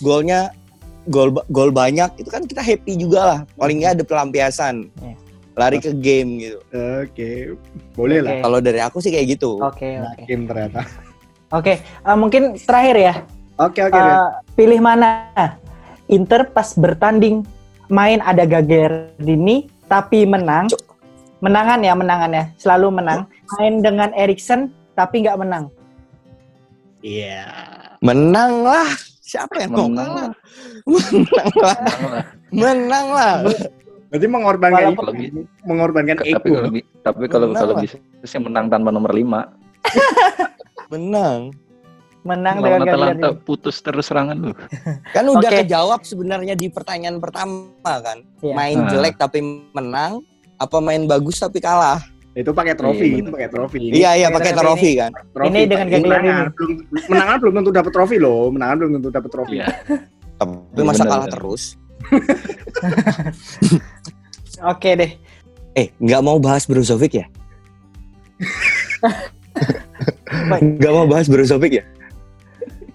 golnya 0.00 0.50
gol 1.06 1.30
gol 1.46 1.70
banyak 1.70 2.10
itu 2.16 2.26
kan 2.26 2.42
kita 2.42 2.58
happy 2.58 2.98
juga 2.98 3.20
lah. 3.22 3.38
Paling 3.54 3.86
nggak 3.86 3.92
ada 3.94 4.04
pelampiasan. 4.04 4.90
Iya. 4.98 5.14
Lari 5.58 5.82
ke 5.82 5.90
game 5.90 6.30
gitu. 6.38 6.58
Oke, 7.02 7.58
boleh 7.98 8.22
lah. 8.22 8.38
Oke. 8.38 8.42
Kalau 8.46 8.58
dari 8.62 8.78
aku 8.78 9.02
sih 9.02 9.10
kayak 9.10 9.26
gitu. 9.34 9.58
Oke, 9.58 9.98
Nah, 9.98 10.14
oke. 10.14 10.22
game 10.30 10.46
ternyata. 10.46 10.80
Oke, 11.50 11.82
eh, 11.82 12.16
mungkin 12.16 12.54
terakhir 12.54 12.96
ya. 12.96 13.14
Oke 13.58 13.82
oke. 13.82 13.98
Eh, 13.98 14.04
deh. 14.06 14.18
pilih 14.54 14.78
mana? 14.78 15.26
Inter 16.06 16.46
pas 16.46 16.78
bertanding 16.78 17.42
main 17.90 18.22
ada 18.22 18.46
Gagerdini 18.46 19.66
tapi 19.90 20.22
menang. 20.22 20.70
Cuk. 20.70 20.94
Menangan 21.42 21.82
ya, 21.82 21.94
menangan 21.98 22.30
ya. 22.30 22.44
Selalu 22.54 23.02
menang. 23.02 23.26
Main 23.58 23.82
dengan 23.82 24.14
Erikson 24.14 24.70
tapi 24.94 25.26
nggak 25.26 25.42
menang. 25.42 25.70
Iya. 27.02 27.50
Menang 27.98 28.62
lah. 28.62 28.88
Siapa 29.28 29.60
yang 29.60 29.70
mau 29.76 29.84
Menang 29.92 30.08
kalah? 30.08 30.30
Menang 30.88 31.52
lah. 31.60 31.78
Menang 32.48 33.06
lah. 33.12 33.34
Berarti 34.08 34.26
mengorbankan 34.26 34.82
itu, 34.90 35.44
mengorbankan 35.62 36.14
tapi 36.16 36.32
ego. 36.32 36.54
kalau 36.54 36.70
bi- 36.70 36.88
tapi 36.98 37.24
kalau 37.26 37.46
Menang 37.46 37.60
kalau 37.62 37.74
bisa 37.76 37.96
sih 38.22 38.38
menang 38.38 38.66
tanpa 38.66 38.88
nomor 38.88 39.12
5. 39.12 39.22
Menang. 40.92 41.40
Menang 42.20 42.56
dengan 42.58 42.80
Lawan 42.82 42.90
Atalanta 42.90 43.28
putus 43.38 43.78
terus 43.78 44.04
serangan 44.06 44.36
lu. 44.36 44.52
Kan 45.16 45.24
udah 45.24 45.48
Oke. 45.48 45.60
kejawab 45.62 46.00
sebenarnya 46.02 46.52
di 46.52 46.68
pertanyaan 46.68 47.16
pertama 47.18 47.68
kan. 48.02 48.20
Iya. 48.38 48.52
Main 48.54 48.78
Nah. 48.78 48.90
jelek 48.90 49.14
tapi 49.16 49.38
menang 49.70 50.20
apa 50.56 50.76
main 50.78 51.04
bagus 51.04 51.38
tapi 51.38 51.56
kalah? 51.58 52.02
Itu 52.32 52.52
pakai 52.52 52.72
trofi, 52.72 53.06
Iya, 53.08 53.18
itu 53.18 53.30
pakai 53.30 53.48
trofi. 53.48 53.78
Iya 53.82 54.10
iya 54.14 54.28
Pakai 54.28 54.50
pakai 54.50 54.52
trofi 54.54 54.62
trofi 54.62 54.90
kan. 54.94 55.10
Trofi, 55.32 55.48
Ini 55.48 55.60
dengan 55.64 55.86
Pak. 55.86 55.92
Gagler 55.92 56.18
Menangan 56.18 56.28
ini. 56.40 56.52
belum 56.52 56.70
menangan 57.08 57.36
belum 57.38 57.52
tentu 57.54 57.70
dapat 57.72 57.92
trofi 57.92 58.16
loh. 58.16 58.42
Menangan 58.48 58.76
belum 58.76 58.90
tentu 58.94 59.08
dapat 59.10 59.30
trofi. 59.30 59.56
Iya. 59.56 59.66
Tapi 60.36 60.80
masa 60.80 61.04
kalah 61.04 61.28
terus? 61.28 61.62
Oke 64.72 64.90
deh. 64.98 65.12
Eh 65.78 65.94
nggak 66.02 66.22
mau 66.24 66.42
bahas 66.42 66.66
Brozovic 66.66 67.22
ya? 67.22 67.26
Nggak 70.78 70.92
mau 70.94 71.06
bahas 71.06 71.26
Brozovic 71.26 71.82
ya? 71.82 71.84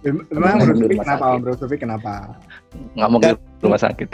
Di 0.03 0.11
Brozovic 0.11 0.99
kenapa? 0.99 1.25
Brozovic 1.39 1.79
kenapa? 1.79 2.13
Nggak 2.95 3.09
mau 3.09 3.19
ke 3.19 3.31
rumah 3.63 3.79
sakit. 3.79 4.07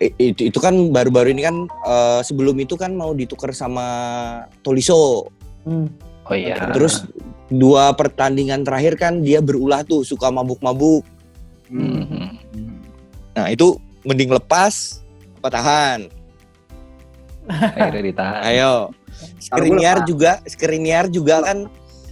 Itu, 0.00 0.48
itu 0.48 0.58
kan 0.60 0.92
baru-baru 0.92 1.36
ini 1.36 1.42
kan 1.44 1.56
eh, 1.68 2.20
sebelum 2.24 2.56
itu 2.60 2.76
kan 2.76 2.96
mau 2.96 3.12
ditukar 3.12 3.52
sama 3.52 3.86
Tolisso. 4.64 5.28
Hmm. 5.64 5.88
Oh 6.28 6.36
iya. 6.36 6.56
Terus 6.72 7.04
dua 7.50 7.92
pertandingan 7.92 8.64
terakhir 8.64 8.96
kan 8.96 9.20
dia 9.20 9.44
berulah 9.44 9.84
tuh 9.84 10.04
suka 10.04 10.32
mabuk-mabuk. 10.32 11.04
Hmm. 11.68 12.06
Mhm. 12.06 12.28
Nah 13.36 13.46
itu 13.52 13.76
mending 14.04 14.32
lepas 14.32 15.04
apa 15.40 15.48
tahan? 15.48 16.00
akhirnya 17.50 18.02
ditahan. 18.04 18.40
Ayo. 18.46 18.74
Skriniar 19.42 20.06
juga, 20.06 20.38
Skriniar 20.46 21.10
juga 21.10 21.42
kan 21.42 21.66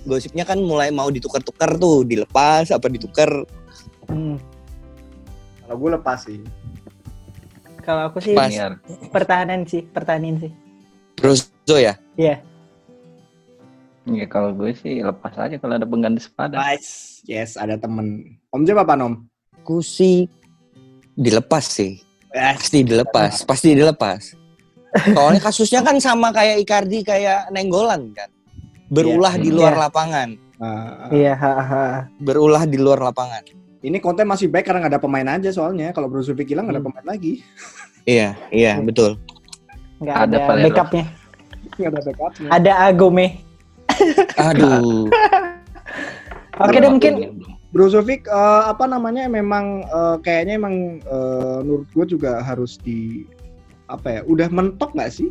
gosipnya 0.08 0.42
kan 0.48 0.58
mulai 0.58 0.88
mau 0.90 1.08
ditukar-tukar 1.12 1.76
tuh, 1.78 2.02
dilepas 2.02 2.72
apa 2.72 2.86
ditukar. 2.90 3.28
Hmm. 4.08 4.40
Kalau 5.64 5.76
gue 5.76 5.90
lepas 6.00 6.18
sih. 6.24 6.40
Kalau 7.84 8.08
aku 8.08 8.20
sih 8.20 8.36
Pas. 8.36 8.52
Pertahanan 9.12 9.64
sih, 9.64 9.84
pertahanan 9.84 10.40
sih. 10.40 10.52
Brozo 11.16 11.76
ya. 11.76 11.96
Iya. 12.16 12.40
Ya 14.08 14.24
kalau 14.24 14.56
gue 14.56 14.72
sih 14.72 15.04
lepas 15.04 15.36
aja 15.36 15.60
kalau 15.60 15.76
ada 15.76 15.84
pengganti 15.84 16.24
sepadan. 16.24 16.56
Nice. 16.56 17.20
Yes, 17.28 17.60
ada 17.60 17.76
temen. 17.76 18.40
Om 18.48 18.64
Jeff 18.64 18.80
apa 18.80 18.96
Nom? 18.96 19.28
Aku 19.60 19.84
sih 19.84 20.32
dilepas 21.18 21.66
sih. 21.66 21.98
Yes. 22.30 22.62
Pasti 22.62 22.78
dilepas, 22.86 23.32
pasti 23.42 23.68
dilepas. 23.74 24.38
Soalnya 25.10 25.42
kasusnya 25.42 25.80
kan 25.82 25.98
sama 25.98 26.30
kayak 26.30 26.62
Icardi 26.62 27.02
kayak 27.02 27.50
Nenggolan 27.50 28.14
kan. 28.14 28.30
Berulah 28.88 29.34
Iya. 29.36 29.42
di 29.42 29.50
luar 29.50 29.74
Iya. 29.74 29.82
lapangan, 29.84 30.28
Nah, 30.58 31.06
Iya, 31.14 31.38
ha, 31.38 31.52
ha. 31.60 31.84
berulah 32.18 32.64
di 32.64 32.78
luar 32.78 32.98
lapangan. 32.98 33.46
ini 33.78 34.02
konten 34.02 34.26
masih 34.26 34.50
baik 34.50 34.66
karena 34.66 34.82
nggak 34.82 34.98
ada 34.98 35.02
pemain 35.02 35.28
aja 35.28 35.54
soalnya. 35.54 35.94
Kalau 35.94 36.10
Brozovic 36.10 36.50
hilang 36.50 36.66
nggak 36.66 36.78
ada 36.78 36.82
Hmm. 36.82 36.90
pemain 36.90 37.06
lagi. 37.06 37.46
Iya, 38.02 38.34
iya, 38.50 38.74
betul. 38.82 39.14
Nggak 40.02 40.16
Ada 40.18 40.36
ada, 40.36 40.62
backupnya. 40.66 41.04
Nggak 41.78 41.88
ada 41.88 42.00
backupnya. 42.02 42.48
Ada 42.50 42.72
Agome. 42.90 43.26
Aduh. 44.34 45.06
Oke 46.66 46.76
deh 46.78 46.90
mungkin. 46.90 47.14
Brozovic 47.68 48.24
eh, 48.24 48.62
apa 48.64 48.88
namanya 48.88 49.28
memang 49.28 49.84
eh, 49.84 50.16
kayaknya 50.24 50.56
emang 50.56 50.74
eh, 51.04 51.58
menurut 51.60 51.88
gue 51.92 52.16
juga 52.16 52.40
harus 52.40 52.80
di 52.80 53.28
apa 53.88 54.08
ya 54.08 54.20
udah 54.24 54.48
mentok 54.48 54.92
nggak 54.92 55.12
sih 55.12 55.28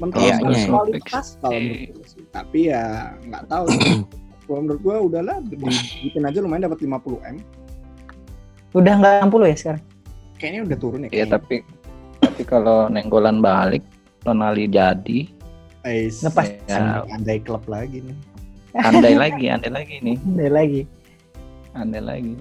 mentok 0.00 0.20
Kayaknya 0.20 0.36
secara 0.38 0.56
ya. 0.56 0.68
kualitas 0.72 1.26
kalau 1.40 1.58
menurut 1.60 1.90
gue 1.92 2.06
sih 2.06 2.22
tapi 2.30 2.58
ya 2.72 2.84
nggak 3.24 3.44
tahu 3.48 3.64
sih. 3.72 3.80
kalau 4.48 4.60
menurut 4.64 4.80
gue 4.80 4.96
udahlah 5.12 5.36
dibikin 5.44 6.22
aja 6.24 6.38
lumayan 6.40 6.64
dapat 6.68 6.80
50 6.80 7.20
m 7.28 7.36
udah 8.72 8.94
nggak 8.96 9.12
60 9.28 9.52
ya 9.52 9.56
sekarang. 9.56 9.82
kayaknya 10.38 10.60
udah 10.64 10.78
turun 10.80 11.00
ya 11.04 11.10
Iya 11.12 11.26
tapi 11.28 11.56
tapi 12.20 12.42
kalau 12.44 12.88
Nenggolan 12.88 13.40
balik 13.40 13.84
Ronaldo 14.24 14.64
jadi 14.64 15.20
Ais, 15.84 16.20
Lepas. 16.20 16.52
ya 16.68 17.04
andai 17.08 17.38
klub 17.40 17.64
lagi 17.64 18.00
nih 18.00 18.16
andai 18.76 19.14
lagi, 19.16 19.46
andai 19.48 19.72
lagi 19.72 19.96
nih, 20.04 20.16
Ada 20.36 20.48
lagi. 20.52 20.80
Andai 21.78 22.02
lagi. 22.02 22.34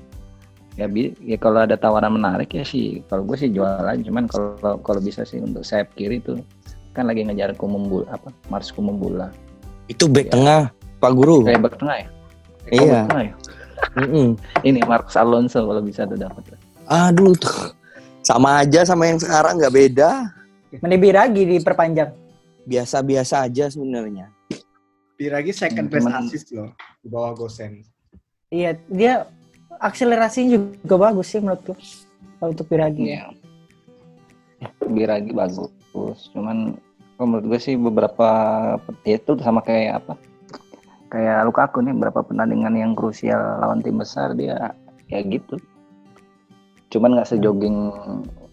Ya, 0.78 0.86
bi 0.86 1.10
ya 1.22 1.38
kalau 1.38 1.66
ada 1.66 1.74
tawaran 1.74 2.14
menarik 2.14 2.54
ya 2.54 2.62
sih, 2.62 3.02
kalau 3.10 3.26
gue 3.26 3.34
sih 3.34 3.50
jual 3.50 3.82
aja. 3.82 3.98
Cuman 3.98 4.30
kalau 4.30 4.78
kalau 4.78 5.00
bisa 5.00 5.26
sih 5.26 5.42
untuk 5.42 5.66
sayap 5.66 5.90
kiri 5.94 6.22
tuh 6.22 6.38
kan 6.94 7.06
lagi 7.06 7.26
ngejar 7.26 7.54
Kumumbula 7.54 8.06
apa 8.12 8.30
Mars 8.48 8.70
Kumumbula. 8.70 9.34
Itu 9.86 10.06
back 10.06 10.30
Iya. 10.30 10.34
tengah, 10.34 10.62
Pak 11.00 11.12
Guru. 11.14 11.46
Kayak 11.46 11.62
back 11.66 11.76
tengah 11.78 11.96
ya? 11.98 12.08
Iya. 12.68 12.78
Oh, 12.78 12.86
back 12.86 13.06
tengah 13.10 13.24
ya? 13.24 13.34
Mm-mm. 13.98 14.28
Ini 14.62 14.80
Marcos 14.84 15.14
Alonso 15.14 15.62
kalau 15.62 15.82
bisa 15.82 16.06
tuh 16.06 16.18
dapat. 16.18 16.58
Aduh 16.86 17.34
tuh. 17.34 17.74
Sama 18.22 18.62
aja 18.62 18.82
sama 18.84 19.06
yang 19.06 19.18
sekarang 19.18 19.58
nggak 19.58 19.74
beda. 19.74 20.10
Mending 20.78 21.02
Biragi 21.02 21.42
diperpanjang. 21.48 22.12
Biasa-biasa 22.68 23.48
aja 23.48 23.72
sebenarnya. 23.72 24.30
Biragi 25.16 25.50
second 25.50 25.88
Hmm, 25.88 25.94
best 25.94 26.06
cuman- 26.06 26.22
assist 26.22 26.48
loh 26.52 26.70
di 27.00 27.08
bawah 27.08 27.34
Gosen. 27.34 27.82
Iya, 28.48 28.80
dia 28.88 29.14
akselerasinya 29.84 30.56
juga 30.56 30.96
bagus 30.96 31.36
sih 31.36 31.44
menurutku. 31.44 31.76
Untuk 32.40 32.70
Biragi. 32.72 33.12
Iya. 33.12 33.34
Biragi 34.88 35.36
bagus, 35.36 36.32
cuman 36.32 36.80
menurut 37.20 37.46
gue 37.50 37.60
sih 37.60 37.76
beberapa 37.76 38.30
ya 39.04 39.20
itu 39.20 39.36
sama 39.44 39.60
kayak 39.62 40.06
apa? 40.06 40.14
Kayak 41.12 41.44
Lukaku 41.50 41.84
nih 41.84 41.94
beberapa 41.94 42.24
pertandingan 42.24 42.74
yang 42.78 42.92
krusial 42.96 43.38
lawan 43.60 43.84
tim 43.84 44.00
besar 44.00 44.32
dia 44.34 44.72
ya 45.12 45.20
gitu. 45.28 45.60
Cuman 46.88 47.20
nggak 47.20 47.30
sejogging 47.36 47.92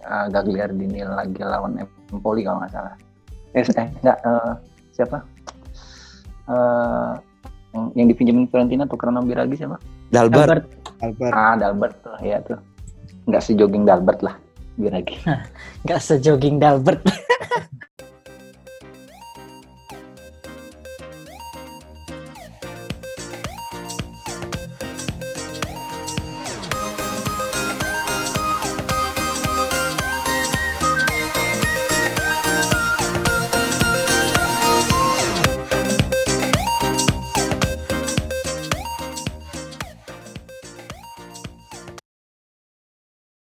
uh, 0.02 0.26
Gagliardini 0.28 1.06
lagi 1.06 1.38
lawan 1.38 1.78
Empoli 2.10 2.42
kalau 2.42 2.60
nggak 2.66 2.72
salah. 2.74 2.94
Eh, 3.54 3.62
eh 3.62 3.88
nggak 4.02 4.18
eh, 4.26 4.52
siapa? 4.90 5.18
Eh, 6.50 7.12
yang, 7.74 7.84
yang 7.98 8.06
dipinjemin 8.08 8.46
Fiorentina 8.48 8.86
tuh 8.86 8.96
karena 8.96 9.18
Biragi 9.20 9.58
siapa? 9.58 9.76
Dalbert. 10.14 10.64
Albert, 10.64 10.66
Albert. 11.02 11.32
Ah, 11.34 11.54
Dalbert 11.58 11.96
tuh, 12.00 12.16
ya 12.22 12.38
tuh. 12.46 12.58
Nggak 13.26 13.42
sejogging 13.42 13.84
Dalbert 13.84 14.20
lah, 14.22 14.34
Biragi. 14.78 15.18
nggak 15.84 16.00
sejogging 16.00 16.62
Dalbert. 16.62 17.02